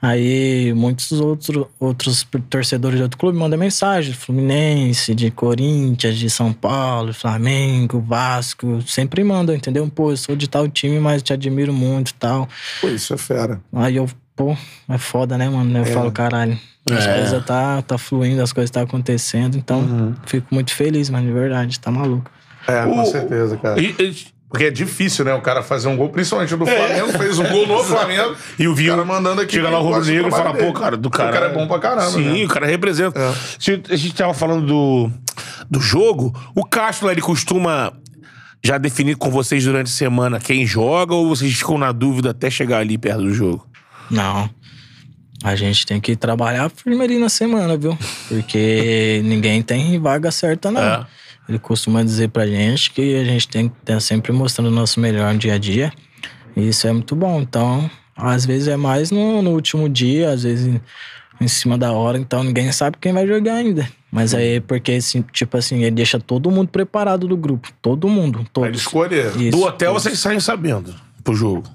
[0.06, 4.12] Aí muitos outro, outros torcedores de outro clube mandam mensagem.
[4.14, 8.80] Fluminense, de Corinthians, de São Paulo, Flamengo, Vasco.
[8.82, 9.90] Sempre mandam, entendeu?
[9.92, 12.48] Pô, eu sou de tal time, mas te admiro muito e tal.
[12.80, 13.60] Pô, isso é fera.
[13.72, 14.56] Aí eu, pô,
[14.88, 15.76] é foda, né, mano?
[15.76, 16.56] Eu falo, caralho.
[16.88, 17.14] As É.
[17.18, 19.56] coisas tá, tá fluindo, as coisas tá acontecendo.
[19.58, 21.80] Então, fico muito feliz, mano, de verdade.
[21.80, 22.30] Tá maluco.
[22.68, 23.80] É, com O- certeza, cara.
[23.80, 25.34] E, e- Porque é difícil, né?
[25.34, 28.36] O cara fazer um gol, principalmente do Flamengo, fez um gol no Flamengo.
[28.58, 29.54] E o Vinho cara mandando aqui.
[29.54, 30.84] chega lá o Rubro Negro e fala, trabalho pô, dele.
[30.84, 31.30] cara, do cara.
[31.30, 32.44] O cara é bom pra caramba, Sim, né?
[32.44, 33.18] o cara representa.
[33.18, 33.34] É.
[33.58, 35.10] Se a gente tava falando do,
[35.68, 37.92] do jogo, o Castro, ele costuma
[38.64, 42.48] já definir com vocês durante a semana quem joga ou vocês ficam na dúvida até
[42.48, 43.66] chegar ali perto do jogo?
[44.10, 44.48] Não.
[45.44, 47.96] A gente tem que trabalhar primeiro na semana, viu?
[48.28, 50.80] Porque ninguém tem vaga certa, não.
[50.80, 51.06] É.
[51.48, 54.98] Ele costuma dizer pra gente que a gente tem que estar sempre mostrando o nosso
[55.00, 55.92] melhor no dia a dia.
[56.56, 57.40] E isso é muito bom.
[57.40, 60.80] Então, às vezes é mais no, no último dia, às vezes em,
[61.40, 62.18] em cima da hora.
[62.18, 63.88] Então, ninguém sabe quem vai jogar ainda.
[64.10, 67.68] Mas aí, porque, assim, tipo assim, ele deixa todo mundo preparado do grupo.
[67.82, 68.38] Todo mundo.
[68.52, 68.80] Pra ele Todos.
[68.80, 69.26] escolher.
[69.36, 70.02] Isso, do hotel todos.
[70.02, 71.68] vocês saem sabendo pro jogo.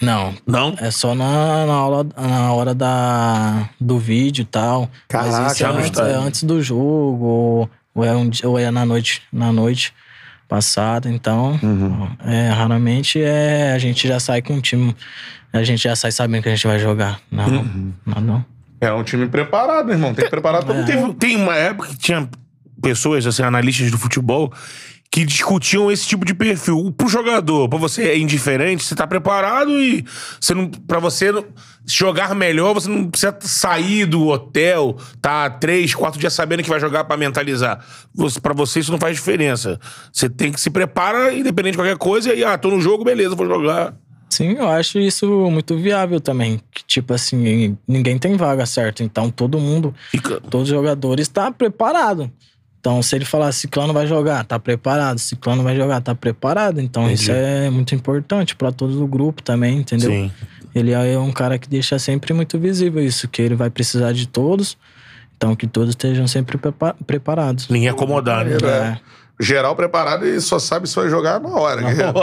[0.00, 0.74] Não, Não?
[0.78, 4.90] é só na, na, aula, na hora da, do vídeo e tal.
[5.08, 8.70] Caraca, Mas isso é antes, é antes do jogo, ou, ou é, um, ou é
[8.70, 9.92] na noite, na noite
[10.48, 11.10] passada.
[11.10, 12.08] Então, Uhum.
[12.24, 14.94] é, raramente é, a gente já sai com um time.
[15.52, 17.18] A gente já sai sabendo que a gente vai jogar.
[17.30, 17.92] Não, Uhum.
[18.04, 18.44] não, não.
[18.80, 20.12] É um time preparado, irmão.
[20.14, 20.84] Tem que preparar todo.
[20.84, 22.28] Teve- tem uma época que tinha
[22.82, 24.52] pessoas, assim, analistas do futebol,
[25.16, 26.92] que discutiam esse tipo de perfil.
[26.94, 30.04] Pro jogador, pra você é indiferente, você tá preparado e
[30.38, 31.32] você não, pra você
[31.86, 36.78] jogar melhor, você não precisa sair do hotel, tá três, quatro dias sabendo que vai
[36.78, 37.82] jogar pra mentalizar.
[38.14, 39.80] Você, pra você isso não faz diferença.
[40.12, 43.34] Você tem que se preparar, independente de qualquer coisa, e ah, tô no jogo, beleza,
[43.34, 43.96] vou jogar.
[44.28, 46.60] Sim, eu acho isso muito viável também.
[46.70, 49.02] Que, tipo assim, ninguém tem vaga, certo?
[49.02, 50.42] Então todo mundo, Fica.
[50.42, 52.30] todos os jogadores tá preparado.
[52.86, 55.18] Então, se ele falar Ciclano vai jogar, tá preparado.
[55.18, 56.80] Ciclano vai jogar, tá preparado.
[56.80, 60.08] Então, isso é muito importante pra todo o grupo também, entendeu?
[60.08, 60.30] Sim.
[60.72, 64.28] Ele é um cara que deixa sempre muito visível isso, que ele vai precisar de
[64.28, 64.78] todos.
[65.36, 67.68] Então, que todos estejam sempre prepa- preparados.
[67.68, 68.52] Ninguém acomodar, né?
[68.62, 68.98] É.
[69.38, 71.82] Geral preparado e só sabe se vai jogar na hora.
[71.82, 72.14] guerreiro.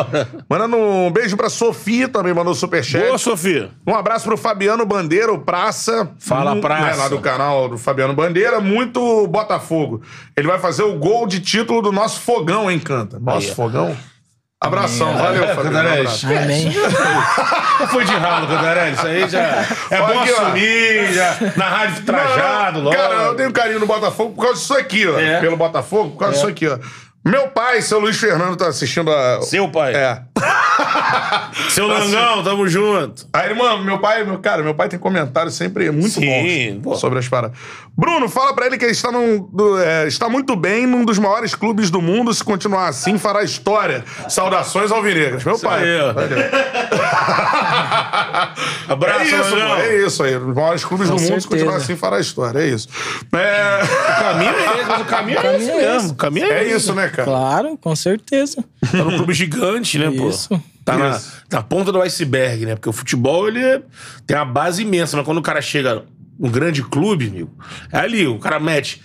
[0.50, 3.06] Mandando um beijo pra Sofia, também mandou superchat.
[3.06, 3.70] Boa, Sofia.
[3.86, 6.10] Um abraço pro Fabiano Bandeira, o Praça.
[6.18, 6.86] Fala, Mu- Praça.
[6.86, 10.02] né, lá do canal do Fabiano Bandeira, muito Botafogo.
[10.36, 13.20] Ele vai fazer o gol de título do nosso fogão, hein, Canta?
[13.20, 13.96] Nosso Aí, fogão.
[14.60, 15.60] Abração, valeu, Fabiano.
[15.60, 16.08] um Cantarelli.
[16.42, 16.72] Amém.
[17.92, 18.94] Foi de ralo, Cantarelli.
[18.96, 19.40] Isso aí já
[19.92, 20.42] é bom Aqui, ó.
[20.42, 22.96] assumir, já, na rádio trajado, Não, logo.
[22.96, 25.20] Cara, eu tenho carinho no Botafogo por causa disso aqui, ó.
[25.20, 25.42] É.
[25.42, 26.78] Pelo Botafogo, por causa disso aqui, ó.
[27.26, 29.42] Meu pai, seu Luiz Fernando, tá assistindo a.
[29.42, 29.96] Seu pai.
[29.96, 30.22] É.
[31.70, 33.26] Seu Langão, tamo junto.
[33.32, 37.00] Aí, mano, meu pai, meu, cara, meu pai tem comentários sempre muito Sim, bons pô.
[37.00, 37.56] sobre as paradas.
[37.96, 41.20] Bruno, fala pra ele que ele está, num, do- é, está muito bem num dos
[41.20, 42.34] maiores clubes do mundo.
[42.34, 44.04] Se continuar assim, fará história.
[44.28, 45.44] Saudações alvinegras.
[45.44, 45.84] Meu pai.
[45.84, 46.00] aí.
[48.90, 49.76] Abraço, é isso, Langão.
[49.76, 50.36] pô, é isso aí.
[50.36, 51.48] Os maiores clubes Com do mundo, se certeza.
[51.50, 52.60] continuar assim, fará história.
[52.60, 52.88] É isso.
[53.32, 56.12] É, O caminho é esse, mas o caminho é esse caminho é mesmo.
[56.12, 56.76] O caminho é, é esse.
[56.78, 57.26] isso, né, cara?
[57.28, 58.64] Claro, com certeza.
[58.92, 60.30] Tá num clube gigante, né, pô?
[60.30, 60.50] Isso.
[60.84, 61.22] Tá na,
[61.52, 62.76] na ponta do iceberg, né?
[62.76, 63.82] Porque o futebol, ele é-
[64.28, 66.04] tem uma base imensa, mas quando o cara chega
[66.38, 67.52] num grande clube, amigo,
[67.92, 69.02] é ali, o cara mete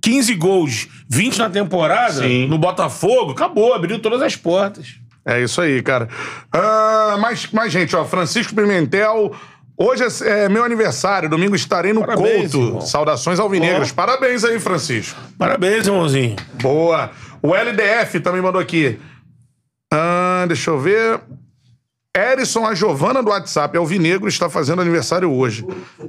[0.00, 2.46] 15 gols, 20 na temporada, Sim.
[2.46, 4.94] no Botafogo, acabou, abriu todas as portas.
[5.24, 6.08] É isso aí, cara.
[6.52, 8.04] Ah, mais, mais gente, ó.
[8.04, 9.34] Francisco Pimentel.
[9.76, 11.28] Hoje é, é meu aniversário.
[11.28, 12.66] Domingo estarei no Parabéns, Couto.
[12.66, 12.80] irmão.
[12.80, 13.92] Saudações alvinegras.
[13.92, 15.20] Parabéns aí, Francisco.
[15.38, 16.34] Parabéns, irmãozinho.
[16.62, 17.10] Boa.
[17.42, 18.98] O LDF também mandou aqui.
[19.92, 21.20] Ah, deixa eu ver.
[22.18, 25.64] Erison, a Giovana do WhatsApp, é o Vinegro, está fazendo aniversário hoje.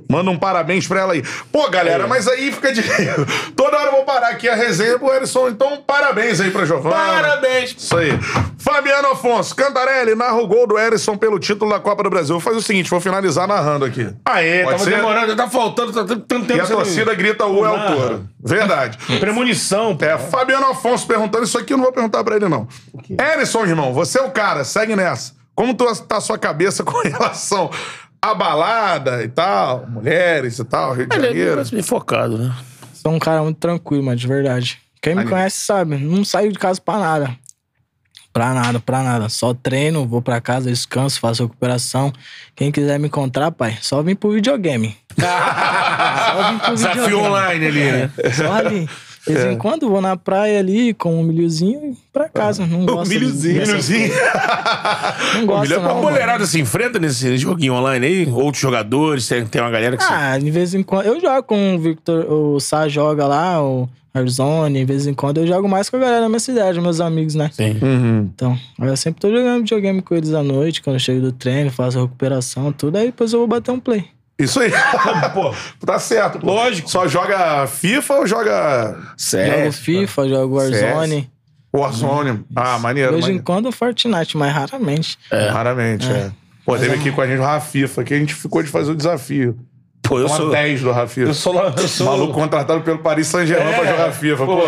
[0.10, 1.24] Manda um parabéns pra ela aí.
[1.52, 2.82] Pô, galera, mas aí fica de.
[3.56, 5.50] Toda hora eu vou parar aqui a resenha pro Erison.
[5.50, 6.96] Então, parabéns aí pra Giovana.
[6.96, 7.76] Parabéns.
[7.78, 8.12] Isso aí.
[8.58, 12.34] Fabiano Afonso, Cantarelli, narra o gol do Erisson pelo título da Copa do Brasil.
[12.34, 14.12] Vou fazer o seguinte, vou finalizar narrando aqui.
[14.26, 14.96] Aê, Pode tava ser?
[14.96, 17.60] demorando, tá faltando, tá tanto tempo E a torcida grita o.
[17.60, 18.28] Toro.
[18.44, 18.98] Verdade.
[19.20, 20.06] Premonição, pô.
[20.06, 22.68] É, Fabiano Afonso perguntando isso aqui, eu não vou perguntar pra ele, não.
[23.34, 25.38] Erisson, irmão, você é o cara, segue nessa.
[25.60, 27.70] Como tu- tá a sua cabeça com relação
[28.22, 31.52] à balada e tal, mulheres e tal, Rio de Ele é Janeiro?
[31.56, 32.56] parece bem focado, né?
[32.94, 34.80] Sou um cara muito tranquilo, mas de verdade.
[35.02, 35.28] Quem me Aí.
[35.28, 37.36] conhece sabe, não saio de casa pra nada.
[38.32, 39.28] Pra nada, pra nada.
[39.28, 42.14] Só treino, vou pra casa, descanso, faço recuperação.
[42.56, 44.96] Quem quiser me encontrar, pai, só vim pro videogame.
[45.20, 47.28] só vim pro Desafio videogame.
[47.28, 48.12] online ali, né?
[48.34, 48.90] Só ali.
[49.34, 52.66] De vez em quando vou na praia ali com um milhozinho e pra casa.
[52.66, 53.62] Não gosto milhozinho.
[53.62, 54.10] Milhozinho.
[55.36, 55.84] Não gosto, A não.
[55.84, 56.02] mano.
[56.02, 58.30] boleirada se enfrenta nesse joguinho online aí?
[58.32, 60.12] Outros jogadores, tem, tem uma galera que se...
[60.12, 61.06] Ah, de vez em quando.
[61.06, 65.38] Eu jogo com o Victor, o Sá joga lá, o Arzoni, de vez em quando
[65.40, 67.50] eu jogo mais com a galera da minha cidade, meus amigos, né?
[67.56, 67.78] Tem.
[68.34, 71.70] Então, eu sempre tô jogando videogame com eles à noite, quando eu chego do treino,
[71.72, 74.06] faço a recuperação, tudo, aí depois eu vou bater um play.
[74.40, 74.72] Isso aí.
[75.34, 75.54] Pô,
[75.86, 76.40] tá certo.
[76.40, 76.48] pô.
[76.48, 76.90] Lógico.
[76.90, 81.30] Só joga FIFA ou joga jogo FIFA, jogo Warzone.
[81.76, 82.46] Warzone?
[82.56, 83.10] Ah, maneiro.
[83.10, 83.44] De vez em maneiro.
[83.44, 85.20] quando Fortnite, mas raramente.
[85.52, 86.32] Raramente, é.
[86.66, 88.96] Pô, teve aqui com a gente o Rafifa, que a gente ficou de fazer o
[88.96, 89.58] desafio.
[90.02, 90.50] Pô, eu sou...
[90.50, 91.28] 10 do Rafifa.
[91.30, 91.72] Eu sou lá...
[91.78, 92.08] Eu sou...
[92.08, 94.62] Maluco contratado pelo Paris Saint-Germain É, pra jogar FIFA, pô.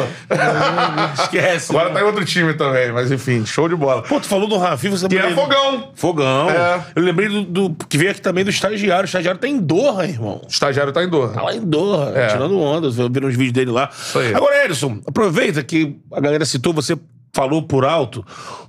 [1.24, 1.72] Esquece.
[1.72, 4.03] Agora tá em outro time também, mas enfim, show de bola.
[4.03, 5.90] Pô, tu falou do Rafi, você Que é fogão.
[5.95, 6.49] Fogão.
[6.49, 6.82] É.
[6.95, 9.03] Eu lembrei do, do- que veio aqui também do estagiário.
[9.03, 10.41] O estagiário tá em Doha, irmão.
[10.44, 11.34] O estagiário tá em dor.
[11.34, 12.28] Tá lá em Doha, É.
[12.28, 12.88] tirando onda.
[12.88, 13.90] Eu vi uns vídeos dele lá.
[14.16, 14.34] aí.
[14.36, 16.95] Agora, Edson, aproveita que a galera citou, você
[17.34, 18.26] falou por alto,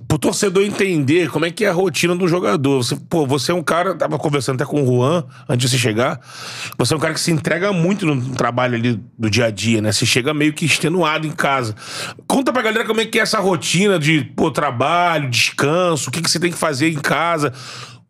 [0.07, 2.83] pro torcedor entender como é que é a rotina do jogador.
[2.83, 5.81] Você, pô, você é um cara, tava conversando até com o Juan antes de você
[5.81, 6.19] chegar,
[6.77, 9.81] você é um cara que se entrega muito no trabalho ali do dia a dia,
[9.81, 9.91] né?
[9.91, 11.75] Você chega meio que extenuado em casa.
[12.27, 16.21] Conta pra galera como é que é essa rotina de, pô, trabalho, descanso, o que,
[16.21, 17.53] que você tem que fazer em casa.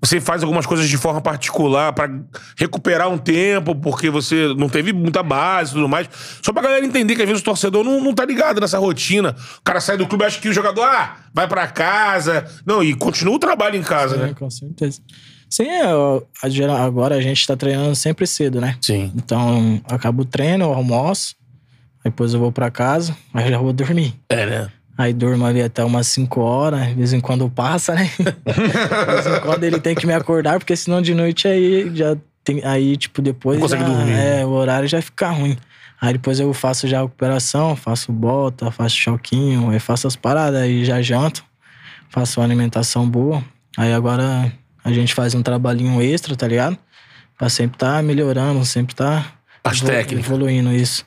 [0.03, 2.09] Você faz algumas coisas de forma particular pra
[2.57, 6.09] recuperar um tempo, porque você não teve muita base e tudo mais.
[6.41, 9.33] Só pra galera entender que às vezes o torcedor não, não tá ligado nessa rotina.
[9.59, 12.45] O cara sai do clube acha que o jogador, ah, vai pra casa.
[12.65, 14.33] Não, e continua o trabalho em casa, É, né?
[14.37, 14.99] com certeza.
[15.49, 18.75] Sim, eu- a geral- agora a gente tá treinando sempre cedo, né?
[18.81, 19.11] Sim.
[19.15, 21.35] Então, acabo o treino, eu almoço,
[22.03, 24.15] depois eu vou pra casa, aí já vou dormir.
[24.29, 24.69] É, né?
[24.97, 28.09] Aí durmo ali até umas 5 horas, de vez em quando passa, né?
[28.19, 32.15] de vez em quando ele tem que me acordar, porque senão de noite aí já
[32.43, 32.63] tem.
[32.63, 33.57] Aí, tipo, depois.
[33.59, 34.13] Não consegue já- dormir?
[34.13, 35.57] É, o horário já fica ruim.
[35.99, 40.61] Aí depois eu faço já a recuperação, faço bota, faço choquinho, aí faço as paradas,
[40.61, 41.43] aí já janto,
[42.09, 43.43] faço uma alimentação boa.
[43.77, 44.51] Aí agora
[44.85, 46.77] A gente faz um trabalhinho extra, tá ligado?
[47.37, 49.25] Pra sempre tá melhorando, sempre tá
[49.63, 50.25] As evolu- técnicas.
[50.25, 51.05] evoluindo isso.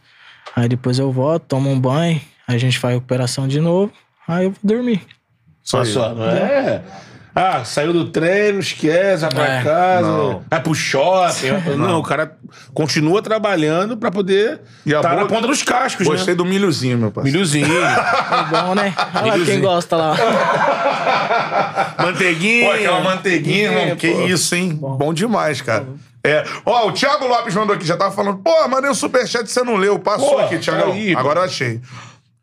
[0.57, 3.93] Aí depois eu volto, tomo um banho, a gente faz recuperação de novo,
[4.27, 5.03] aí eu vou dormir.
[5.63, 6.81] Só, só, não é?
[7.39, 9.63] Ah, saiu do treino, esquece, vai pra É.
[9.63, 10.43] casa, Não.
[10.49, 11.51] vai pro shopping.
[11.51, 11.99] vai pra- Não.
[11.99, 12.35] o cara
[12.73, 16.39] continua trabalhando pra poder a estar boa- na ponta dos cascos, Gostei né?
[16.39, 17.37] do milhozinho, meu parceiro.
[17.37, 18.95] Milhozinho, É bom, né?
[19.15, 20.17] Olha lá quem gosta lá.
[22.03, 22.67] manteiguinha.
[22.67, 23.97] Pô, aquela manteiguinha, irmão.
[23.97, 24.27] Que pô.
[24.27, 24.73] isso, hein?
[24.81, 25.87] Bom, demais, cara.
[26.25, 26.43] É.
[26.65, 29.77] Ó, o Thiago Lopes mandou aqui, já tava falando, pô, mandei um superchat você não
[29.77, 29.99] leu.
[29.99, 30.89] Passou Pô, aqui, Thiagão.
[30.89, 31.15] tá aí.
[31.15, 31.81] Agora eu achei.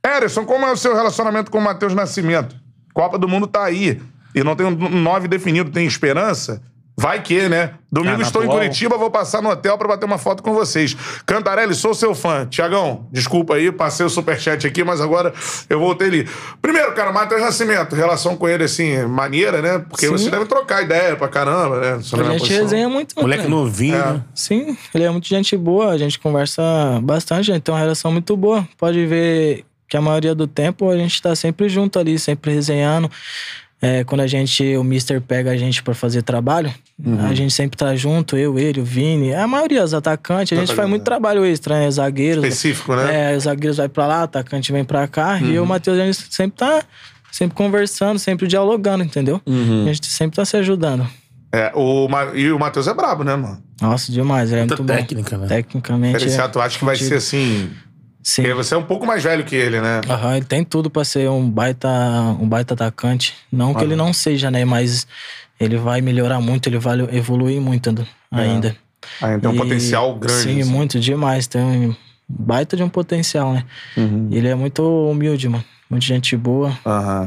[0.05, 2.55] Erison, como é o seu relacionamento com o Matheus Nascimento?
[2.93, 4.01] Copa do Mundo tá aí.
[4.35, 6.61] E não tem um nove definido, tem esperança?
[6.95, 7.71] Vai que, né?
[7.91, 8.47] Domingo Ah, na estou em.
[8.47, 10.95] Curitiba, vou passar no hotel pra bater uma foto com vocês.
[11.25, 12.45] Cantarelli, sou seu fã.
[12.45, 15.33] Tiagão, desculpa aí, passei o superchat aqui, mas agora
[15.67, 16.29] eu voltei ali.
[16.61, 19.79] Primeiro, cara, Matheus Nascimento, relação com ele, assim, maneira, né?
[19.89, 20.11] Porque Sim.
[20.11, 21.99] você deve trocar ideia pra caramba, né?
[22.03, 22.61] Sobre A gente posição.
[22.63, 23.15] resenha muito.
[23.19, 23.49] Moleque né?
[23.49, 24.13] novinho, É.
[24.13, 24.23] né?
[24.35, 26.61] Sim, ele é muito gente boa, a gente conversa
[27.01, 28.67] bastante, a gente tem uma relação muito boa.
[28.77, 33.09] Pode ver que a maioria do tempo a gente tá sempre junto ali, sempre resenhando.
[33.81, 36.73] É, quando a gente, o Mister pega a gente pra fazer trabalho,
[37.05, 37.25] Uhum.
[37.27, 40.73] a gente sempre tá junto, eu, ele, o Vini, a maioria, os atacantes, a gente
[40.73, 41.91] faz muito trabalho extra, né?
[41.91, 42.43] Zagueiros.
[42.45, 43.33] Específico, né?
[43.33, 45.37] É, os zagueiros vai pra lá, atacante vem pra cá.
[45.41, 46.81] E eu o Matheus, a gente sempre tá
[47.29, 49.41] sempre conversando, sempre dialogando, entendeu?
[49.45, 51.05] A gente sempre tá se ajudando.
[51.51, 53.61] É, o E o Matheus é brabo, né, mano?
[53.81, 54.95] Nossa, demais, ele é Muita muito bom.
[54.97, 55.47] técnica, né?
[55.47, 56.25] Tecnicamente.
[56.25, 57.69] Esse é- ato acho que vai ser assim.
[58.23, 58.43] Sim.
[58.43, 59.99] Porque você é um pouco mais velho que ele, né?
[60.09, 61.89] Aham, ele tem tudo pra ser um baita,
[62.39, 63.33] um baita atacante.
[63.51, 64.63] Não que ele não seja, né?
[64.63, 65.05] Mas
[65.59, 68.75] ele vai melhorar muito, ele vai evoluir muito ainda- ainda.
[69.21, 70.41] Aí tem um E- potencial grande.
[70.41, 70.71] Sim, assim.
[70.71, 71.45] muito demais.
[71.47, 71.95] Tem um
[72.29, 73.65] baita de um potencial, né?
[73.97, 74.29] Uhum.
[74.31, 74.81] Ele é muito
[75.11, 75.63] humilde, mano.
[75.89, 76.71] Muito gente boa.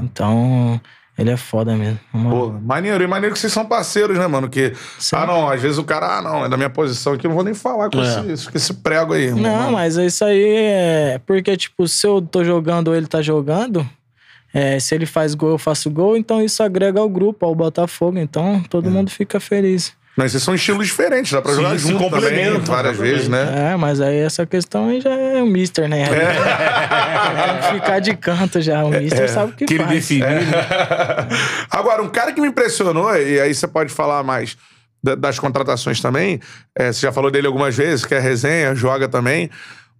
[0.02, 0.80] Então,
[1.18, 1.98] ele é foda mesmo.
[2.12, 3.02] Uma- Pô, maneiro.
[3.02, 4.48] E maneiro que vocês são parceiros, né, mano?
[4.48, 5.16] Que, Sim.
[5.16, 7.34] ah, não, às vezes o cara, ah, não, é da minha posição aqui, eu não
[7.36, 8.32] vou nem falar com, É.
[8.32, 9.24] esse, com esse prego aí.
[9.26, 9.42] irmão.
[9.42, 11.20] Não, mas isso aí é.
[11.26, 13.88] Porque, tipo, se eu tô jogando ou ele tá jogando,
[14.52, 18.18] é, se ele faz gol, eu faço gol, então isso agrega ao grupo, ao Botafogo.
[18.18, 18.68] Então É.
[18.68, 19.92] todo mundo fica feliz.
[20.16, 23.72] Mas vocês são estilos diferentes, dá pra Sim, jogar junto também, várias vezes, né?
[23.72, 26.06] É, mas aí essa questão aí já é o Mister, né?
[26.08, 28.82] Tem que ficar de canto já.
[28.84, 29.94] O Mister sabe o que, Que ele faz.
[29.94, 30.26] definiu.
[31.70, 34.56] Agora, um cara que me impressionou, e aí você pode falar mais
[35.02, 36.40] da- das contratações também,
[36.74, 39.50] é, você já falou dele algumas vezes, que é resenha, joga também.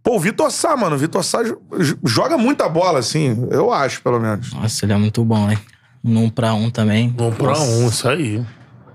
[0.03, 3.73] Pô, o Vitor Sá, mano, o Vitor Sá jo- jo- joga muita bola, assim, eu
[3.73, 4.53] acho, pelo menos.
[4.53, 5.59] Nossa, ele é muito bom, né?
[6.05, 7.15] Um pra um também.
[7.19, 8.41] Um pra Nossa, um, isso aí.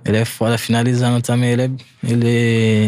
[0.05, 0.57] Ele é foda.
[0.57, 1.69] Finalizando também, ele é,
[2.07, 2.27] ele,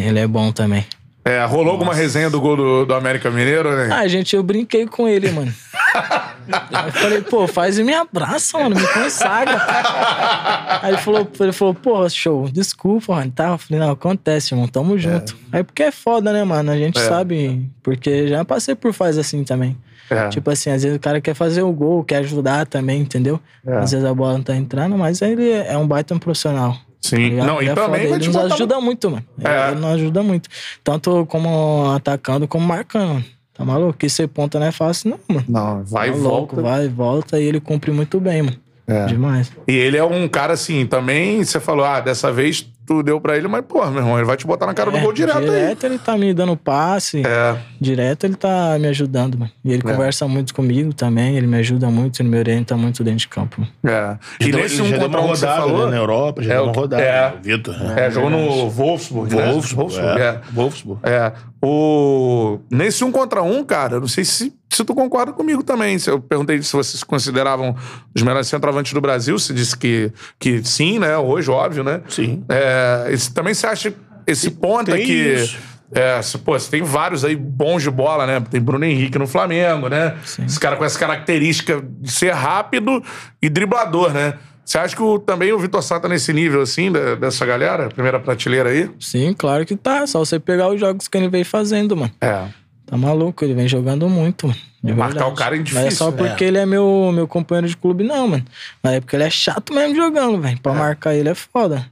[0.07, 0.85] ele é bom também.
[1.25, 3.87] É, rolou alguma resenha do gol do, do América Mineiro, né?
[3.93, 5.53] Ah, gente, eu brinquei com ele, mano.
[6.85, 9.55] eu falei, pô, faz e me abraça, mano, me consagra.
[10.83, 13.31] Aí ele falou, ele falou, pô, show, desculpa, mano.
[13.31, 13.49] Tá?
[13.51, 15.37] Eu falei, não, acontece, irmão, tamo junto.
[15.49, 16.71] Aí porque é foda, né, mano?
[16.71, 17.01] A gente É.
[17.07, 19.77] sabe, porque já passei por fase assim também.
[20.09, 20.27] É.
[20.27, 23.39] Tipo assim, às vezes o cara quer fazer o gol, quer ajudar também, entendeu?
[23.65, 23.77] É.
[23.77, 26.77] Às vezes a bola não tá entrando, mas ele é um baita um profissional.
[27.03, 27.37] Sim.
[27.37, 27.45] tá?
[27.45, 29.23] Não, e é também foda, ele nos ajuda muito, mano.
[29.43, 29.71] É.
[29.71, 30.49] Ele nos ajuda muito.
[30.83, 33.23] Tanto como atacando, como marcando.
[33.53, 33.93] Tá maluco?
[33.93, 35.45] Que ser ponta não é fácil, não, mano.
[35.47, 36.61] Não, vai Tá e volta.
[36.61, 38.57] vai e volta e ele cumpre muito bem, mano.
[38.87, 39.05] É.
[39.05, 39.51] Demais.
[39.67, 43.37] E ele é um cara assim, também, você falou, ah, dessa vez tu deu pra
[43.37, 45.37] ele, mas, pô, meu irmão, ele vai te botar na cara do É, gol direto,
[45.37, 45.45] aí.
[45.45, 47.21] Direto ele tá me dando passe.
[47.25, 47.55] É.
[47.79, 49.51] Direto ele tá me ajudando, mano.
[49.63, 53.19] E ele conversa muito comigo também, ele me ajuda muito, ele me orienta muito dentro
[53.19, 53.61] de campo.
[53.83, 54.17] É.
[54.39, 56.41] E E deu, nesse ele um já deu uma um rodada falou, né, na Europa,
[56.43, 57.03] já É, deu o- uma rodada.
[57.03, 57.29] é.
[57.29, 57.77] né, Vitor.
[57.79, 58.05] né?
[58.05, 59.51] É, jogou no Wolfsburg, né?
[59.51, 59.75] Wolfsburg.
[59.95, 60.25] Wolfsburg, é.
[60.25, 60.41] é.
[60.53, 60.99] Wolfsburg.
[61.03, 61.31] É.
[61.65, 62.59] O...
[62.69, 65.97] Nesse um contra um, cara, não sei se, se tu concorda comigo também.
[65.97, 67.73] Se Eu perguntei se vocês se consideravam
[68.13, 69.39] os melhores centroavantes do Brasil.
[69.39, 71.17] Você disse que, que sim, né?
[71.17, 72.01] Hoje, óbvio, né?
[72.09, 72.43] Sim.
[72.49, 73.93] É, esse- também você acha
[74.27, 75.13] esse ponta tem que.
[75.35, 75.57] isso.
[75.95, 78.41] É, pô, você tem vários aí bons de bola, né?
[78.49, 80.15] Tem Bruno Henrique no Flamengo, né?
[80.45, 83.01] Esse cara com essa característica de ser rápido
[83.41, 84.33] e driblador, né?
[84.65, 87.89] Você acha que o- também o Vitor Sá tá nesse nível, assim, da- dessa galera?
[87.89, 88.89] Primeira prateleira aí?
[88.99, 90.07] Sim, claro que tá.
[90.07, 92.11] Só você pegar os jogos que ele vem fazendo, mano.
[92.21, 92.45] É.
[92.85, 94.59] Tá maluco, ele vem jogando muito, mano.
[94.83, 96.17] De Marcar o cara é Não é difícil, só né?
[96.17, 98.43] porque ele é meu, meu companheiro de clube, não, mano.
[98.83, 100.59] Mas é porque ele é chato mesmo jogando, velho.
[100.61, 101.85] Pra marcar ele é foda.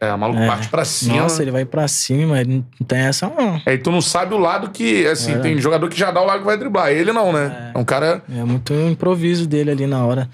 [0.00, 0.46] É, o maluco É.
[0.46, 1.16] parte pra cima.
[1.22, 3.60] Nossa, ele vai pra cima, ele não tem essa, não.
[3.66, 5.38] Aí tu não sabe o lado que, assim, É.
[5.38, 6.90] tem jogador que já dá o lado que vai driblar.
[6.92, 7.72] Ele não, né?
[7.74, 8.22] É, um cara.
[8.34, 10.28] É muito improviso dele ali na hora.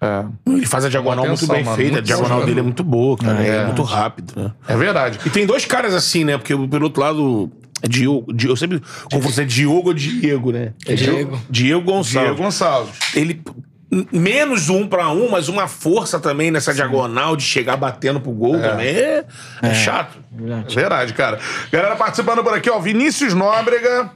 [0.00, 1.92] É, Ele faz a diagonal Atenção, muito bem mano, feita.
[1.92, 3.42] muito a diagonal dele é muito boa, cara.
[3.42, 3.64] É, É, é.
[3.64, 4.52] muito rápido, né?
[4.68, 5.18] é verdade.
[5.24, 6.36] E tem dois caras assim, né?
[6.36, 7.50] Porque pelo outro lado,
[7.82, 8.32] é Diogo.
[8.32, 10.72] Di- Eu sempre confundo se é Diogo ou Diego, né?
[10.86, 11.40] É Diego.
[11.48, 12.10] Diego Gonçalves.
[12.30, 12.94] Diego Gonçalves.
[13.14, 13.42] Ele
[14.12, 18.58] menos um pra um, mas uma força também nessa diagonal de chegar batendo pro gol
[18.60, 19.24] também é,
[19.62, 20.18] é chato.
[20.32, 20.74] Verdade.
[20.74, 21.38] Verdade, cara.
[21.72, 22.78] Galera participando por aqui, ó.
[22.80, 24.10] Vinícius Nóbrega,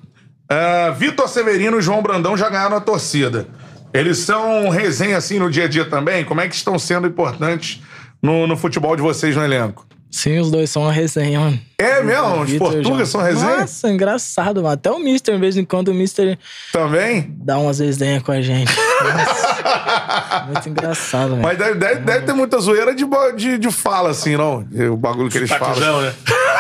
[0.49, 3.47] ah, Vitor Severino e João Brandão já ganharam a torcida.
[3.93, 6.25] Eles são resenha assim no dia a dia também?
[6.25, 7.83] Como é que estão sendo importantes
[8.23, 9.87] no, no futebol de vocês no elenco?
[10.11, 11.61] Sim, os dois são uma resenha, mano.
[11.79, 12.43] É mesmo?
[12.43, 13.59] Os portugueses são resenha?
[13.59, 14.75] Nossa, engraçado, mano.
[14.75, 16.37] Até o Mister, de vez em quando, o Mister
[16.73, 17.33] Também?
[17.39, 18.73] dá umas resenhas com a gente.
[19.03, 21.43] Nossa, muito engraçado, velho.
[21.43, 23.05] Mas deve, deve- deve ter muita zoeira de,
[23.37, 24.67] de, de fala, assim, não?
[24.93, 25.69] O bagulho que eles falam.
[25.75, 26.13] Tatizão, né?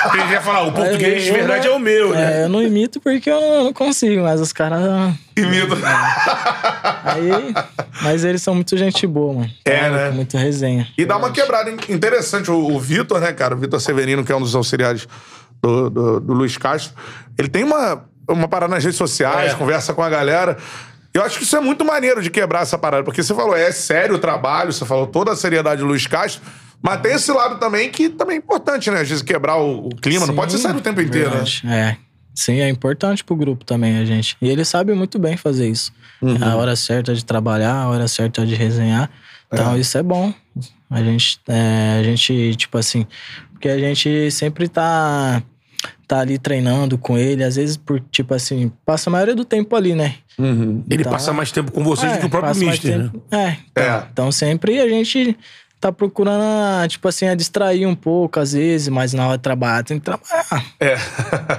[0.02, 2.40] Porque ele ia falar, o português de verdade não- é o meu, né?
[2.40, 4.80] É, eu não imito porque eu não, consigo, mas os caras.
[5.36, 5.74] Imita.
[7.04, 7.54] Aí.
[8.02, 9.50] Mas eles são muito gente boa, mano.
[9.64, 10.10] É, né?
[10.10, 10.86] Muito resenha.
[10.96, 12.50] E dá uma quebrada in- interessante.
[12.50, 13.54] O, o Vitor, né, cara?
[13.54, 15.06] O Vitor Severino, que é um dos auxiliares
[15.62, 16.92] do, do, do Luiz Castro,
[17.38, 19.54] ele tem uma, uma parada nas redes sociais, É.
[19.54, 20.56] conversa com a galera.
[21.12, 23.72] Eu acho que isso é muito maneiro de quebrar essa parada, porque você falou, é
[23.72, 26.42] sério o trabalho, você falou toda a seriedade do Luiz Castro,
[26.80, 29.00] mas tem esse lado também que também é importante, né?
[29.00, 31.44] Às vezes quebrar o, o clima, não pode ser Sim, sério o tempo inteiro, né?
[31.64, 31.96] É.
[32.34, 34.36] Sim, é importante pro grupo também, a gente.
[34.40, 35.92] E ele sabe muito bem fazer isso.
[36.22, 36.38] Uhum.
[36.42, 39.10] A hora certa de trabalhar, a hora certa de resenhar.
[39.52, 40.32] Então, isso é bom.
[40.88, 43.06] A gente, é, a gente, tipo assim,
[43.52, 45.42] porque a gente sempre tá,
[46.07, 49.74] tá ali treinando com ele, às vezes por, tipo assim, passa a maioria do tempo
[49.77, 50.16] ali, né?
[50.39, 50.82] Uhum.
[50.90, 53.11] Ele Então, passa mais tempo com vocês do que o próprio Mister, né?
[53.31, 54.05] É, então, É.
[54.12, 55.36] então sempre a gente
[55.81, 59.43] tá procurando, a, tipo assim, a distrair um pouco, às vezes, mas na hora de
[59.43, 60.47] trabalhar tem que trabalhar.
[60.78, 60.97] É.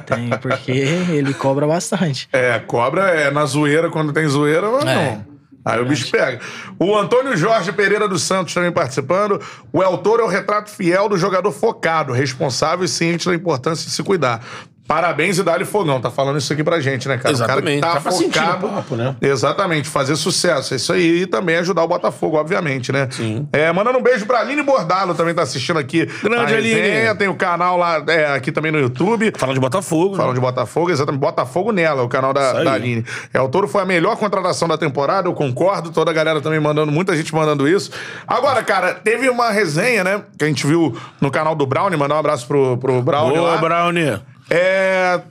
[0.05, 2.29] Tem, porque ele cobra bastante.
[2.31, 4.95] É, cobra é na zoeira quando tem zoeira, mas É.
[4.95, 5.30] não.
[5.63, 6.39] Aí o bicho pega.
[6.79, 9.39] O Antônio Jorge Pereira dos Santos também participando.
[9.71, 13.85] O El Toro é o retrato fiel do jogador focado, responsável e ciente da importância
[13.85, 14.43] de se cuidar.
[14.91, 16.01] Parabéns e dá-lhe fogão.
[16.01, 17.33] Tá falando isso aqui pra gente, né, cara?
[17.33, 17.77] Exatamente.
[17.77, 18.67] O cara tá no focado.
[18.67, 19.15] papo, né?
[19.21, 20.73] Exatamente, fazer sucesso.
[20.73, 21.21] É isso aí.
[21.21, 23.07] E também ajudar o Botafogo, obviamente, né?
[23.09, 23.47] Sim.
[23.53, 26.05] É, mandando um beijo pra Aline Bordalo, também tá assistindo aqui.
[26.21, 26.53] Grande.
[26.53, 27.15] Aline.
[27.17, 29.31] Tem o canal lá, é, aqui também no YouTube.
[29.37, 30.17] Fala de Botafogo.
[30.17, 30.35] Falam né?
[30.35, 31.21] de Botafogo, exatamente.
[31.21, 33.05] Botafogo nela, o canal da, da Aline.
[33.33, 35.89] É, o Toro foi a melhor contratação da temporada, eu concordo.
[35.91, 37.91] Toda a galera também mandando, muita gente mandando isso.
[38.27, 40.21] Agora, cara, teve uma resenha, né?
[40.37, 41.97] Que a gente viu no canal do Brownie.
[41.97, 43.57] Mandar um abraço pro, pro Brownie Boa, lá.
[43.57, 44.19] Brownie.
[44.51, 45.21] É.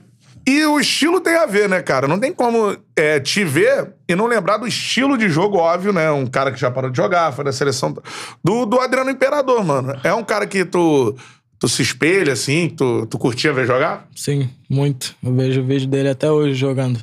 [0.47, 2.07] E o estilo tem a ver, né, cara?
[2.07, 6.11] Não tem como é, te ver e não lembrar do estilo de jogo, óbvio, né?
[6.11, 7.95] Um cara que já parou de jogar, foi da seleção.
[8.43, 9.93] Do, do Adriano Imperador, mano.
[10.03, 11.15] É um cara que tu,
[11.59, 14.07] tu se espelha, assim, tu, tu curtia ver jogar?
[14.15, 15.15] Sim, muito.
[15.23, 16.99] Eu vejo o vídeo dele até hoje jogando.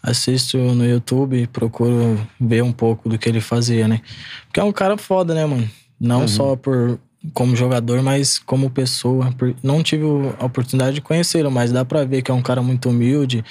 [0.00, 4.00] Assisto no YouTube e procuro ver um pouco do que ele fazia, né?
[4.46, 5.68] Porque é um cara foda, né, mano?
[5.98, 7.00] Não só por
[7.34, 9.34] como jogador, mas como pessoa.
[9.62, 10.04] Não tive
[10.38, 13.44] a oportunidade de conhecê-lo, mas dá pra ver que é um cara muito humilde,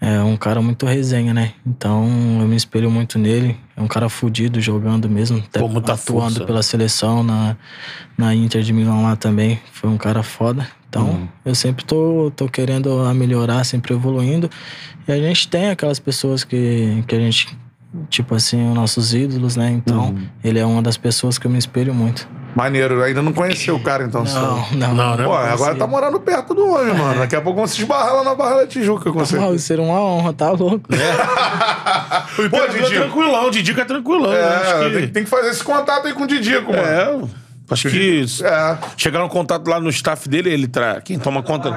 [0.00, 1.52] é um cara muito resenha, né?
[1.66, 2.04] Então
[2.40, 3.56] eu me espelho muito nele.
[3.76, 6.44] É um cara fudido jogando mesmo, até Pô, muita atuando força.
[6.44, 7.56] pela seleção na,
[8.16, 9.60] na Inter de Milão lá também.
[9.72, 10.66] Foi um cara foda.
[10.88, 11.28] Então, Uhum.
[11.44, 14.50] eu sempre tô, tô querendo melhorar, sempre evoluindo.
[15.06, 17.56] E a gente tem aquelas pessoas que, que a gente,
[18.08, 19.70] tipo assim, os nossos ídolos, né?
[19.70, 20.26] Então, Uhum.
[20.42, 22.26] ele é uma das pessoas que eu me espelho muito.
[22.54, 24.26] Maneiro, ainda não conheceu o cara, então.
[24.26, 24.40] só.
[24.72, 24.94] Não, não.
[24.94, 25.24] Não, né?
[25.24, 27.20] Pô, agora tá morando perto do homem, mano.
[27.20, 29.38] Daqui a pouco vamos se esbarrar lá na Barra da Tijuca com você.
[29.38, 30.80] Ah, isso seria uma honra, tá louco?
[32.38, 33.00] O Imperador é Didico.
[33.00, 34.30] tranquilão, o Didico é tranquilão.
[34.32, 34.40] né?
[34.40, 35.06] É, Acho tem, que...
[35.08, 36.82] tem que fazer esse contato aí com o Didico, mano.
[36.82, 37.18] É,
[37.70, 38.78] acho que É.
[38.96, 41.00] chegaram em contato lá no staff dele, ele tra...
[41.00, 41.70] quem toma conta.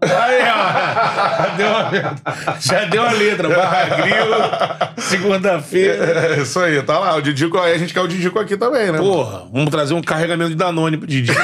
[0.00, 1.38] Aí, ó.
[1.38, 2.16] Já deu uma,
[2.60, 3.48] já deu a letra.
[3.48, 6.04] Barra segunda-feira.
[6.36, 7.14] É, isso aí, tá lá.
[7.16, 8.98] O Didico, aí a gente quer o Didico aqui também, né?
[8.98, 11.38] Porra, vamos trazer um carregamento de Danone pro Didico.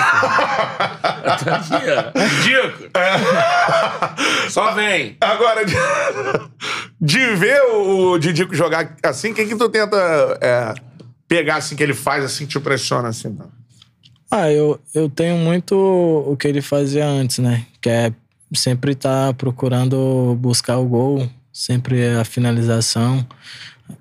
[2.42, 2.90] Didico.
[4.50, 5.16] Só vem.
[5.20, 5.74] Agora, de,
[7.00, 9.96] de ver o Didico jogar assim, quem que tu tenta
[10.40, 10.74] é,
[11.28, 13.34] pegar, assim, que ele faz, assim, que te impressiona, assim?
[13.34, 13.46] Tá?
[14.30, 17.66] Ah, eu, eu tenho muito o que ele fazia antes, né?
[17.80, 18.12] Que é
[18.52, 23.26] sempre estar procurando buscar o gol, sempre a finalização.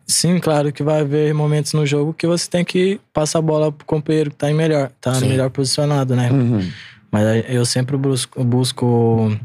[0.08, 3.72] Sim, claro que vai haver momentos no jogo que você tem que passar a bola
[3.72, 5.28] pro companheiro que tá em melhor, tá Sim.
[5.28, 6.30] melhor posicionado, né?
[7.12, 9.38] Mas aí eu sempre busco, busco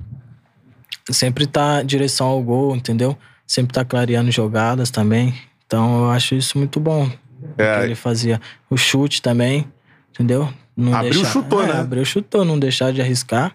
[1.10, 3.16] sempre tá em direção ao gol, entendeu?
[3.46, 5.34] Sempre tá clareando jogadas também.
[5.66, 7.10] Então eu acho isso muito bom.
[7.56, 7.84] É.
[7.84, 8.40] Ele fazia.
[8.68, 9.66] O chute também,
[10.10, 10.52] entendeu?
[10.76, 11.80] Não Abriu, chutou, é, né?
[11.80, 13.54] Abriu, chutou, não deixar de arriscar.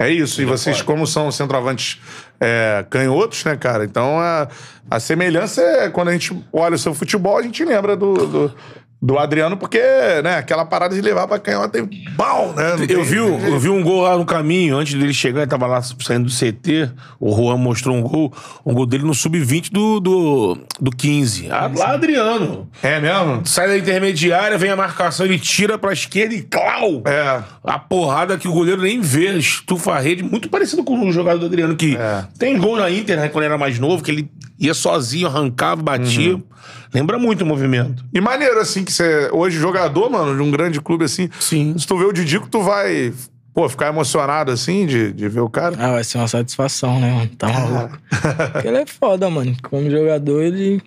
[0.00, 0.40] É isso.
[0.40, 2.00] E vocês, como são centroavantes
[2.40, 3.84] é, canhotos, né, cara?
[3.84, 4.48] Então, a,
[4.90, 8.54] a semelhança é quando a gente olha o seu futebol, a gente lembra do, do,
[9.02, 9.80] do Adriano, porque,
[10.22, 12.74] né, aquela parada de levar pra canhota tem pau, né?
[12.76, 15.50] Não Eu tem- vi, eu vi um gol lá no caminho, antes dele chegar, ele
[15.50, 16.90] tava lá saindo do CT.
[17.18, 18.30] O Juan mostrou um gol,
[18.64, 21.48] um gol dele no sub-20 do, do, do 15.
[21.50, 22.68] Ah, lá, Adriano.
[22.82, 23.40] É mesmo?
[23.46, 27.02] Sai da intermediária, vem a marcação, ele tira pra esquerda e clau!
[27.06, 27.42] É.
[27.64, 31.38] A porrada que o goleiro nem vê, estufa a rede, muito parecido com o jogador
[31.38, 32.24] do Adriano, que É.
[32.38, 35.80] tem gol na Inter, né, quando ele era mais novo, que ele ia sozinho, arrancava,
[35.82, 36.34] batia.
[36.34, 36.42] Uhum.
[36.92, 38.04] Lembra muito o movimento.
[38.12, 41.28] E maneiro, assim, que você, hoje, jogador, mano, de um grande clube assim.
[41.38, 41.76] Sim.
[41.78, 43.12] Se tu vê o Didico, tu vai,
[43.54, 45.76] pô, ficar emocionado, assim, de, de ver o cara.
[45.78, 47.30] Ah, vai ser uma satisfação, né, mano?
[47.36, 47.98] Tá maluco.
[48.52, 49.56] Porque ele é foda, mano.
[49.62, 50.82] Como jogador, ele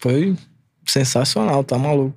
[0.00, 0.34] foi
[0.86, 2.16] sensacional, tá maluco.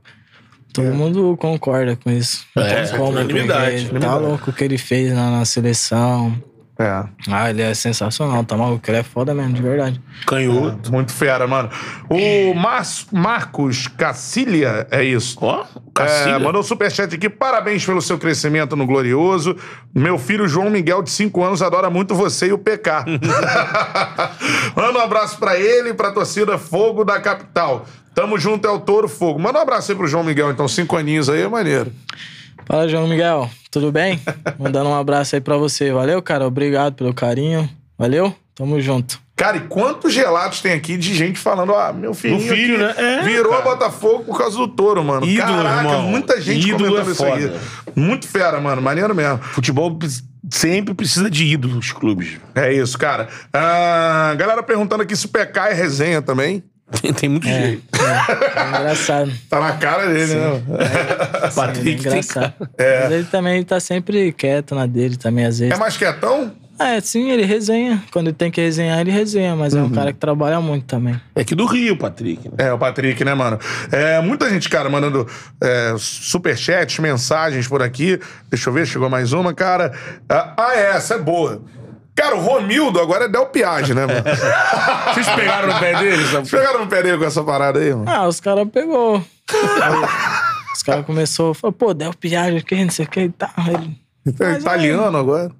[0.73, 2.45] Todo mundo concorda com isso.
[2.55, 6.41] É, Como, unanimidade, porque Tá louco o que ele fez na, na seleção.
[6.81, 7.03] É.
[7.29, 8.81] Ah, ele é sensacional, tá maluco.
[8.89, 10.01] Ele é foda mesmo, de verdade.
[10.25, 10.91] Canhoto.
[10.91, 11.69] Muito fera, mano.
[12.09, 12.81] O Mar
[13.11, 15.37] Marcos Cacilha, é isso.
[15.41, 16.39] Ó, É, Cacilha.
[16.39, 17.29] mandou um superchat aqui.
[17.29, 19.55] Parabéns pelo seu crescimento no Glorioso.
[19.93, 23.05] Meu filho João Miguel, de 5 anos, adora muito você e o PK.
[24.75, 27.85] Manda um abraço pra ele e pra torcida Fogo da capital.
[28.13, 29.39] Tamo junto, é o Touro Fogo.
[29.39, 30.67] Manda um abraço aí pro João Miguel, então.
[30.67, 31.91] Cinco aninhos aí é maneiro.
[32.65, 33.49] Fala, João Miguel.
[33.69, 34.19] Tudo bem?
[34.59, 35.91] Mandando um abraço aí pra você.
[35.91, 36.45] Valeu, cara.
[36.47, 37.69] Obrigado pelo carinho.
[37.97, 38.33] Valeu?
[38.55, 39.19] Tamo junto.
[39.35, 42.93] Cara, e quantos relatos tem aqui de gente falando, ah, meu filho, aqui né?
[42.95, 43.63] É, virou cara.
[43.63, 45.25] Botafogo por causa do touro, mano.
[45.25, 46.01] Ídolo, Caraca, irmão.
[46.03, 47.41] muita gente Ídolo comentando é isso aqui.
[47.47, 47.59] foda.
[47.95, 48.81] Muito fera, mano.
[48.83, 49.39] Maneiro mesmo.
[49.39, 50.09] Futebol pre-
[50.53, 52.37] sempre precisa de ídolos, os clubes.
[52.53, 53.29] É isso, cara.
[53.51, 56.63] Ah, galera perguntando aqui se o PK é resenha também.
[56.99, 57.83] Tem, tem muito É, jeito.
[57.95, 59.31] é, é engraçado.
[59.49, 60.61] Tá na cara dele, né?
[61.43, 62.53] É Patrick tem engraçado.
[62.59, 65.73] Mas ele também tá sempre quieto na dele também, às vezes.
[65.73, 66.51] É mais quietão?
[66.79, 68.01] É, sim, ele resenha.
[68.11, 71.19] Quando ele tem que resenhar, ele resenha, mas é um cara que trabalha muito também.
[71.35, 72.47] É aqui do Rio, Patrick.
[72.49, 72.55] né?
[72.57, 73.59] É, o Patrick, né, mano?
[73.91, 75.27] É, muita gente, cara, mandando
[75.61, 78.19] é, superchats, mensagens por aqui.
[78.49, 79.91] Deixa eu ver, chegou mais uma, cara.
[80.27, 81.61] Ah, ah, é, essa é boa.
[82.21, 84.21] Cara, o Romildo agora é Del Piage, né, mano?
[85.11, 86.23] Vocês pegaram no pé dele?
[86.25, 86.47] sabe?
[86.47, 88.05] Vocês pegaram no pé dele com essa parada aí, mano?
[88.07, 89.23] Ah, os caras pegou.
[90.75, 93.49] Os caras começaram a falar, pô, Del Piage, que não sei o que e tal.
[93.67, 93.97] Ele,
[94.39, 95.51] É italiano agora.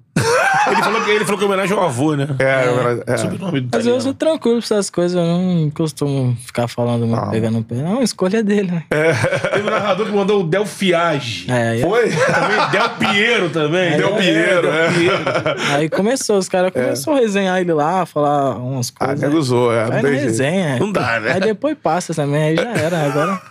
[0.68, 2.28] Ele falou, que, ele falou que é homenagem ao avô, né?
[2.40, 3.03] É, agora.
[3.07, 3.18] É.
[3.18, 7.30] Sobrenome do Mas eu sou tranquilo pra essas coisas, eu não costumo ficar falando muito,
[7.30, 7.76] pegando no pé.
[7.76, 8.84] Não, escolha dele, né?
[8.90, 11.49] Teve um narrador que mandou o Del Fiage.
[11.49, 12.10] É, Foi?
[12.10, 13.98] Também Del Piero também.
[13.98, 14.91] Del Piero, Del é.
[14.91, 15.23] Piero.
[15.76, 19.22] aí começou, os caras começaram a resenhar ele lá, falar umas Ah, coisas.
[19.22, 19.82] nego usou, é.
[19.84, 20.23] Não Vai na tem jeito.
[20.26, 20.80] resenha.
[20.80, 21.34] Não dá, né?
[21.34, 22.99] Aí depois passa também, aí já era.
[23.06, 23.41] Agora.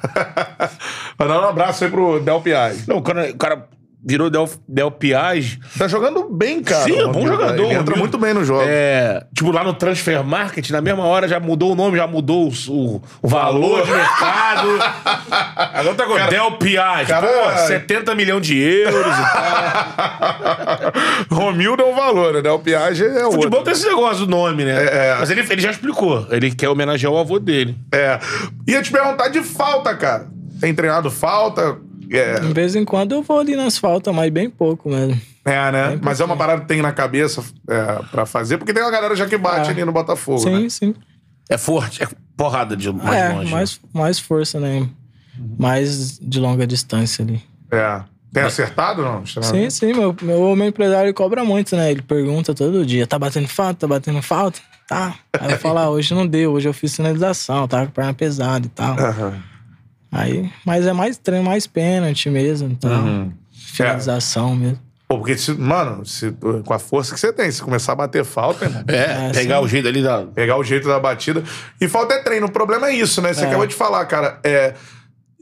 [1.18, 2.84] Mandar um abraço aí pro Del Piage.
[2.86, 3.64] Não, o cara, o cara
[4.04, 5.60] virou Del, Del Piage.
[5.78, 6.84] Tá jogando bem, cara.
[6.84, 7.64] Sim, é o bom jogador.
[7.64, 8.62] Ele entra muito bem no jogo.
[8.66, 12.48] É, tipo, lá no Transfer Market, na mesma hora já mudou o nome, já mudou
[12.48, 14.68] o, o- o valor de mercado.
[15.74, 17.06] Agora tá com Del Piage.
[17.10, 20.92] cara- Pô, 70 milhões de euros e tal.
[21.30, 22.42] Romildo é um valor, né?
[22.42, 23.32] Del Piage é outro.
[23.32, 24.72] Futebol tem esse negócio do nome, né?
[24.84, 25.16] É, é.
[25.18, 26.26] Mas ele, ele já explicou.
[26.30, 27.76] Ele quer homenagear o avô dele.
[27.92, 28.18] É.
[28.66, 30.26] Ia te perguntar de falta, cara.
[30.60, 31.78] Tem treinado falta?
[32.10, 35.20] É, De vez em quando eu vou ali nas faltas, mas bem pouco mesmo.
[35.44, 35.98] é né?
[36.02, 39.14] Mas é uma parada que tem na cabeça é, pra fazer, porque tem uma galera
[39.14, 39.70] já que bate Ah.
[39.72, 40.68] ali no Botafogo, Sim, né?
[40.68, 40.94] sim.
[41.48, 43.44] É forte, é porrada de mais é, longe.
[43.46, 43.50] né?
[43.52, 44.88] mais, mais força, né?
[45.58, 47.42] Mais de longa distância ali.
[47.70, 48.02] É.
[48.32, 49.24] Tem acertado, não?
[49.26, 51.90] Sim, sim, meu, meu, meu empresário cobra muito, né?
[51.90, 54.60] Ele pergunta todo dia, tá batendo falta, tá batendo falta?
[54.86, 55.14] Tá.
[55.40, 58.14] Aí eu falo, ah, hoje não deu, hoje eu fiz sinalização, tava com a perna
[58.14, 58.96] pesada e tal.
[58.98, 59.42] Aham.
[60.12, 62.90] Aí, mas é mais treino, mais pênalti mesmo, então.
[62.90, 63.32] Uhum.
[63.52, 64.78] Finalização mesmo.
[65.08, 66.32] Pô, porque, se, mano, se,
[66.64, 69.58] com a força que você tem, se começar a bater falta, irmão, É, É, pegar
[69.58, 69.64] sim.
[69.64, 70.22] o jeito ali da.
[70.26, 71.42] pegar o jeito da batida.
[71.80, 72.46] E falta é treino.
[72.46, 73.32] O problema é isso, né?
[73.32, 73.48] Você É.
[73.48, 74.38] acabou de falar, cara.
[74.44, 74.74] É,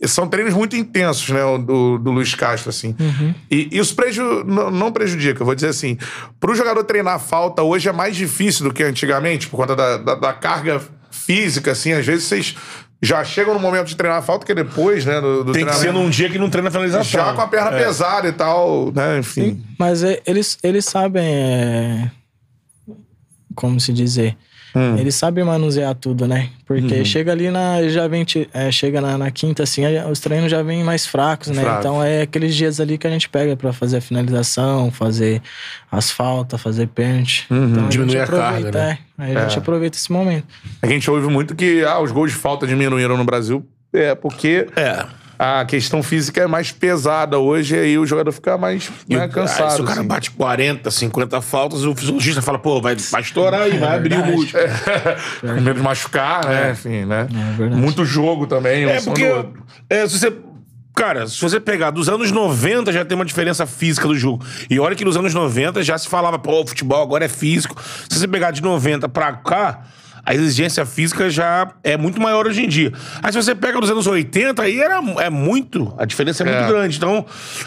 [0.06, 1.44] são treinos muito intensos, né?
[1.44, 2.94] o Do, do Luiz Castro, assim.
[2.98, 3.34] Uhum.
[3.50, 5.98] E, e os preju não, não prejudica, eu vou dizer assim.
[6.40, 10.14] Pro jogador treinar falta hoje é mais difícil do que antigamente, por conta da, da,
[10.14, 10.80] da carga
[11.10, 11.92] física, assim.
[11.92, 12.54] Às vezes vocês
[13.00, 15.20] já chegam no momento de treinar falta, que é depois, né?
[15.20, 17.04] Do, do Tem que ser num dia que não treina a finalização.
[17.24, 17.84] Já com a perna É.
[17.84, 19.18] pesada e tal, né?
[19.18, 19.42] Enfim.
[19.42, 21.24] Sim, mas é- eles, eles sabem.
[21.24, 22.10] é,
[23.54, 24.36] como se dizer?
[24.74, 24.96] Hum.
[24.98, 26.50] Eles sabem manusear tudo, né?
[26.66, 27.04] Porque Uhum.
[27.04, 27.88] chega ali na.
[27.88, 28.24] Já vem.
[28.52, 31.62] é, chega na, na quinta, assim, os treinos já vêm mais fracos, né?
[31.62, 31.78] Fracos.
[31.80, 35.40] Então é aqueles dias ali que a gente pega pra fazer a finalização, fazer
[35.90, 37.46] as faltas, fazer pênalti.
[37.50, 38.98] Então a Diminuir gente a carga, né?
[39.18, 39.22] é.
[39.22, 40.46] Aí a gente aproveita esse momento.
[40.82, 43.66] A gente ouve muito que ah, os gols de falta diminuíram no Brasil.
[43.92, 45.04] É, porque É.
[45.38, 49.28] a questão física é mais pesada hoje e aí o jogador fica mais né, o-
[49.28, 49.70] cansado.
[49.70, 50.08] aí, se o cara assim.
[50.08, 54.26] bate 40, 50 faltas, o fisiologista fala, pô, vai, vai estourar e vai abrir o
[54.26, 54.62] músculo.
[55.40, 56.72] Com medo de machucar, né?
[56.72, 57.28] Enfim, né?
[57.60, 57.64] É.
[57.66, 58.86] Muito jogo também.
[58.86, 59.24] um É porque
[59.88, 60.32] é, se você
[60.94, 64.44] cara, se você pegar dos anos 90 já tem uma diferença física do jogo.
[64.68, 67.80] E olha que nos anos 90 já se falava, pô, o futebol agora é físico.
[68.10, 69.84] Se você pegar de 90 pra cá,
[70.24, 72.92] a exigência física já é muito maior hoje em dia.
[73.22, 76.56] Aí se você pega dos anos 80, aí era, é muito, a diferença é, É.
[76.58, 76.96] muito grande.
[76.96, 77.24] Então,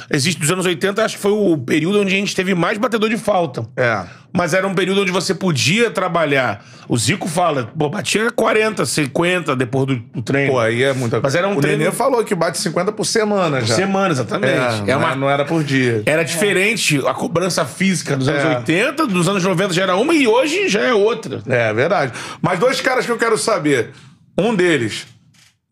[0.10, 3.10] existe dos anos 80, acho que foi o período onde a gente teve mais batedor
[3.10, 3.65] de falta.
[3.76, 4.03] É.
[4.34, 6.64] Mas era um período onde você podia trabalhar.
[6.88, 10.53] O Zico fala, pô, batia 40, 50 depois do, do treino.
[10.53, 13.06] Pô, aí é muita Mas era um O treino- Nenê falou que bate 50 por
[13.06, 13.76] semana já.
[13.76, 14.53] Semana, exatamente.
[14.53, 16.02] É, É não, uma- não era por dia.
[16.06, 18.57] Era diferente a cobrança física dos anos É.
[18.60, 21.41] 80, dos anos 90 já era uma e hoje já é outra.
[21.48, 22.14] É, verdade.
[22.41, 23.91] Mas dois caras que eu quero saber.
[24.38, 25.05] Um deles,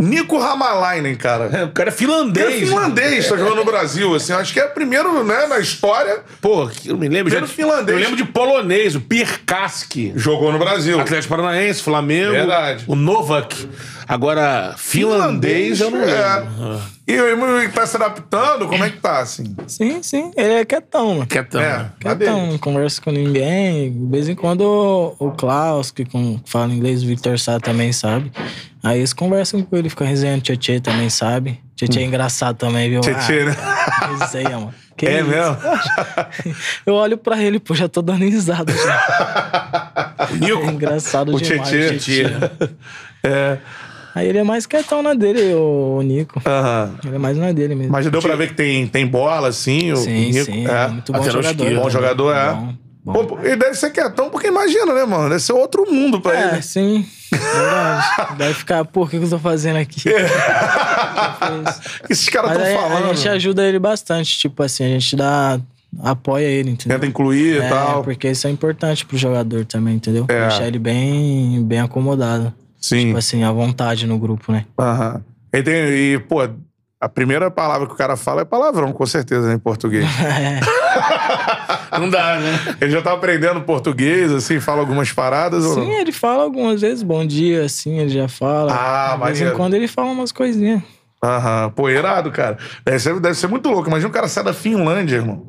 [0.02, 1.66] Nico Ramalainen, cara.
[1.66, 2.60] O cara é Que é finlandês.
[2.70, 4.32] finlandês, tá jogando no Brasil, assim.
[4.32, 7.26] Acho que é o primeiro, né, na história, Pô, eu me lembro.
[7.32, 7.98] Primeiro já- finlandês.
[7.98, 10.14] Eu lembro de polonês, o Pirkaski.
[10.16, 11.00] jogou no Brasil.
[11.00, 12.32] Atlético Paranaense, Flamengo.
[12.32, 12.84] Verdade.
[12.88, 13.68] O Novak.
[14.08, 16.14] Agora, finlandês, eu não lembro.
[16.16, 16.80] É.
[17.10, 19.56] E o Emily tá se adaptando, como é que tá, assim?
[19.66, 20.32] Sim, sim.
[20.38, 21.26] Ele é quietão, mano.
[21.26, 21.60] Quietão.
[21.60, 21.78] É.
[21.80, 21.92] né?
[22.00, 23.92] Quietão, não conversa com ninguém.
[23.92, 26.06] De vez em quando o, o Klaus, que
[26.46, 28.32] fala inglês, o Victor Sá também sabe.
[28.84, 30.42] Aí eles conversam com ele, fica resenhando.
[30.44, 31.60] Tietê também sabe.
[31.76, 33.02] Tietê é engraçado também, viu?
[33.02, 33.56] Tietê, né?
[33.60, 34.74] Ah, resenha, mano.
[34.96, 35.30] Que É isso?
[35.30, 35.58] mesmo?
[36.86, 40.14] Eu olho pra ele, pô, já tô dando risada já.
[40.40, 40.62] Nico.
[40.62, 41.70] É engraçado O demais.
[41.70, 42.26] Tietê.
[43.24, 43.58] É.
[44.20, 46.42] Aí ele é mais quietão na dele, o Nico.
[46.46, 46.96] Aham.
[47.06, 47.92] Ele é mais na dele mesmo.
[47.92, 49.92] Mas já deu pra ver que tem, tem bola, assim.
[49.94, 50.46] o sim, Nico.
[50.46, 50.68] sim.
[50.68, 50.72] É.
[50.72, 50.88] É.
[50.90, 51.64] Muito bom Lateral jogador.
[51.64, 51.82] esquerdo.
[51.84, 52.54] Bom jogador, é.
[52.54, 52.74] Bom,
[53.04, 53.26] bom.
[53.26, 55.30] Pô, ele deve ser quietão, porque imagina, né, mano?
[55.30, 56.62] Deve ser outro mundo pra É, ele.
[56.62, 57.06] sim.
[57.32, 58.36] Verdade.
[58.38, 60.00] Deve ficar, pô, o que que eu tô fazendo aqui?
[60.00, 60.04] O
[62.08, 63.06] que esses caras estão falando?
[63.12, 65.60] a gente ajuda ele bastante, tipo assim, a gente dá.
[66.04, 66.98] apoia ele, entendeu?
[67.00, 68.04] Tenta incluir e é, tal.
[68.04, 70.26] porque isso é importante pro jogador também, entendeu?
[70.28, 70.48] É.
[70.48, 72.54] Deixar ele bem, bem acomodado.
[72.80, 73.08] Sim.
[73.08, 74.66] Tipo assim, à vontade no grupo, né?
[74.80, 75.22] Aham.
[75.54, 76.48] E, tem- e, pô,
[77.02, 80.06] a primeira palavra que o cara fala é palavrão, com certeza, né, em português.
[81.92, 82.00] É.
[82.00, 82.78] Não dá, né?
[82.82, 86.00] ele já tá aprendendo português, assim, fala algumas paradas ou Sim, não?
[86.00, 88.72] ele fala algumas vezes bom dia, assim, ele já fala.
[88.74, 90.82] Ah, De vez em quando ele fala umas coisinhas.
[91.24, 91.72] Aham.
[91.76, 92.58] Pô, irado, cara.
[92.86, 93.90] Deve ser, deve ser muito louco.
[93.90, 95.46] Imagina um cara sair da Finlândia, irmão.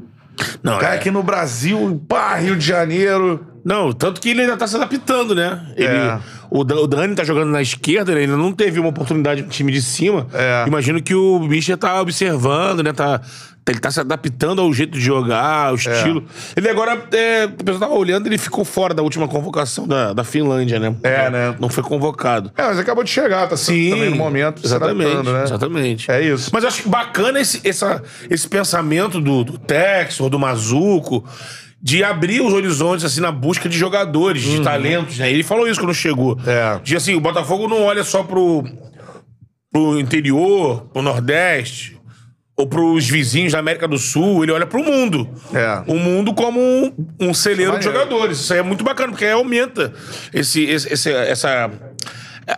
[0.62, 0.98] Não, Cara é.
[0.98, 3.46] aqui no Brasil, pá, Rio de Janeiro.
[3.64, 5.72] Não, tanto que ele ainda tá se adaptando, né?
[5.76, 6.18] Ele, É.
[6.50, 9.48] o, Dan- o Dani tá jogando na esquerda, ele ainda não teve uma oportunidade no
[9.48, 10.26] time de cima.
[10.32, 10.64] É.
[10.66, 12.92] Imagino que o Misha tá observando, né?
[12.92, 13.20] Tá,
[13.68, 16.24] ele tá se adaptando ao jeito de jogar, ao estilo.
[16.56, 20.24] Ele agora, é, o pessoal tava olhando, ele ficou fora da última convocação da, da
[20.24, 20.92] Finlândia, né?
[21.04, 21.54] É, né?
[21.60, 22.50] Não foi convocado.
[22.56, 24.60] É, mas acabou de chegar, tá Sim, também no momento.
[24.64, 25.42] exatamente, né?
[25.44, 26.10] exatamente.
[26.10, 26.50] É isso.
[26.52, 31.24] Mas eu acho bacana esse, essa, esse pensamento do, do Tex ou do Mazuco
[31.82, 35.30] de abrir os horizontes assim na busca de jogadores, de talentos, né?
[35.30, 36.34] Ele falou isso quando chegou.
[36.34, 36.50] Uhum.
[36.50, 36.78] É.
[36.82, 38.64] De assim, o Botafogo não olha só pro,
[39.72, 41.98] pro interior, pro Nordeste,
[42.56, 45.26] ou pros vizinhos da América do Sul, ele olha pro mundo.
[45.54, 45.82] É.
[45.90, 48.38] O mundo como um, um celeiro de jogadores.
[48.38, 49.94] Isso aí é muito bacana, porque aí aumenta
[50.34, 51.70] esse, esse- esse- essa.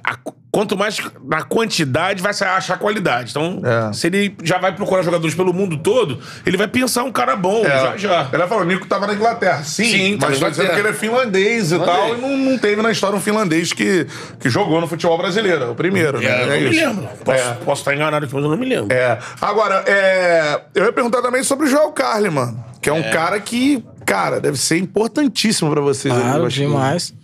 [0.03, 0.19] a-
[0.53, 3.31] quanto mais na quantidade, vai achar qualidade.
[3.31, 3.93] Então, É.
[3.95, 7.65] se ele já vai procurar jogadores pelo mundo todo, ele vai pensar um cara bom,
[7.65, 8.29] já já.
[8.31, 9.65] Ela falou, o Nico tava na Inglaterra.
[9.65, 11.97] Sim, Sim, mas tá dizendo que ele é finlandês e Finlandês.
[11.99, 12.17] tal.
[12.17, 14.07] E não, não teve na história um finlandês que,
[14.39, 15.65] que jogou no futebol brasileiro.
[15.65, 16.27] É o primeiro, né?
[16.27, 17.09] É, eu não me lembro.
[17.25, 17.53] Posso, É.
[17.65, 18.95] posso estar enganado aqui, mas eu não me lembro.
[18.95, 19.19] É.
[19.41, 22.63] Agora, é, eu ia perguntar também sobre o Joel Carli, mano.
[22.83, 26.13] Que é um cara que, cara, deve ser importantíssimo pra vocês.
[26.13, 26.69] ali Claro, bastidor.
[26.69, 27.15] demais.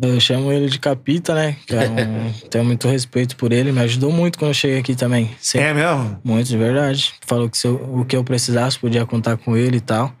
[0.00, 1.56] Eu chamo ele de Capita, né?
[1.66, 3.72] Que é um- tenho muito respeito por ele.
[3.72, 5.30] Me ajudou muito quando eu cheguei aqui também.
[5.40, 6.18] Sempre É mesmo?
[6.22, 7.14] Muito, de verdade.
[7.26, 10.12] Falou que se eu- o que eu precisasse, podia contar com ele e tal.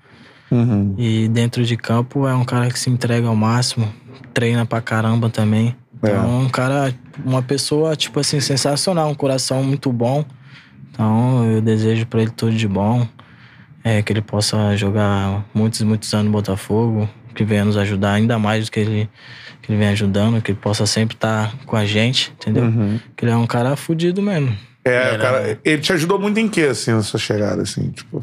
[0.96, 3.86] E dentro de campo é um cara que se entrega ao máximo,
[4.32, 5.76] treina pra caramba também.
[5.98, 6.94] Então é um cara,
[7.24, 10.24] uma pessoa, tipo assim, sensacional, um coração muito bom.
[10.90, 13.06] Então eu desejo pra ele tudo de bom.
[13.84, 17.08] É, que ele possa jogar muitos, muitos anos no Botafogo,
[17.38, 19.08] que venha nos ajudar ainda mais do que ele,
[19.62, 22.64] que ele vem ajudando, que ele possa sempre estar com a gente, entendeu?
[23.16, 24.56] Que ele é um cara fudido mesmo.
[24.84, 28.20] É, o cara, ele te ajudou muito em quê, assim, na sua chegada, assim, tipo...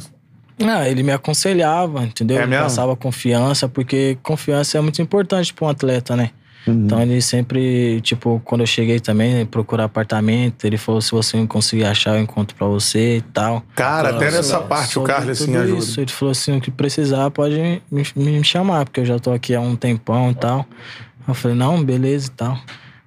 [0.61, 2.37] Ah, ele me aconselhava, entendeu?
[2.37, 2.63] É ele mesmo?
[2.63, 6.31] passava confiança, porque confiança é muito importante para um atleta, né?
[6.67, 6.85] Uhum.
[6.85, 11.45] Então ele sempre, tipo, quando eu cheguei também, procurar apartamento, ele falou: se você não
[11.45, 13.63] conseguir achar, eu encontro pra você e tal.
[13.75, 15.77] Cara, até Sobre- nessa parte o Carly, assim, ajuda.
[15.79, 15.99] Isso.
[16.01, 19.53] Ele falou assim: o que precisar pode me, me chamar, porque eu já tô aqui
[19.53, 20.65] há um tempão e tal.
[21.27, 22.57] Eu falei: não, beleza e tal.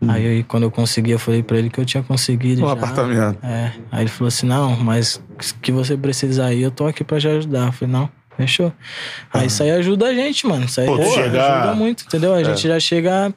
[0.07, 2.63] Aí quando eu consegui, eu falei pra ele que eu tinha conseguido.
[2.63, 2.73] Um já.
[2.73, 3.45] apartamento.
[3.45, 3.73] É.
[3.91, 5.21] Aí ele falou assim: não, mas
[5.61, 7.67] que você precisar aí, eu tô aqui pra te ajudar.
[7.67, 8.73] Eu falei: não, fechou.
[9.35, 10.67] Aí isso aí ajuda a gente, mano.
[10.67, 12.33] Isso aí Pô, tu ajuda chegar- muito, entendeu?
[12.33, 13.35] A gente já chega.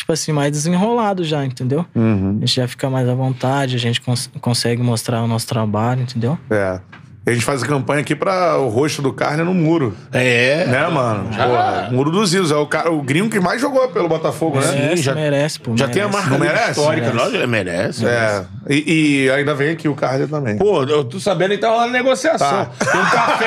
[0.00, 1.84] Tipo assim, mais desenrolado já, entendeu?
[1.94, 2.38] Uhum.
[2.38, 6.00] A gente já fica mais à vontade, a gente cons- consegue mostrar o nosso trabalho,
[6.00, 6.38] entendeu?
[6.48, 6.80] É.
[7.26, 9.94] A gente faz a campanha aqui pra o rosto do carne no muro.
[10.10, 10.64] É.
[10.66, 11.28] Né, mano?
[11.28, 12.50] Pô, muro dos Isos.
[12.50, 14.66] É o, cara, o gringo que mais jogou pelo Botafogo, né?
[14.72, 15.76] Merece, já- merece, pô.
[15.76, 16.18] Já tem a merece.
[16.28, 16.70] marca Não merece?
[16.70, 17.12] histórica.
[17.12, 17.38] Merece.
[17.38, 18.06] Não, merece.
[18.06, 18.44] É.
[18.68, 20.56] E, e ainda vem aqui o Carly também.
[20.56, 22.68] Pô, eu tô sabendo que tá rolando negociação.
[22.90, 23.46] Tem, um café,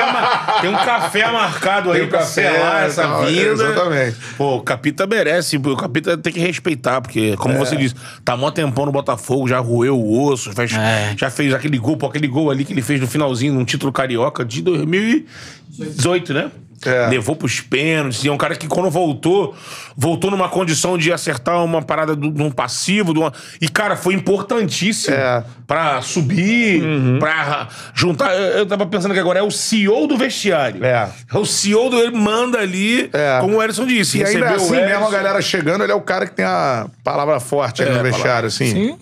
[0.60, 3.40] tem um café marcado aí Tem um pra café, selar essa tal, vinda.
[3.50, 4.16] exatamente.
[4.38, 5.56] Pô, o Capita merece.
[5.56, 7.36] O Capita tem que respeitar, porque, É.
[7.36, 7.94] como você disse,
[8.24, 11.12] tá mó tempão no Botafogo, já roeu o osso, faz- É.
[11.18, 13.92] já fez aquele gol, pô, aquele gol ali que ele fez no finalzinho, num título
[13.92, 16.50] carioca de 2018, né?
[16.86, 17.06] É.
[17.08, 18.22] Levou pros pênaltis.
[18.24, 19.54] E é um cara que, quando voltou,
[19.96, 23.14] voltou numa condição de acertar uma parada do- de um passivo.
[23.14, 25.42] de uma- E, cara, foi importantíssimo É.
[25.66, 26.82] pra subir,
[27.18, 28.34] pra juntar.
[28.34, 30.84] Eu, eu tava pensando que agora é o CEO do vestiário.
[30.84, 31.08] É.
[31.32, 31.96] É o CEO do.
[31.98, 33.38] Ele manda ali, É.
[33.40, 34.18] como o Edson disse.
[34.18, 34.86] E ainda assim, Edson.
[34.86, 37.94] mesmo a galera chegando, ele é o cara que tem a palavra forte ali É,
[37.96, 38.66] no vestiário, assim.
[38.66, 38.98] Sim.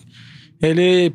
[0.61, 1.13] Ele.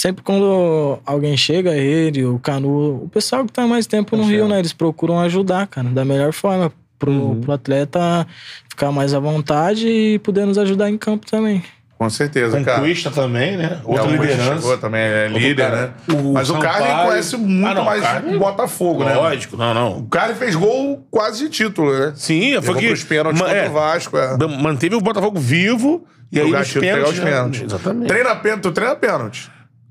[0.00, 4.48] Sempre quando alguém chega, ele, o Canu, o pessoal que tá mais tempo no Rio,
[4.48, 4.58] né?
[4.58, 6.72] Eles procuram ajudar, cara, da melhor forma.
[6.98, 7.40] Pro, Uhum.
[7.40, 8.26] pro atleta
[8.68, 11.62] ficar mais à vontade e poder nos ajudar em campo também.
[11.98, 12.80] Com certeza, cara.
[12.80, 13.80] Conquista também, né?
[13.82, 14.54] É, Outra o Cuesta liderança.
[14.60, 16.14] chegou também, é líder, cara, né?
[16.14, 19.14] o Mas o Carly Sampaio- conhece muito Ah, não, mais Carly- o Botafogo, né?
[19.14, 19.98] Lógico, não, não.
[19.98, 22.12] O Carly fez gol quase de título, né?
[22.16, 22.86] Sim, foi Levou que.
[22.88, 24.36] pros pênaltis Ma- contra é, o Vasco, é.
[24.46, 27.18] Manteve o Botafogo vivo e aí o nos Gatito pegar pênaltis.
[27.18, 27.30] os né?
[27.30, 27.62] pênaltis.
[27.62, 28.08] Exatamente.
[28.08, 29.50] Treina pênalti, tu treina pênalti.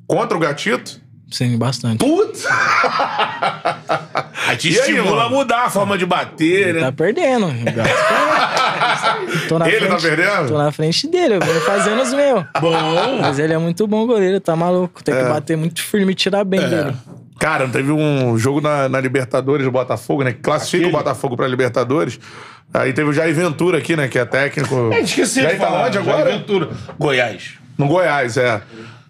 [0.09, 0.99] Contra o Gatito?
[1.29, 1.99] Sim, bastante.
[1.99, 2.43] Putz!
[4.47, 5.35] Aí te E aí, estimula a mano?
[5.35, 6.79] mudar a forma de bater, né?
[6.79, 7.45] Tá perdendo.
[9.47, 10.47] tô na Ele tá frente, perdendo?
[10.47, 12.43] Tô na frente dele, eu venho fazendo os meus.
[12.59, 13.19] Bom.
[13.21, 15.03] Mas ele é muito bom goleiro, tá maluco.
[15.03, 16.95] Tem que bater muito firme e tirar bem dele.
[17.39, 20.33] Cara, teve um jogo na, na Libertadores do Botafogo, né?
[20.33, 20.95] Que classifica Aquele?
[20.95, 22.19] o Botafogo pra Libertadores.
[22.73, 24.07] Aí teve o Jair Ventura aqui, né?
[24.07, 24.89] Que é técnico.
[24.91, 25.85] É, esqueci Jair de tá falar.
[25.85, 26.31] onde Jair agora?
[26.31, 26.69] Ventura.
[26.97, 27.53] Goiás.
[27.77, 28.61] No Goiás, é.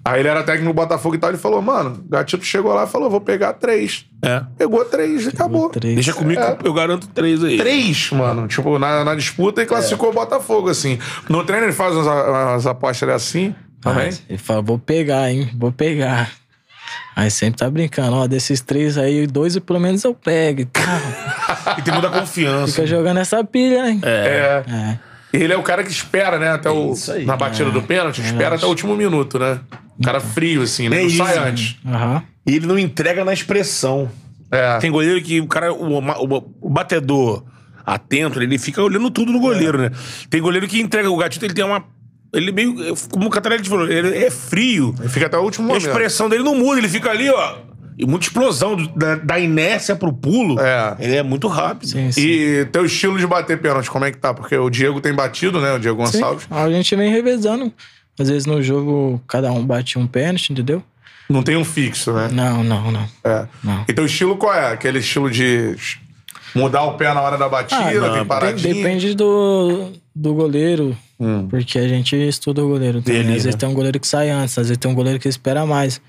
[0.10, 1.30] Aí ele era técnico do Botafogo e tal.
[1.30, 4.06] Ele falou, mano, o Gatito chegou lá e falou: vou pegar três.
[4.23, 4.41] É.
[4.57, 5.69] Pegou três e acabou.
[5.69, 5.95] Três.
[5.95, 7.57] Deixa comigo que eu garanto três aí.
[7.57, 8.48] Três, mano.
[8.48, 10.98] Tipo, na, na disputa e classificou o Botafogo, assim.
[11.30, 14.10] No treino ele faz umas, umas apostas assim também.
[14.11, 15.49] Ah, ele fala, vou pegar, hein?
[15.56, 16.31] Vou pegar.
[17.15, 20.84] Aí sempre tá brincando, ó, desses três aí, dois pelo menos eu pego e tal.
[21.77, 22.73] E tem muita confiança.
[22.73, 24.02] Fica jogando essa pilha, hein?
[24.03, 24.64] É.
[24.68, 24.99] É.
[25.31, 26.49] Ele é o cara que espera, né?
[26.51, 26.93] Até o.
[27.14, 27.26] Aí.
[27.26, 29.60] Na batida do pênalti, espera até o último minuto, né?
[29.99, 31.01] O cara frio, assim, né?
[31.01, 31.76] É Não sai antes.
[31.85, 32.23] Aham.
[32.47, 34.10] E ele não entrega na expressão.
[34.51, 34.77] É.
[34.80, 37.43] Tem goleiro que o cara, o, o- o batedor
[37.85, 39.91] atento, ele fica olhando tudo no goleiro, né?
[40.30, 41.84] Tem goleiro que entrega o gatito, ele tem uma.
[42.34, 42.76] Ele meio.
[43.11, 44.95] Como o Catarina falou, ele é frio.
[44.99, 45.88] Ele fica até o último A momento.
[45.88, 47.56] expressão dele não muda, ele fica ali, ó.
[48.00, 50.58] E muita explosão do- da, da inércia pro pulo.
[50.58, 50.96] É.
[51.00, 51.90] Ele é muito rápido.
[51.90, 52.22] Sim, sim.
[52.22, 54.34] E teu estilo de bater pênalti, como é que tá?
[54.34, 55.74] Porque o Diego tem batido, né?
[55.74, 56.14] O Diego Sim.
[56.22, 56.48] Gonçalves.
[56.50, 57.74] A gente vem revezando.
[58.18, 60.82] Às vezes no jogo, cada um bate um pênalti, entendeu?
[61.30, 62.30] Não tem um fixo, né?
[62.32, 63.06] Não, não, não.
[63.24, 63.46] É.
[63.62, 63.84] Não.
[63.88, 64.72] E teu estilo qual é?
[64.72, 65.76] Aquele estilo de
[66.56, 68.74] mudar o pé na hora da batida, Ah, não, tem paradinha?
[68.74, 70.98] Depende do, do goleiro.
[71.50, 73.22] Porque a gente estuda o goleiro também.
[73.24, 73.60] Dele, às vezes né?
[73.60, 76.02] tem um goleiro que sai antes, às vezes tem um goleiro que espera mais.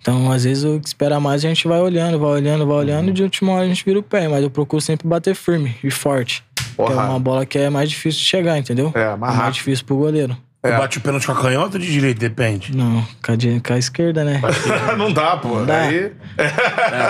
[0.00, 3.10] Então, às vezes, o que espera mais a gente vai olhando, vai olhando, vai olhando,
[3.10, 4.28] e de última hora a gente vira o pé.
[4.28, 6.44] Mas eu procuro sempre bater firme e forte.
[6.54, 7.08] Que é Porra.
[7.10, 8.92] uma bola que é mais difícil de chegar, entendeu?
[8.94, 9.54] É, mais rápido.
[9.54, 10.36] difícil pro goleiro.
[10.60, 10.76] É.
[10.76, 12.18] Bate o pênalti com a canhota ou de direito?
[12.18, 12.76] Depende.
[12.76, 14.40] Não, com a, com a esquerda, né?
[14.98, 15.64] não dá, pô.
[15.64, 15.82] dá.
[15.82, 16.12] Aí.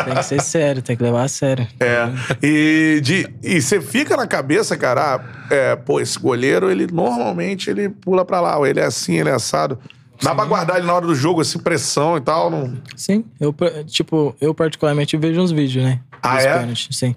[0.04, 1.66] tem que ser sério, tem que levar a sério.
[1.80, 2.08] É.
[2.42, 5.20] E, de, e você fica na cabeça, cara, ah,
[5.50, 9.30] é, pô, esse goleiro, ele normalmente ele pula pra lá, ou ele é assim, ele
[9.30, 9.78] é assado.
[10.22, 12.50] Dá pra guardar ele na hora do jogo, assim, pressão e tal?
[12.50, 12.76] Não...
[12.96, 13.54] Sim, eu,
[13.86, 16.00] tipo, eu particularmente vejo uns vídeos, né?
[16.22, 16.58] Ah, é?
[16.58, 17.14] pênaltis, sim.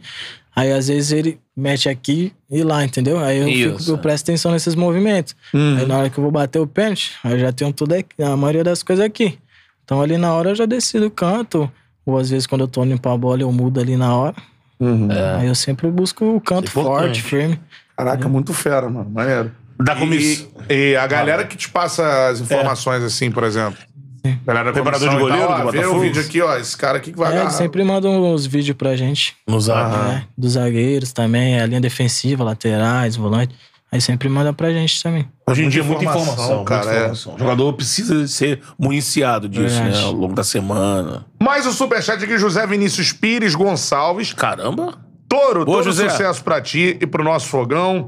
[0.56, 3.18] Aí às vezes ele mete aqui e lá, entendeu?
[3.20, 3.98] Aí eu, fico, eu é.
[3.98, 5.36] presto atenção nesses movimentos.
[5.54, 5.78] Uhum.
[5.78, 8.22] Aí na hora que eu vou bater o pênalti, aí eu já tenho tudo aqui,
[8.22, 9.40] a maioria das coisas aqui.
[9.84, 11.72] Então ali na hora eu já decido o canto.
[12.06, 14.36] Ou às vezes quando eu tô limpando a bola, eu mudo ali na hora.
[15.38, 17.60] Aí eu sempre busco o canto é forte, firme.
[17.96, 19.10] Caraca, muito fera, mano.
[19.10, 19.52] Maneiro.
[19.84, 20.48] Da E, comissão.
[20.70, 23.78] e a galera que te passa as informações, assim, por exemplo.
[24.46, 26.56] Galera Preparador de e tal, goleiro do ó, Vê o vídeo aqui, ó.
[26.58, 27.46] Esse cara aqui que vai É, agarrar.
[27.48, 29.36] eles sempre mandam os vídeos pra gente.
[29.48, 30.26] Nos né?
[30.38, 33.56] Dos zagueiros também, a linha defensiva, laterais, volante.
[33.92, 35.28] Aí sempre manda pra gente também.
[35.50, 37.00] Hoje em dia é muita informação, cara, muita é.
[37.02, 37.36] informação.
[37.36, 39.98] O jogador precisa ser municiado disso, Verdade.
[39.98, 40.04] né?
[40.04, 41.26] Ao longo da semana.
[41.42, 44.32] Mais um superchat aqui, José Vinícius Pires Gonçalves.
[44.34, 44.98] Caramba!
[45.28, 46.08] Toro, Boa, todo José.
[46.10, 48.08] sucesso pra ti e pro nosso fogão.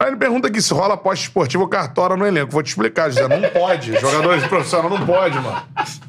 [0.00, 2.50] Aí ele pergunta aqui se rola aposta esportiva ou cartola no elenco.
[2.50, 3.28] Vou te explicar, José.
[3.28, 3.92] Não pode.
[4.00, 5.62] Jogadores profissionais não pode, mano.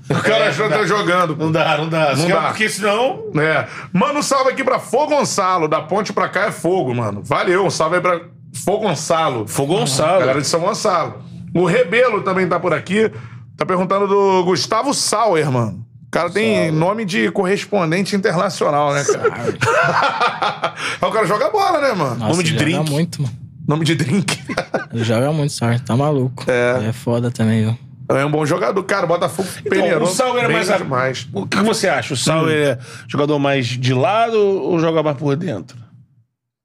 [0.09, 1.35] O cara já tá jogando.
[1.35, 2.15] Não dá, não dá.
[2.15, 2.41] Não Não dá.
[2.47, 3.25] Porque senão.
[3.37, 3.67] É.
[3.91, 5.67] Manda um salve aqui pra Fogo Gonçalo.
[5.67, 7.21] Da ponte pra cá é fogo, mano.
[7.21, 7.65] Valeu.
[7.65, 8.21] Um salve aí pra
[8.63, 9.45] Fogonçalo.
[9.45, 10.19] Fogonçalo.
[10.21, 11.21] Galera de São Gonçalo.
[11.53, 13.11] O Rebelo também tá por aqui.
[13.57, 15.85] Tá perguntando do Gustavo Sauer, mano.
[16.07, 20.73] O cara tem nome de correspondente internacional, né, cara?
[21.01, 22.15] O cara joga bola, né, mano?
[22.15, 22.89] Nossa, nome de drink.
[22.89, 23.40] Muito, mano.
[23.71, 24.37] Nome de drink.
[24.93, 25.81] Ele joga muito, sorte.
[25.83, 26.43] Tá maluco.
[26.45, 26.87] É.
[26.89, 27.77] É foda também, viu?
[28.17, 28.83] é um bom jogador.
[28.83, 30.69] Cara, Botafogo Então, peneirou o Sauer era bem mais.
[30.69, 31.27] a- demais.
[31.31, 32.13] O que você acha?
[32.13, 32.77] O Sauer é
[33.07, 35.77] jogador mais de lado ou joga mais por dentro?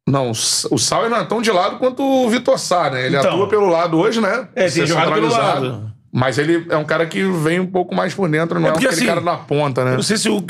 [0.08, 3.06] Não, o S- o Sauer não é tão de lado quanto o Vitor Sá, né?
[3.06, 3.30] Ele Então.
[3.34, 4.48] atua pelo lado hoje, né?
[4.56, 5.92] É, tem Ser jogado pelo lado.
[6.12, 8.86] Mas ele é um cara que vem um pouco mais por dentro, não é, porque,
[8.86, 9.92] aquele assim, cara na ponta, né?
[9.92, 10.44] Eu não sei se o.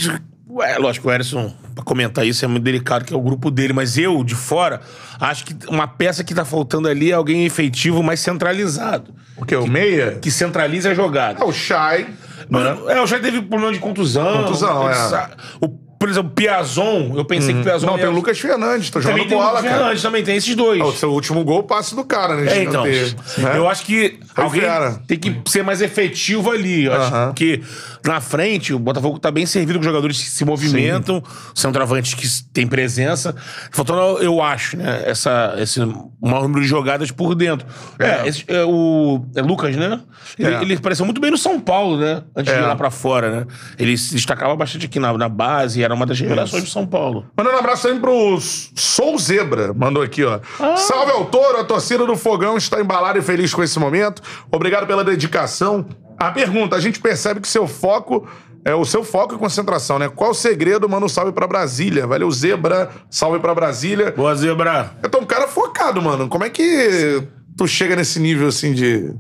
[0.63, 3.73] É, lógico, o Erison, pra comentar isso, é muito delicado, que é o grupo dele,
[3.73, 4.81] mas eu, de fora,
[5.21, 9.15] acho que uma peça que tá faltando ali é alguém efetivo, mais centralizado.
[9.37, 10.19] Porque o meia...
[10.21, 11.43] Que centraliza a jogada.
[11.43, 12.07] É o Shai.
[12.49, 14.45] Mas, É, o já teve problema de contusão.
[14.45, 15.31] Contusão, é.
[15.61, 17.87] O, por exemplo, o Piazon, eu pensei que o Piazon.
[17.87, 19.77] Não, ia- tem o Lucas Fernandes, tá Também jogando tem o bola, Lucas cara.
[19.79, 20.81] Fernandes, também tem esses dois.
[20.83, 22.59] O seu último gol, passe do cara, né?
[22.59, 22.87] É, então.
[22.87, 23.17] Escanteio,
[23.49, 23.59] né?
[23.59, 24.63] Eu acho que alguém
[25.09, 26.85] tem que ser mais efetivo ali.
[26.85, 27.33] Eu acho Aham.
[27.35, 27.63] que
[28.07, 31.23] na frente o Botafogo tá bem servido com jogadores que se movimentam,
[31.55, 33.35] centroavantes que têm presença.
[33.71, 35.03] Faltando, eu acho, né?
[35.07, 35.81] Essa, esse
[36.21, 37.67] maior número de jogadas por dentro.
[37.99, 40.01] É, esse- é o é Lucas, né?
[40.39, 40.63] Ele, É.
[40.63, 42.23] ele apareceu muito bem no São Paulo, né?
[42.37, 42.63] Antes de É.
[42.63, 43.47] ir lá pra fora, né?
[43.79, 47.27] Ele se destacava bastante aqui na, na base, era uma das revelações do São Paulo.
[47.37, 49.73] Mandando um abraço também pro Sou Zebra.
[49.75, 50.41] Mandou aqui, ó.
[50.61, 50.77] Ah.
[50.77, 54.23] Salve ao touro, a torcida do Fogão está embalada e feliz com esse momento.
[54.51, 55.87] Obrigado pela dedicação.
[56.19, 58.27] A pergunta, a gente percebe que seu foco
[58.65, 60.09] é o seu foco e concentração, né?
[60.09, 60.89] Qual o segredo?
[60.89, 62.07] Um salve pra Brasília.
[62.07, 62.91] Valeu, Zebra.
[63.09, 64.11] Salve pra Brasília.
[64.11, 64.93] Boa, Zebra.
[65.03, 66.29] Eu tô um cara focado, mano.
[66.29, 67.23] Como é que
[67.57, 69.15] tu chega nesse nível, assim, de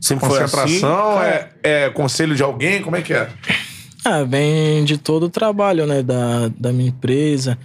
[0.00, 1.18] Sempre foi concentração?
[1.18, 1.28] assim.
[1.28, 1.50] é,
[1.86, 2.80] é conselho de alguém?
[2.80, 3.28] Como é que é?
[4.04, 7.58] Ah, vem de todo o trabalho, né, da, da minha empresa.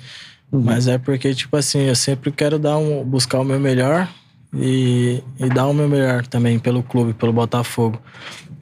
[0.52, 4.08] Mas é porque, tipo assim, eu sempre quero dar um, buscar o meu melhor
[4.54, 8.00] e, e dar o meu melhor também pelo clube, pelo Botafogo.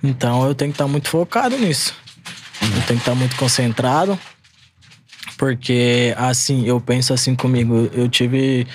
[0.03, 1.93] Então eu tenho que estar muito focado nisso.
[2.61, 4.17] Eu tenho que estar muito concentrado.
[5.37, 7.89] Porque, assim, eu penso assim comigo.
[7.93, 8.67] Eu tive.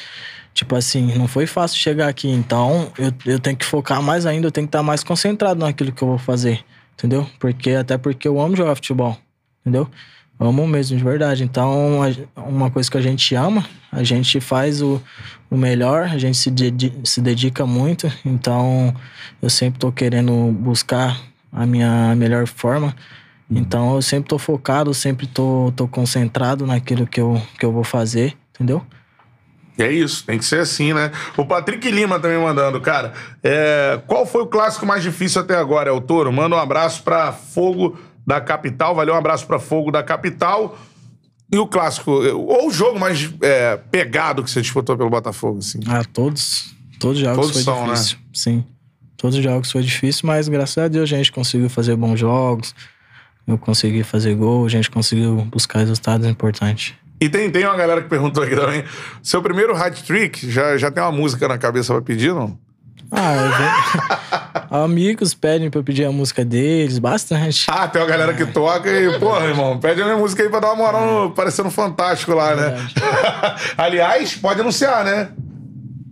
[0.53, 2.29] Tipo assim, não foi fácil chegar aqui.
[2.29, 4.49] Então, eu, eu tenho que focar mais ainda.
[4.49, 6.65] Eu tenho que estar mais concentrado naquilo que eu vou fazer.
[6.95, 7.29] Entendeu?
[7.39, 9.17] Porque, até porque eu amo jogar futebol.
[9.61, 9.89] Entendeu?
[10.39, 11.45] Amo mesmo, de verdade.
[11.45, 12.01] Então,
[12.37, 15.01] uma coisa que a gente ama, a gente faz o,
[15.51, 18.11] o melhor, a gente se, dedi- se dedica muito.
[18.25, 18.95] Então,
[19.41, 21.19] eu sempre tô querendo buscar
[21.51, 22.95] a minha melhor forma.
[23.51, 27.85] Então, eu sempre tô focado, sempre tô, tô concentrado naquilo que eu, que eu vou
[27.85, 28.85] fazer, entendeu?
[29.79, 31.13] É isso, tem que ser assim, né?
[31.37, 33.13] O Patrick Lima também mandando, cara.
[33.43, 35.91] é, qual foi o clássico mais difícil até agora?
[35.91, 36.33] É o Toro?
[36.33, 37.97] Manda um abraço pra Fogo
[38.27, 38.95] da Capital.
[38.95, 40.77] Valeu, um abraço pra Fogo da Capital.
[41.53, 45.79] E o clássico, ou o jogo mais é, pegado que você disputou pelo Botafogo, assim?
[45.87, 46.75] Ah, todos.
[46.99, 47.93] Todos os jogos Todos foi são, né?
[47.93, 48.19] difícil.
[48.33, 48.65] Sim.
[49.17, 52.75] Todos os jogos foi difícil, mas graças a Deus a gente conseguiu fazer bons jogos.
[53.47, 56.95] Eu consegui fazer gol, a gente conseguiu buscar resultados importantes.
[57.21, 58.85] E tem, tem uma galera que perguntou aqui também.
[59.23, 62.59] Seu primeiro hat-trick, já, já tem uma música na cabeça pra pedir, não?
[63.11, 64.66] Ah, eu.
[64.85, 67.67] amigos pedem pra eu pedir a música deles, bastante.
[67.69, 70.61] Ah, tem uma galera que toca e, porra, irmão, pede a minha música aí pra
[70.61, 72.77] dar uma moral no, parecendo fantástico lá, né?
[73.77, 75.29] Aliás, pode anunciar, né?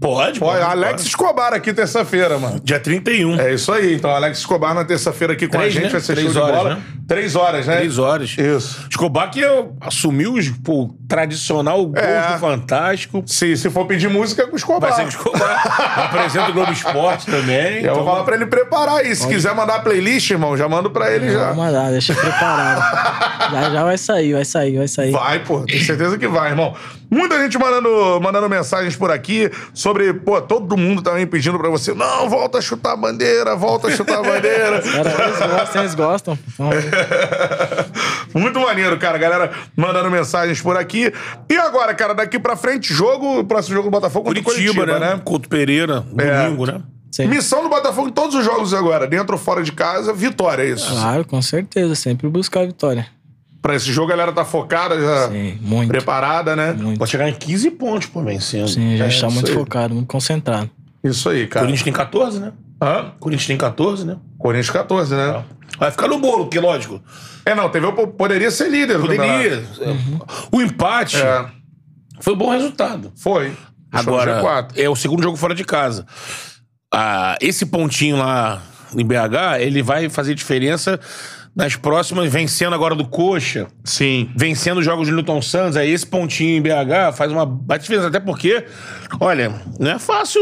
[0.00, 0.60] Pode, Pode.
[0.60, 2.60] Alex Escobar aqui terça-feira, mano.
[2.62, 3.40] Dia 31.
[3.40, 3.94] É isso aí.
[3.94, 5.84] Então, Alex Escobar na terça-feira aqui com Três, a gente.
[5.84, 5.88] né?
[5.88, 6.74] Vai ser Três show de horas, bola.
[6.74, 6.82] né?
[7.08, 7.76] Três horas, né?
[7.78, 8.36] Três horas.
[8.36, 8.86] Isso.
[8.90, 9.40] Escobar que
[9.80, 12.32] assumiu pô, o tradicional gosto É.
[12.32, 13.22] do Fantástico.
[13.26, 14.90] Se, se for pedir música, é com Escobar.
[14.90, 16.04] Vai ser com Escobar.
[16.06, 17.84] Apresenta o Globo Esporte também.
[17.84, 19.14] Eu vou então- falar pra ele preparar aí.
[19.14, 21.52] Se quiser mandar a playlist, irmão, já mando pra ele já.
[21.52, 22.80] Vou mandar, deixa preparado.
[23.52, 25.12] já já vai sair, vai sair, vai sair.
[25.12, 26.74] Vai, pô, tenho certeza que vai, irmão.
[27.10, 31.94] Muita gente mandando, mandando mensagens por aqui sobre, pô, todo mundo também pedindo pra você,
[31.94, 34.82] não, volta a chutar a bandeira, volta a chutar a bandeira.
[34.90, 36.38] Cara, eles gostam, eles gostam.
[38.34, 39.16] Então, Muito maneiro, cara.
[39.16, 41.03] Galera mandando mensagens por aqui.
[41.50, 44.74] E agora, cara, daqui pra frente, jogo, o próximo jogo do Botafogo contra o Curitiba,
[44.74, 45.14] Curitiba, né?
[45.14, 45.20] né?
[45.24, 46.44] Couto Pereira, É.
[46.44, 46.80] domingo, né?
[47.10, 47.26] sim.
[47.26, 50.70] Missão do Botafogo em todos os jogos agora, dentro ou fora de casa, vitória, é
[50.70, 50.90] isso.
[50.90, 51.94] Claro, com certeza.
[51.94, 53.06] Sempre buscar a vitória.
[53.62, 55.88] Pra esse jogo a galera tá focada, já Sim, muito.
[55.88, 56.72] preparada, né?
[56.74, 56.98] Muito.
[56.98, 58.68] Pode chegar em 15 pontos, pô, vencendo.
[58.68, 59.54] Sim, gente É, tá isso muito aí.
[59.56, 60.68] focado, muito concentrado.
[61.02, 61.64] Isso aí, cara.
[61.64, 62.52] Corinthians tem 14, né?
[62.82, 63.12] Hã?
[63.18, 64.16] Corinthians tem 14, né?
[64.38, 65.44] Corinthians 14, né?
[65.78, 67.02] Vai ficar no bolo, porque lógico.
[67.44, 68.96] É, não, teve, o- poderia ser líder.
[68.98, 69.62] do Poderia.
[69.62, 70.48] campeonato.
[70.52, 71.46] O empate É,
[72.20, 73.12] foi um bom resultado.
[73.16, 73.56] foi.
[73.92, 74.78] Deixou Agora, G4.
[74.78, 76.06] é o segundo jogo fora de casa.
[76.92, 78.60] Ah, esse pontinho lá
[78.96, 80.98] em BH, ele vai fazer diferença
[81.54, 84.28] nas próximas, vencendo agora do Coxa, Sim.
[84.36, 88.08] vencendo os jogos de Newton Santos, aí esse pontinho em BH faz uma baita diferença.
[88.08, 88.64] Até porque,
[89.20, 90.40] olha, não é fácil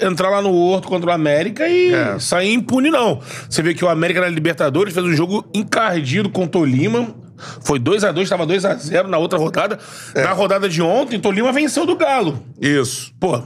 [0.00, 2.18] entrar lá no Horto contra o América e É.
[2.20, 3.20] sair impune, não.
[3.50, 7.14] Você vê que o América na Libertadores fez um jogo encardido com o Tolima.
[7.62, 9.78] Foi 2x2, estava 2x0 na outra rodada.
[10.14, 10.22] É.
[10.22, 12.42] Na rodada de ontem, Tolima venceu do Galo.
[12.60, 13.12] Isso.
[13.20, 13.36] Pô,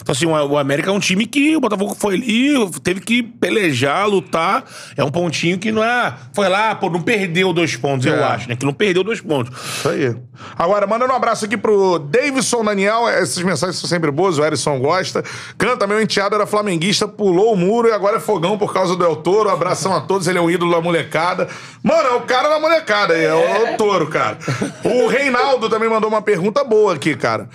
[0.00, 3.22] então assim, o o América é um time que o Botafogo foi ali, teve que
[3.22, 4.64] pelejar, lutar.
[4.96, 6.14] É um pontinho que não é.
[6.32, 8.10] Foi lá, pô, não perdeu dois pontos, É.
[8.10, 8.56] eu acho, né?
[8.56, 9.56] Que não perdeu dois pontos.
[9.78, 10.16] Isso aí.
[10.56, 13.08] Agora, mandando um abraço aqui pro Davidson Daniel.
[13.08, 15.22] Essas mensagens são sempre boas, o Erison gosta.
[15.58, 19.04] Canta, meu enteado era flamenguista, pulou o muro e agora é fogão por causa do
[19.04, 19.50] El Toro.
[19.50, 21.48] Abração a todos, ele é um ídolo da molecada.
[21.82, 24.38] Mano, é o cara da molecada aí, é o El Toro, cara.
[24.84, 27.48] O Reinaldo também mandou uma pergunta boa aqui, cara.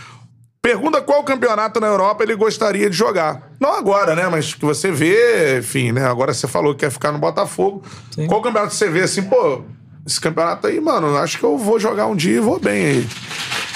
[0.62, 3.52] Pergunta qual campeonato na Europa ele gostaria de jogar.
[3.60, 4.28] Não agora, né?
[4.28, 6.06] Mas que você vê, enfim, né?
[6.08, 7.84] Agora você falou que quer ficar no Botafogo.
[8.12, 8.26] Sim.
[8.26, 9.62] Qual campeonato você vê assim, pô,
[10.08, 13.08] esse campeonato aí, mano, acho que eu vou jogar um dia e vou bem aí.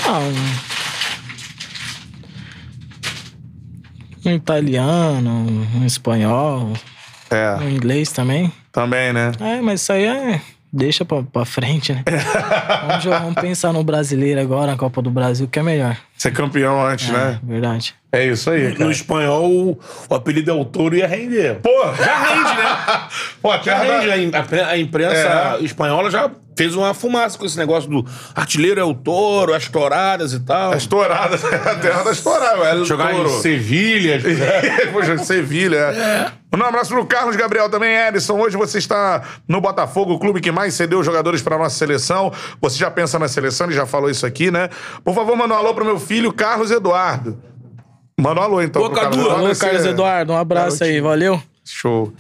[0.08, 0.20] Ah,
[4.26, 5.46] um, um italiano,
[5.76, 6.74] um espanhol,
[7.30, 8.52] É, um inglês também.
[8.72, 9.32] também, né?
[9.40, 10.42] É, mas isso aí é.
[10.72, 12.04] Deixa pra, pra frente, né?
[12.88, 15.98] vamos, jogar- vamos pensar no brasileiro agora, na Copa do Brasil, que é melhor.
[16.16, 17.40] Ser campeão antes, né?
[17.44, 17.96] É, verdade.
[18.12, 18.92] É isso aí, No cara.
[18.92, 19.80] espanhol, o,
[20.10, 21.56] o apelido El Toro ia render.
[21.62, 23.02] Pô, Já rende, né?
[23.42, 24.08] pô, Já rende.
[24.08, 25.64] da- A, im- a pre- a imprensa É.
[25.64, 28.06] espanhola já fez uma fumaça com esse negócio do
[28.36, 30.74] artilheiro El Toro, as touradas e tal.
[30.74, 32.86] As touradas, a terra das touradas, velho.
[32.86, 34.20] Jogar em Sevilha.
[34.92, 35.78] Poxa, Sevilha.
[35.78, 36.32] É.
[36.52, 38.40] Um abraço pro Carlos Gabriel também, Edson.
[38.40, 42.32] Hoje você está no Botafogo, o clube que mais cedeu jogadores para nossa seleção.
[42.60, 44.68] Você já pensa na seleção, ele já falou isso aqui, né?
[45.04, 47.38] Por favor, manda um alô pro meu filho, Carlos Eduardo.
[48.20, 48.82] Manda um alô, então.
[48.82, 51.42] Pro Carlos Eduardo, Alô, Carlos é- Eduardo, um abraço aí, valeu.
[51.64, 52.12] Show.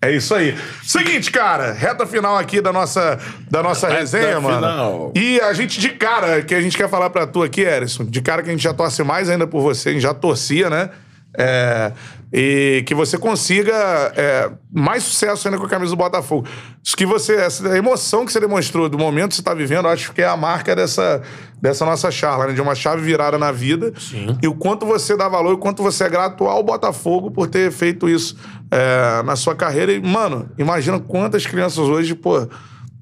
[0.00, 0.56] É isso aí.
[0.82, 3.18] Seguinte, cara, reta final aqui da nossa,
[3.50, 4.56] da nossa resenha, mano.
[4.56, 5.12] final.
[5.14, 8.20] E a gente, de cara, que a gente quer falar pra tu aqui, Erison, de
[8.20, 10.90] cara que a gente já torce mais ainda por você, a gente já torcia, né?
[11.38, 11.92] É,
[12.32, 13.74] e que você consiga
[14.16, 16.46] é, mais sucesso ainda com a camisa do Botafogo.
[16.82, 19.90] Isso que você, essa emoção que você demonstrou do momento que você tá vivendo, eu
[19.90, 21.20] acho que é a marca dessa,
[21.60, 22.54] dessa nossa charla, né?
[22.54, 23.92] De uma chave virada na vida.
[23.98, 24.38] Sim.
[24.42, 27.48] E o quanto você dá valor e o quanto você é grato ao Botafogo por
[27.48, 28.34] ter feito isso
[28.70, 29.92] é, na sua carreira.
[29.92, 32.48] E, mano, imagina quantas crianças hoje, pô,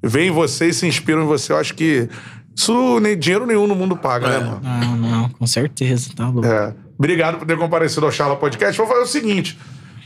[0.02, 1.52] veem você e se inspiram em você.
[1.52, 2.08] Eu acho que
[2.56, 4.60] isso nem dinheiro nenhum no mundo paga, né, mano?
[4.60, 6.48] Não, não, com certeza, tá louco.
[6.48, 6.74] É.
[7.00, 8.76] Obrigado por ter comparecido ao Charla Podcast.
[8.76, 9.58] Vou fazer o seguinte: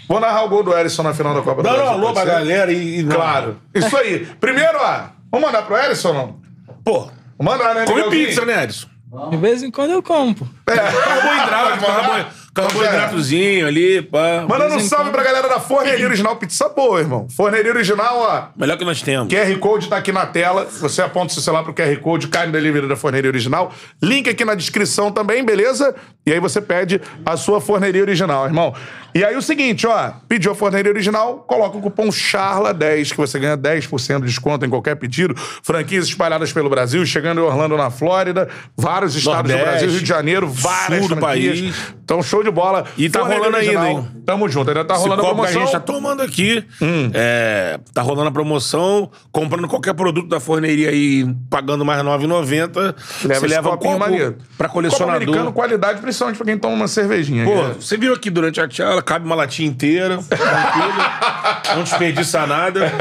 [0.09, 1.93] vou narrar o gol do Erisson na final da Copa do Não, Brasil.
[1.93, 2.39] não, alô pode pra ser?
[2.47, 3.01] galera e.
[3.01, 3.57] e- Claro.
[3.75, 4.27] Isso aí.
[4.41, 6.37] Primeiro, ó, vamos mandar pro Erisson ou não?
[6.85, 8.87] Pô, Vamos mandar, né, come pizza, né, Edson?
[9.31, 10.49] De vez em quando eu compro.
[10.65, 14.47] Carboidrato, carbo- carboidratozinho ali, pá.
[14.49, 17.27] Mandando um salve pra galera da Forneria Original Pizza Boa, irmão.
[17.29, 18.45] Forneria Original, ó.
[18.57, 19.33] Melhor que nós temos.
[19.33, 20.65] QR Code tá aqui na tela.
[20.65, 23.73] Você aponta o seu celular pro QR Code, cai no delivery da Forneria Original.
[24.03, 25.95] Link aqui na descrição também, beleza?
[26.25, 28.75] E aí você pede a sua Forneria Original, irmão.
[29.15, 30.11] E aí o seguinte, ó.
[30.29, 34.69] Pediu a Forneria Original, coloca o cupom CHARLA10, que você ganha 10% de desconto em
[34.69, 35.35] qualquer pedido.
[35.63, 38.49] Franquias espalhadas pelo Brasil, chegando em Orlando, na Flórida.
[38.77, 41.61] Vários estados do Nordeste, Brasil, Rio de Janeiro, várias sul do franquias.
[41.61, 41.75] país.
[42.05, 42.85] Então, show de bola.
[42.99, 44.03] E tá Forneria rolando ainda, Original.
[44.03, 44.23] hein?
[44.27, 45.61] Tamo junto, ainda tá rolando a a promoção.
[45.61, 45.65] Hum.
[45.65, 46.65] gente tá tomando aqui,
[47.13, 52.95] é, tá rolando a promoção, comprando qualquer produto da forneria aí, pagando mais R$ 9,90,
[52.99, 54.37] você esse leva um copinho maneiro.
[54.57, 55.53] pra Copo americano, colecionador.
[55.53, 57.45] qualidade, principalmente pra quem toma uma cervejinha.
[57.45, 57.75] Pô, né?
[57.79, 62.93] você viu aqui durante a tchala, cabe uma latinha inteira, tranquilo, não desperdiça nada.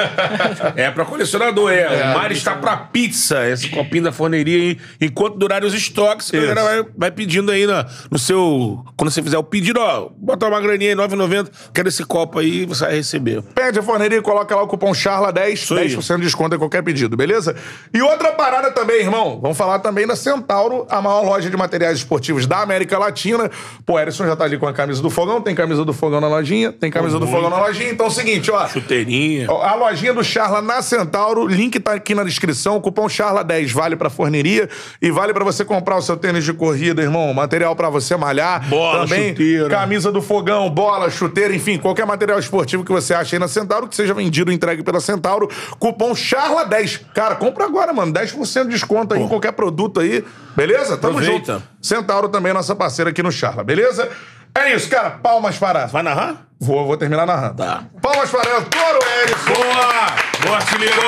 [0.75, 2.11] É pra colecionador, é.
[2.11, 4.77] o mar está pra pizza, esse copinho da forneria aí.
[4.99, 8.83] Enquanto durarem os estoques, a galera vai, vai pedindo aí na, no seu...
[8.97, 12.39] Quando você fizer o pedido, ó, bota uma graninha aí, R$ 9,90, quero esse copo
[12.39, 13.41] aí, você vai receber.
[13.55, 15.89] Pede a forneria e coloca lá o cupom CHARLA10, aí.
[15.89, 17.55] 10% de desconto em qualquer pedido, beleza?
[17.93, 21.97] E outra parada também, irmão, vamos falar também da Centauro, a maior loja de materiais
[21.99, 23.49] esportivos da América Latina.
[23.85, 26.27] Pô, Erison já tá ali com a camisa do Fogão, tem camisa do Fogão na
[26.27, 27.89] lojinha, tem camisa do Fogão na lojinha.
[27.91, 29.47] Então é o seguinte, ó, Chuteirinha.
[29.49, 32.75] A lojinha do Charla na Centauro, link tá aqui na descrição.
[32.77, 34.69] O cupom Charla10 vale pra forneria
[35.01, 37.33] e vale pra você comprar o seu tênis de corrida, irmão.
[37.33, 38.67] Material pra você malhar.
[38.69, 39.69] Bola, Também chuteira.
[39.69, 43.87] camisa do fogão, bola, chuteira, enfim, qualquer material esportivo que você acha aí na Centauro,
[43.87, 45.49] que seja vendido entregue pela Centauro.
[45.79, 47.01] Cupom Charla10.
[47.13, 48.11] Cara, compra agora, mano.
[48.13, 50.23] 10% de desconto aí em qualquer produto aí.
[50.55, 50.97] Beleza?
[50.97, 51.53] Tamo Aproveita.
[51.53, 51.63] junto.
[51.81, 54.09] Centauro também é nossa parceira aqui no Charla, beleza?
[54.55, 55.11] É isso, cara.
[55.11, 55.85] Palmas para.
[55.87, 56.45] Vai narrar?
[56.59, 57.55] Vou, vou terminar narrando.
[57.57, 57.83] Tá.
[58.01, 59.53] Palmas para El Toro, Erison.
[59.53, 60.15] Boa!
[60.45, 60.95] Boa, artilheiro!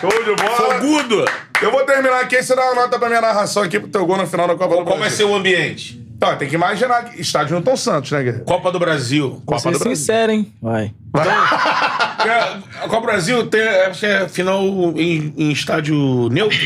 [0.00, 0.56] Show de bola.
[0.56, 1.24] Fogudo!
[1.60, 4.04] Eu vou terminar aqui, aí você dá uma nota pra minha narração aqui pro teu
[4.04, 5.16] gol no final da Copa do Qual vai Brasil.
[5.16, 6.00] ser o ambiente?
[6.16, 7.04] Então, tem que imaginar.
[7.04, 8.44] que Estádio Newton Santos, né, Guerreiro?
[8.44, 9.42] Copa do Brasil.
[9.46, 9.96] Copa ser do Brasil.
[9.96, 10.52] sincero, hein?
[10.60, 10.92] Vai.
[11.14, 14.62] A Copa Brasil tem, acho que é final
[14.96, 16.58] em, em estádio neutro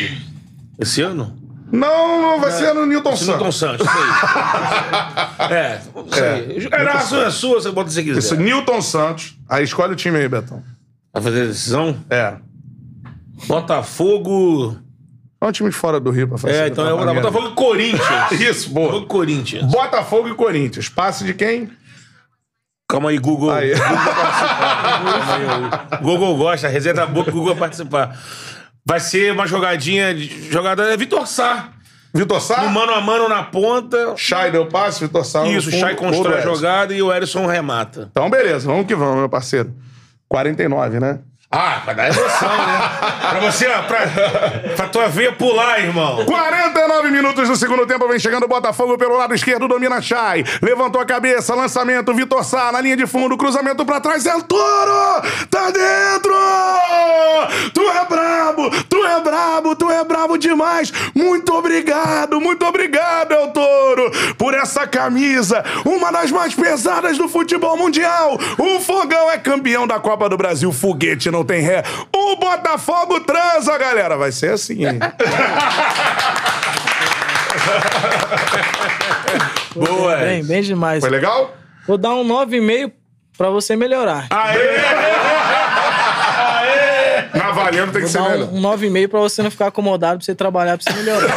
[0.78, 1.36] esse ano.
[1.72, 3.56] Não, vai ser no Newton Newton Santos.
[3.56, 5.52] Santos, isso aí.
[5.52, 6.68] é, isso aí.
[6.70, 8.18] É, a sua é sua, você bota se quiser.
[8.18, 9.36] Isso, Newton Santos.
[9.48, 10.62] Aí escolhe o time aí, Betão.
[11.12, 11.96] Vai fazer a decisão?
[12.08, 12.34] É.
[13.46, 14.76] Botafogo.
[15.40, 16.54] Olha o time de fora do Rio pra fazer.
[16.54, 18.30] É, então eu vou dar Botafogo e Corinthians.
[18.40, 18.86] Isso, boa.
[18.86, 19.70] Botafogo e Corinthians.
[19.70, 20.88] Botafogo e Corinthians.
[20.88, 21.70] Passe de quem?
[22.88, 23.50] Calma aí, Google.
[23.50, 23.72] Aí.
[26.00, 28.16] Google gosta, reserva a boca, Google vai participar.
[28.86, 30.14] Vai ser uma jogadinha.
[30.14, 31.70] de- Jogada é Vitor Sá.
[32.14, 32.62] Vitor Sá?
[32.62, 34.14] No mano a mano na ponta.
[34.16, 35.44] Chay deu passe, Vitor Sá.
[35.48, 38.08] Isso, fundo, Chay constrói a jogada e o Erisson remata.
[38.10, 38.66] Então, beleza.
[38.68, 39.74] Vamos que vamos, meu parceiro.
[40.28, 41.18] 49, né?
[41.58, 42.90] Ah, pra dar emoção, né?
[43.30, 44.06] pra você, ó, pra,
[44.76, 46.22] pra tua veia pular, irmão.
[46.26, 50.44] 49 minutos do segundo tempo, vem chegando o Botafogo pelo lado esquerdo, domina Chay.
[50.60, 54.42] Levantou a cabeça, lançamento, Vitor Sá na linha de fundo, cruzamento pra trás, é o
[54.42, 55.22] Toro!
[55.48, 56.34] Tá dentro!
[57.72, 60.92] Tu é brabo, tu é brabo, tu é brabo demais!
[61.14, 67.78] Muito obrigado, muito obrigado, El Toro, por essa camisa, uma das mais pesadas do futebol
[67.78, 68.38] mundial.
[68.58, 71.82] O Fogão é campeão da Copa do Brasil, foguete não tem ré.
[72.14, 74.16] O Botafogo transa, galera.
[74.16, 74.98] Vai ser assim, hein?
[79.74, 80.16] Boa.
[80.16, 81.00] Bem, bem demais.
[81.00, 81.54] Foi legal?
[81.86, 82.92] Vou dar um 9,5
[83.36, 84.26] pra você melhorar.
[87.34, 88.48] Na valendo tem que Vou ser dar melhor.
[88.48, 91.26] um, um 9,5 pra você não ficar acomodado, pra você trabalhar, pra você melhorar.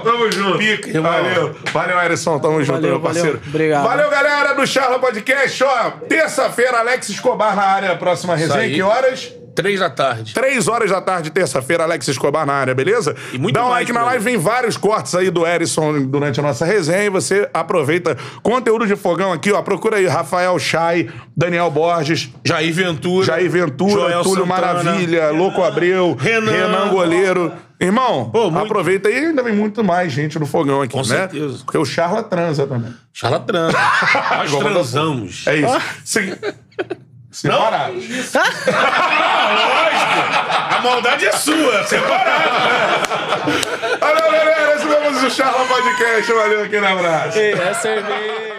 [0.00, 0.58] Tamo junto.
[0.58, 1.12] Pica, irmão.
[1.12, 1.54] Valeu.
[1.72, 2.38] Valeu, Erison.
[2.38, 3.28] Tamo junto, Valeu, meu parceiro.
[3.38, 3.42] valeu.
[3.48, 3.84] Obrigado.
[3.84, 5.62] Valeu, galera do Charla Podcast.
[5.64, 7.96] Ó, terça-feira, Alex Escobar na área.
[7.96, 8.68] Próxima resenha.
[8.74, 9.32] Que horas?
[9.54, 10.34] Três da tarde.
[10.34, 13.14] Três horas da tarde, terça-feira, Alex Escobar na área, beleza?
[13.32, 16.40] E muito Dá um mais like na live, vem vários cortes aí do Erison durante
[16.40, 19.62] a nossa resenha e você aproveita conteúdo de fogão aqui, ó.
[19.62, 23.26] Procura aí Rafael Chay, Daniel Borges, Jair Ventura.
[23.26, 24.74] Jair Ventura, Joel Túlio Santana.
[24.82, 26.50] Maravilha, Louco Abreu, Renan.
[26.50, 27.52] Renan, Goleiro.
[27.80, 28.64] Irmão, Pô, muito.
[28.64, 31.04] aproveita aí, ainda vem muito mais gente no fogão aqui, Com né?
[31.04, 31.58] certeza.
[31.64, 32.94] Porque o Charla transa também.
[33.12, 33.68] Charlatã.
[34.36, 35.46] Nós Igual transamos.
[35.46, 35.80] É isso.
[36.04, 36.38] Se...
[37.30, 37.94] Separado.
[40.70, 43.08] A maldade é sua, separado.
[44.00, 44.76] Valeu, galera.
[44.76, 46.32] Esse é o Charla Podcast.
[46.32, 47.38] Valeu, aquele abraço.
[47.38, 48.53] Ei, é cerveja.